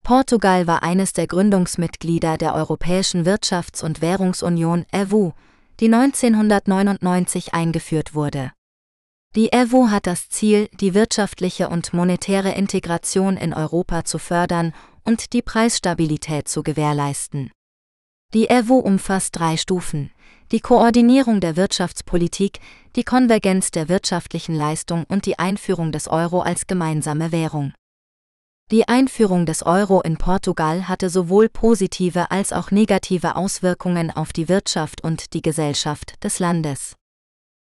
Portugal 0.04 0.68
war 0.68 0.84
eines 0.84 1.14
der 1.14 1.26
Gründungsmitglieder 1.26 2.38
der 2.38 2.54
Europäischen 2.54 3.26
Wirtschafts- 3.26 3.84
und 3.84 4.02
Währungsunion 4.02 4.86
EWU, 4.92 5.32
die 5.80 5.92
1999 5.92 7.54
eingeführt 7.54 8.14
wurde. 8.14 8.52
Die 9.36 9.52
EWU 9.52 9.90
hat 9.90 10.06
das 10.06 10.30
Ziel, 10.30 10.70
die 10.80 10.94
wirtschaftliche 10.94 11.68
und 11.70 11.94
monetäre 11.94 12.52
Integration 12.52 13.36
in 13.36 13.54
Europa 13.54 14.06
zu 14.06 14.20
fördern 14.20 14.74
und 15.04 15.34
die 15.34 15.42
Preisstabilität 15.42 16.48
zu 16.48 16.62
gewährleisten. 16.62 17.52
Die 18.34 18.48
EWU 18.48 18.78
umfasst 18.78 19.40
drei 19.40 19.58
Stufen 19.58 20.12
die 20.52 20.60
Koordinierung 20.60 21.40
der 21.40 21.56
Wirtschaftspolitik, 21.56 22.60
die 22.96 23.04
Konvergenz 23.04 23.72
der 23.72 23.90
wirtschaftlichen 23.90 24.56
Leistung 24.56 25.06
und 25.08 25.26
die 25.26 25.40
Einführung 25.40 25.92
des 25.92 26.08
Euro 26.08 26.42
als 26.42 26.68
gemeinsame 26.68 27.32
Währung. 27.32 27.74
Die 28.72 28.88
Einführung 28.88 29.46
des 29.46 29.64
Euro 29.64 30.02
in 30.02 30.18
Portugal 30.18 30.88
hatte 30.88 31.10
sowohl 31.10 31.50
positive 31.50 32.32
als 32.32 32.52
auch 32.52 32.72
negative 32.72 33.36
Auswirkungen 33.36 34.10
auf 34.10 34.34
die 34.34 34.50
Wirtschaft 34.50 35.04
und 35.04 35.34
die 35.34 35.44
Gesellschaft 35.44 36.24
des 36.24 36.40
Landes. 36.40 36.96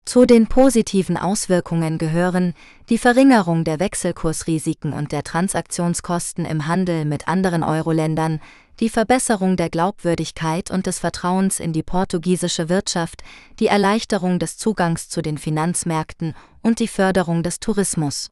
Zu 0.06 0.26
den 0.26 0.48
positiven 0.48 1.18
Auswirkungen 1.18 1.98
gehören 1.98 2.54
die 2.90 3.00
Verringerung 3.00 3.64
der 3.64 3.80
Wechselkursrisiken 3.80 4.94
und 4.94 5.12
der 5.12 5.24
Transaktionskosten 5.24 6.46
im 6.46 6.68
Handel 6.68 7.06
mit 7.06 7.28
anderen 7.28 7.64
Euro-Ländern, 7.64 8.40
die 8.80 8.90
Verbesserung 8.90 9.58
der 9.58 9.70
Glaubwürdigkeit 9.70 10.72
und 10.72 10.88
des 10.88 11.00
Vertrauens 11.00 11.60
in 11.60 11.74
die 11.74 11.84
portugiesische 11.84 12.70
Wirtschaft, 12.70 13.24
die 13.60 13.68
Erleichterung 13.68 14.40
des 14.40 14.58
Zugangs 14.58 15.10
zu 15.10 15.22
den 15.22 15.38
Finanzmärkten 15.38 16.36
und 16.62 16.80
die 16.80 16.88
Förderung 16.88 17.44
des 17.44 17.60
Tourismus. 17.60 18.30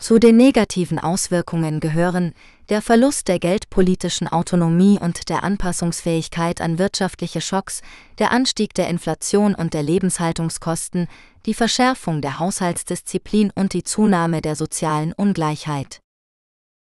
Zu 0.00 0.20
den 0.20 0.36
negativen 0.36 1.00
Auswirkungen 1.00 1.80
gehören 1.80 2.32
der 2.68 2.82
Verlust 2.82 3.26
der 3.26 3.40
geldpolitischen 3.40 4.28
Autonomie 4.28 4.98
und 5.00 5.28
der 5.28 5.42
Anpassungsfähigkeit 5.42 6.60
an 6.60 6.78
wirtschaftliche 6.78 7.40
Schocks, 7.40 7.82
der 8.18 8.30
Anstieg 8.30 8.74
der 8.74 8.88
Inflation 8.88 9.56
und 9.56 9.74
der 9.74 9.82
Lebenshaltungskosten, 9.82 11.08
die 11.46 11.54
Verschärfung 11.54 12.22
der 12.22 12.38
Haushaltsdisziplin 12.38 13.50
und 13.54 13.72
die 13.72 13.82
Zunahme 13.82 14.40
der 14.40 14.54
sozialen 14.54 15.12
Ungleichheit. 15.14 16.00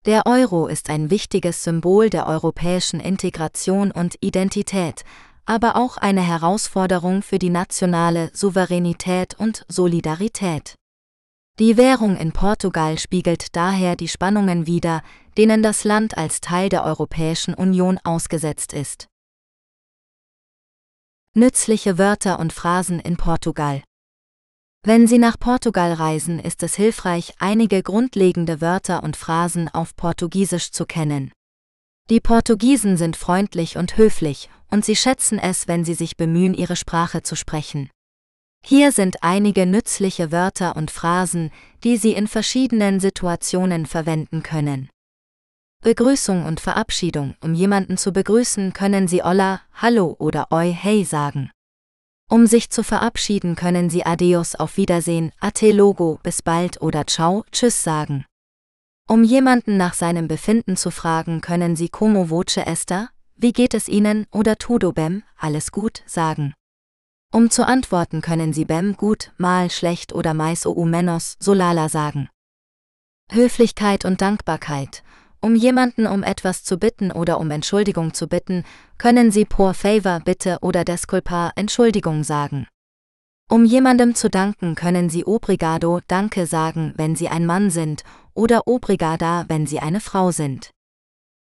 Der 0.06 0.26
Euro 0.26 0.68
ist 0.68 0.90
ein 0.90 1.10
wichtiges 1.10 1.64
Symbol 1.64 2.10
der 2.10 2.28
europäischen 2.28 3.00
Integration 3.00 3.90
und 3.90 4.18
Identität, 4.20 5.06
aber 5.46 5.78
auch 5.78 5.96
eine 5.96 6.22
Herausforderung 6.22 7.22
für 7.22 7.40
die 7.40 7.50
nationale 7.50 8.30
Souveränität 8.34 9.34
und 9.40 9.66
Solidarität. 9.70 10.76
Die 11.58 11.78
Währung 11.78 12.18
in 12.18 12.34
Portugal 12.34 12.98
spiegelt 13.00 13.56
daher 13.56 13.96
die 13.96 14.10
Spannungen 14.10 14.68
wider, 14.68 15.04
denen 15.38 15.64
das 15.64 15.86
Land 15.86 16.18
als 16.18 16.42
Teil 16.42 16.68
der 16.68 16.84
Europäischen 16.84 17.54
Union 17.54 17.98
ausgesetzt 18.04 18.74
ist. 18.74 19.08
Nützliche 21.34 21.98
Wörter 21.98 22.40
und 22.40 22.52
Phrasen 22.52 23.00
in 23.00 23.16
Portugal 23.16 23.84
Wenn 24.86 25.08
Sie 25.08 25.18
nach 25.18 25.40
Portugal 25.40 25.94
reisen, 25.94 26.40
ist 26.40 26.62
es 26.62 26.76
hilfreich, 26.76 27.34
einige 27.40 27.82
grundlegende 27.84 28.60
Wörter 28.60 29.02
und 29.02 29.16
Phrasen 29.16 29.70
auf 29.70 29.96
Portugiesisch 29.96 30.72
zu 30.72 30.86
kennen. 30.86 31.32
Die 32.10 32.20
Portugiesen 32.20 32.98
sind 32.98 33.16
freundlich 33.16 33.78
und 33.78 33.96
höflich, 33.96 34.50
und 34.70 34.84
sie 34.84 34.98
schätzen 34.98 35.40
es, 35.40 35.70
wenn 35.70 35.86
sie 35.86 35.94
sich 35.94 36.18
bemühen, 36.18 36.54
ihre 36.54 36.76
Sprache 36.76 37.24
zu 37.24 37.38
sprechen. 37.38 37.90
Hier 38.66 38.92
sind 38.92 39.24
einige 39.24 39.66
nützliche 39.66 40.34
Wörter 40.34 40.76
und 40.76 40.92
Phrasen, 40.92 41.52
die 41.86 41.96
Sie 41.96 42.12
in 42.12 42.28
verschiedenen 42.28 43.00
Situationen 43.00 43.86
verwenden 43.86 44.44
können. 44.44 44.90
Begrüßung 45.82 46.46
und 46.46 46.60
Verabschiedung. 46.60 47.36
Um 47.42 47.54
jemanden 47.54 47.98
zu 47.98 48.12
begrüßen, 48.12 48.74
können 48.74 49.08
Sie 49.08 49.24
Olla, 49.24 49.62
Hallo 49.74 50.16
oder 50.20 50.52
Oi, 50.52 50.74
Hey 50.74 51.06
sagen. 51.06 51.52
Um 52.34 52.48
sich 52.48 52.72
zu 52.72 52.82
verabschieden, 52.82 53.56
können 53.56 53.92
Sie 53.92 54.08
Adios 54.08 54.56
auf 54.56 54.78
Wiedersehen, 54.78 55.32
Ate 55.40 55.72
Logo, 55.72 56.20
bis 56.24 56.42
bald 56.42 56.82
oder 56.82 57.06
Ciao, 57.06 57.46
Tschüss 57.52 57.84
sagen. 57.84 58.26
Um 59.08 59.24
jemanden 59.24 59.78
nach 59.78 59.94
seinem 59.94 60.28
Befinden 60.28 60.76
zu 60.76 60.90
fragen, 60.90 61.42
können 61.42 61.76
Sie 61.76 61.90
Como 61.90 62.32
voce 62.32 62.58
esta, 62.58 63.10
wie 63.36 63.54
geht 63.54 63.76
es 63.76 63.88
Ihnen 63.88 64.26
oder 64.32 64.56
Tudo 64.56 64.94
bem, 64.94 65.22
alles 65.38 65.72
gut 65.72 66.02
sagen. 66.08 66.56
Um 67.32 67.52
zu 67.52 67.68
antworten 67.68 68.22
können 68.22 68.52
Sie 68.52 68.66
Bem 68.66 68.98
gut, 68.98 69.32
mal 69.38 69.70
schlecht 69.70 70.12
oder 70.12 70.34
mais 70.34 70.66
ou 70.66 70.86
menos 70.86 71.38
solala 71.40 71.88
sagen. 71.88 72.30
Höflichkeit 73.30 74.06
und 74.06 74.22
Dankbarkeit. 74.22 75.04
Um 75.44 75.56
jemanden 75.56 76.08
um 76.08 76.24
etwas 76.24 76.64
zu 76.64 76.78
bitten 76.78 77.12
oder 77.12 77.38
um 77.38 77.52
Entschuldigung 77.52 78.14
zu 78.14 78.28
bitten, 78.30 78.64
können 78.98 79.30
Sie 79.30 79.44
por 79.44 79.74
favor 79.74 80.22
bitte 80.24 80.58
oder 80.62 80.86
desculpa 80.86 81.52
Entschuldigung 81.58 82.24
sagen. 82.24 82.66
Um 83.50 83.66
jemandem 83.66 84.16
zu 84.16 84.30
danken, 84.30 84.76
können 84.76 85.10
Sie 85.10 85.26
obrigado 85.26 86.00
Danke 86.08 86.46
sagen, 86.46 86.94
wenn 86.96 87.18
Sie 87.18 87.28
ein 87.28 87.46
Mann 87.46 87.72
sind, 87.72 88.06
oder 88.34 88.70
obrigada, 88.70 89.44
wenn 89.50 89.68
Sie 89.68 89.80
eine 89.80 90.00
Frau 90.00 90.32
sind. 90.32 90.72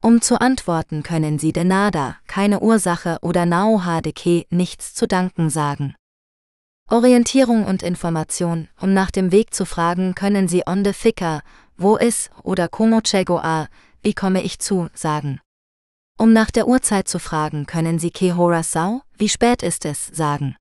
Um 0.04 0.22
zu 0.22 0.42
antworten 0.42 1.02
können 1.02 1.40
Sie 1.40 1.54
de 1.54 1.64
nada, 1.64 2.18
keine 2.28 2.60
Ursache 2.60 3.20
oder 3.22 3.46
nauha 3.46 4.02
de 4.02 4.12
que, 4.12 4.46
nichts 4.50 4.94
zu 4.94 5.08
danken 5.08 5.50
sagen. 5.50 5.96
Orientierung 6.90 7.66
und 7.66 7.82
Information, 7.82 8.68
um 8.80 8.94
nach 8.94 9.10
dem 9.10 9.32
Weg 9.32 9.54
zu 9.54 9.66
fragen, 9.66 10.16
können 10.16 10.50
Sie 10.50 10.64
onde 10.68 10.92
fica, 10.92 11.42
wo 11.78 11.96
ist, 11.96 12.30
oder 12.44 12.68
como 12.68 13.02
chego 13.02 13.40
a, 13.40 13.68
wie 14.06 14.14
komme 14.14 14.44
ich 14.44 14.60
zu, 14.60 14.88
sagen. 14.94 15.42
Um 16.18 16.32
nach 16.32 16.52
der 16.52 16.68
Uhrzeit 16.68 17.08
zu 17.08 17.20
fragen, 17.20 17.66
können 17.66 17.98
Sie 17.98 18.12
que 18.12 18.38
hora 18.38 18.62
sau, 18.62 19.02
wie 19.18 19.28
spät 19.28 19.64
ist 19.64 19.84
es, 19.84 20.06
sagen. 20.06 20.56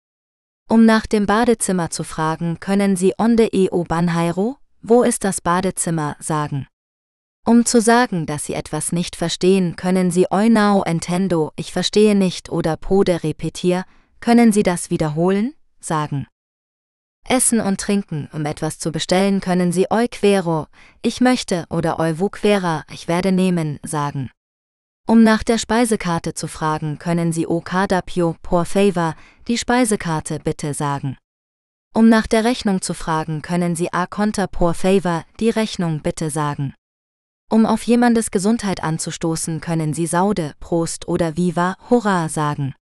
Um 0.68 0.86
nach 0.86 1.06
dem 1.06 1.26
Badezimmer 1.26 1.90
zu 1.90 2.04
fragen, 2.04 2.58
können 2.58 2.96
Sie 2.96 3.12
onde 3.18 3.46
e 3.52 3.68
o 3.70 3.84
banheiro, 3.84 4.56
wo 4.80 5.02
ist 5.02 5.24
das 5.24 5.42
Badezimmer, 5.42 6.16
sagen. 6.18 6.66
Um 7.46 7.66
zu 7.66 7.82
sagen, 7.82 8.24
dass 8.24 8.46
Sie 8.46 8.54
etwas 8.54 8.92
nicht 8.92 9.14
verstehen, 9.14 9.76
können 9.76 10.10
Sie 10.10 10.26
Oi 10.32 10.48
now 10.48 10.82
entendo, 10.82 11.52
ich 11.56 11.70
verstehe 11.70 12.14
nicht 12.14 12.48
oder 12.48 12.78
pode 12.78 13.22
repetir, 13.22 13.84
können 14.20 14.52
Sie 14.52 14.62
das 14.62 14.88
wiederholen, 14.88 15.52
sagen. 15.80 16.26
Essen 17.28 17.60
und 17.60 17.80
Trinken, 17.80 18.28
um 18.32 18.44
etwas 18.44 18.78
zu 18.78 18.92
bestellen, 18.92 19.40
können 19.40 19.72
Sie 19.72 19.86
Oi 19.90 20.08
quero, 20.08 20.66
ich 21.02 21.20
möchte 21.20 21.64
oder 21.70 21.98
Oi 21.98 22.18
vu 22.18 22.28
quera, 22.28 22.84
ich 22.92 23.08
werde 23.08 23.32
nehmen, 23.32 23.80
sagen. 23.82 24.30
Um 25.06 25.22
nach 25.22 25.42
der 25.42 25.58
Speisekarte 25.58 26.34
zu 26.34 26.48
fragen, 26.48 26.98
können 26.98 27.32
Sie 27.32 27.46
O 27.46 27.60
cadapio 27.60 28.36
por 28.42 28.64
favor, 28.64 29.14
die 29.48 29.58
Speisekarte 29.58 30.38
bitte 30.38 30.74
sagen. 30.74 31.16
Um 31.94 32.08
nach 32.08 32.26
der 32.26 32.44
Rechnung 32.44 32.82
zu 32.82 32.92
fragen, 32.92 33.40
können 33.40 33.76
Sie 33.76 33.92
A 33.92 34.06
conta 34.06 34.46
por 34.46 34.74
favor, 34.74 35.24
die 35.40 35.50
Rechnung 35.50 36.00
bitte 36.00 36.30
sagen. 36.30 36.74
Um 37.50 37.66
auf 37.66 37.82
jemandes 37.82 38.30
Gesundheit 38.30 38.82
anzustoßen, 38.82 39.60
können 39.60 39.94
Sie 39.94 40.06
Saude, 40.06 40.54
Prost 40.58 41.06
oder 41.06 41.36
Viva, 41.36 41.76
Hurra 41.88 42.28
sagen. 42.28 42.74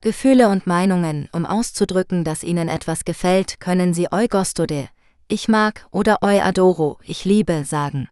Gefühle 0.00 0.48
und 0.48 0.66
Meinungen, 0.66 1.28
um 1.32 1.46
auszudrücken, 1.46 2.24
dass 2.24 2.42
Ihnen 2.42 2.68
etwas 2.68 3.04
gefällt, 3.04 3.58
können 3.60 3.94
Sie 3.94 4.08
Eu 4.12 4.28
gostode, 4.28 4.88
ich 5.28 5.48
mag 5.48 5.86
oder 5.90 6.18
Eu 6.22 6.40
adoro, 6.42 6.98
ich 7.02 7.24
liebe 7.24 7.64
sagen. 7.64 8.08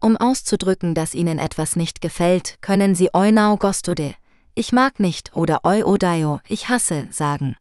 Um 0.00 0.16
auszudrücken, 0.16 0.94
dass 0.94 1.14
Ihnen 1.14 1.38
etwas 1.38 1.74
nicht 1.74 2.00
gefällt, 2.00 2.58
können 2.60 2.94
Sie 2.94 3.10
Eu 3.12 3.32
nau 3.32 3.56
gostode, 3.56 4.14
ich 4.54 4.72
mag 4.72 5.00
nicht 5.00 5.34
oder 5.36 5.64
Eu 5.64 5.84
odaio, 5.86 6.40
ich 6.48 6.68
hasse 6.68 7.08
sagen. 7.10 7.56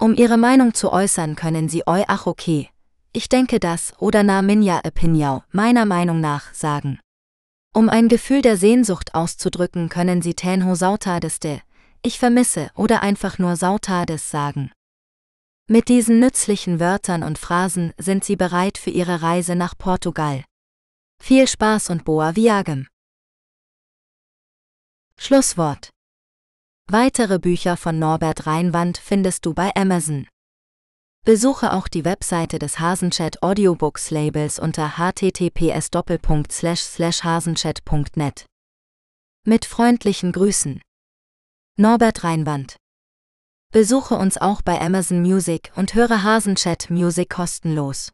Um 0.00 0.14
Ihre 0.14 0.36
Meinung 0.36 0.74
zu 0.74 0.92
äußern, 0.92 1.36
können 1.36 1.68
Sie 1.68 1.84
Eu 1.86 2.02
ach 2.08 2.26
okay, 2.26 2.68
ich 3.12 3.28
denke 3.28 3.60
das 3.60 3.92
oder 3.98 4.22
na 4.22 4.42
minja 4.42 4.80
opinion, 4.84 5.42
meiner 5.52 5.84
Meinung 5.84 6.20
nach, 6.20 6.52
sagen. 6.54 6.98
Um 7.74 7.88
ein 7.88 8.08
Gefühl 8.08 8.42
der 8.42 8.56
Sehnsucht 8.56 9.14
auszudrücken, 9.14 9.88
können 9.88 10.22
Sie 10.22 10.34
tenho 10.34 10.74
sautadeste, 10.74 11.60
ich 12.02 12.18
vermisse 12.18 12.70
oder 12.74 13.02
einfach 13.02 13.38
nur 13.38 13.56
sautades 13.56 14.30
sagen. 14.30 14.72
Mit 15.68 15.88
diesen 15.88 16.18
nützlichen 16.18 16.80
Wörtern 16.80 17.22
und 17.22 17.38
Phrasen 17.38 17.94
sind 17.96 18.24
Sie 18.24 18.36
bereit 18.36 18.76
für 18.78 18.90
Ihre 18.90 19.22
Reise 19.22 19.54
nach 19.54 19.78
Portugal. 19.78 20.44
Viel 21.22 21.46
Spaß 21.46 21.90
und 21.90 22.04
boa 22.04 22.34
viagem. 22.34 22.88
Schlusswort. 25.16 25.90
Weitere 26.90 27.38
Bücher 27.38 27.76
von 27.76 27.98
Norbert 27.98 28.46
Reinwand 28.46 28.98
findest 28.98 29.46
du 29.46 29.54
bei 29.54 29.70
Amazon. 29.76 30.26
Besuche 31.24 31.72
auch 31.72 31.86
die 31.86 32.04
Webseite 32.04 32.58
des 32.58 32.80
Hasenchat 32.80 33.44
Audiobooks 33.44 34.10
Labels 34.10 34.58
unter 34.58 34.98
https 34.98 35.90
hasenchat.net. 37.22 38.46
Mit 39.46 39.64
freundlichen 39.64 40.32
Grüßen. 40.32 40.82
Norbert 41.78 42.22
Reinwand. 42.22 42.76
Besuche 43.72 44.14
uns 44.16 44.36
auch 44.36 44.60
bei 44.60 44.78
Amazon 44.78 45.22
Music 45.22 45.72
und 45.74 45.94
höre 45.94 46.22
Hasenchat 46.22 46.90
Music 46.90 47.30
kostenlos. 47.30 48.12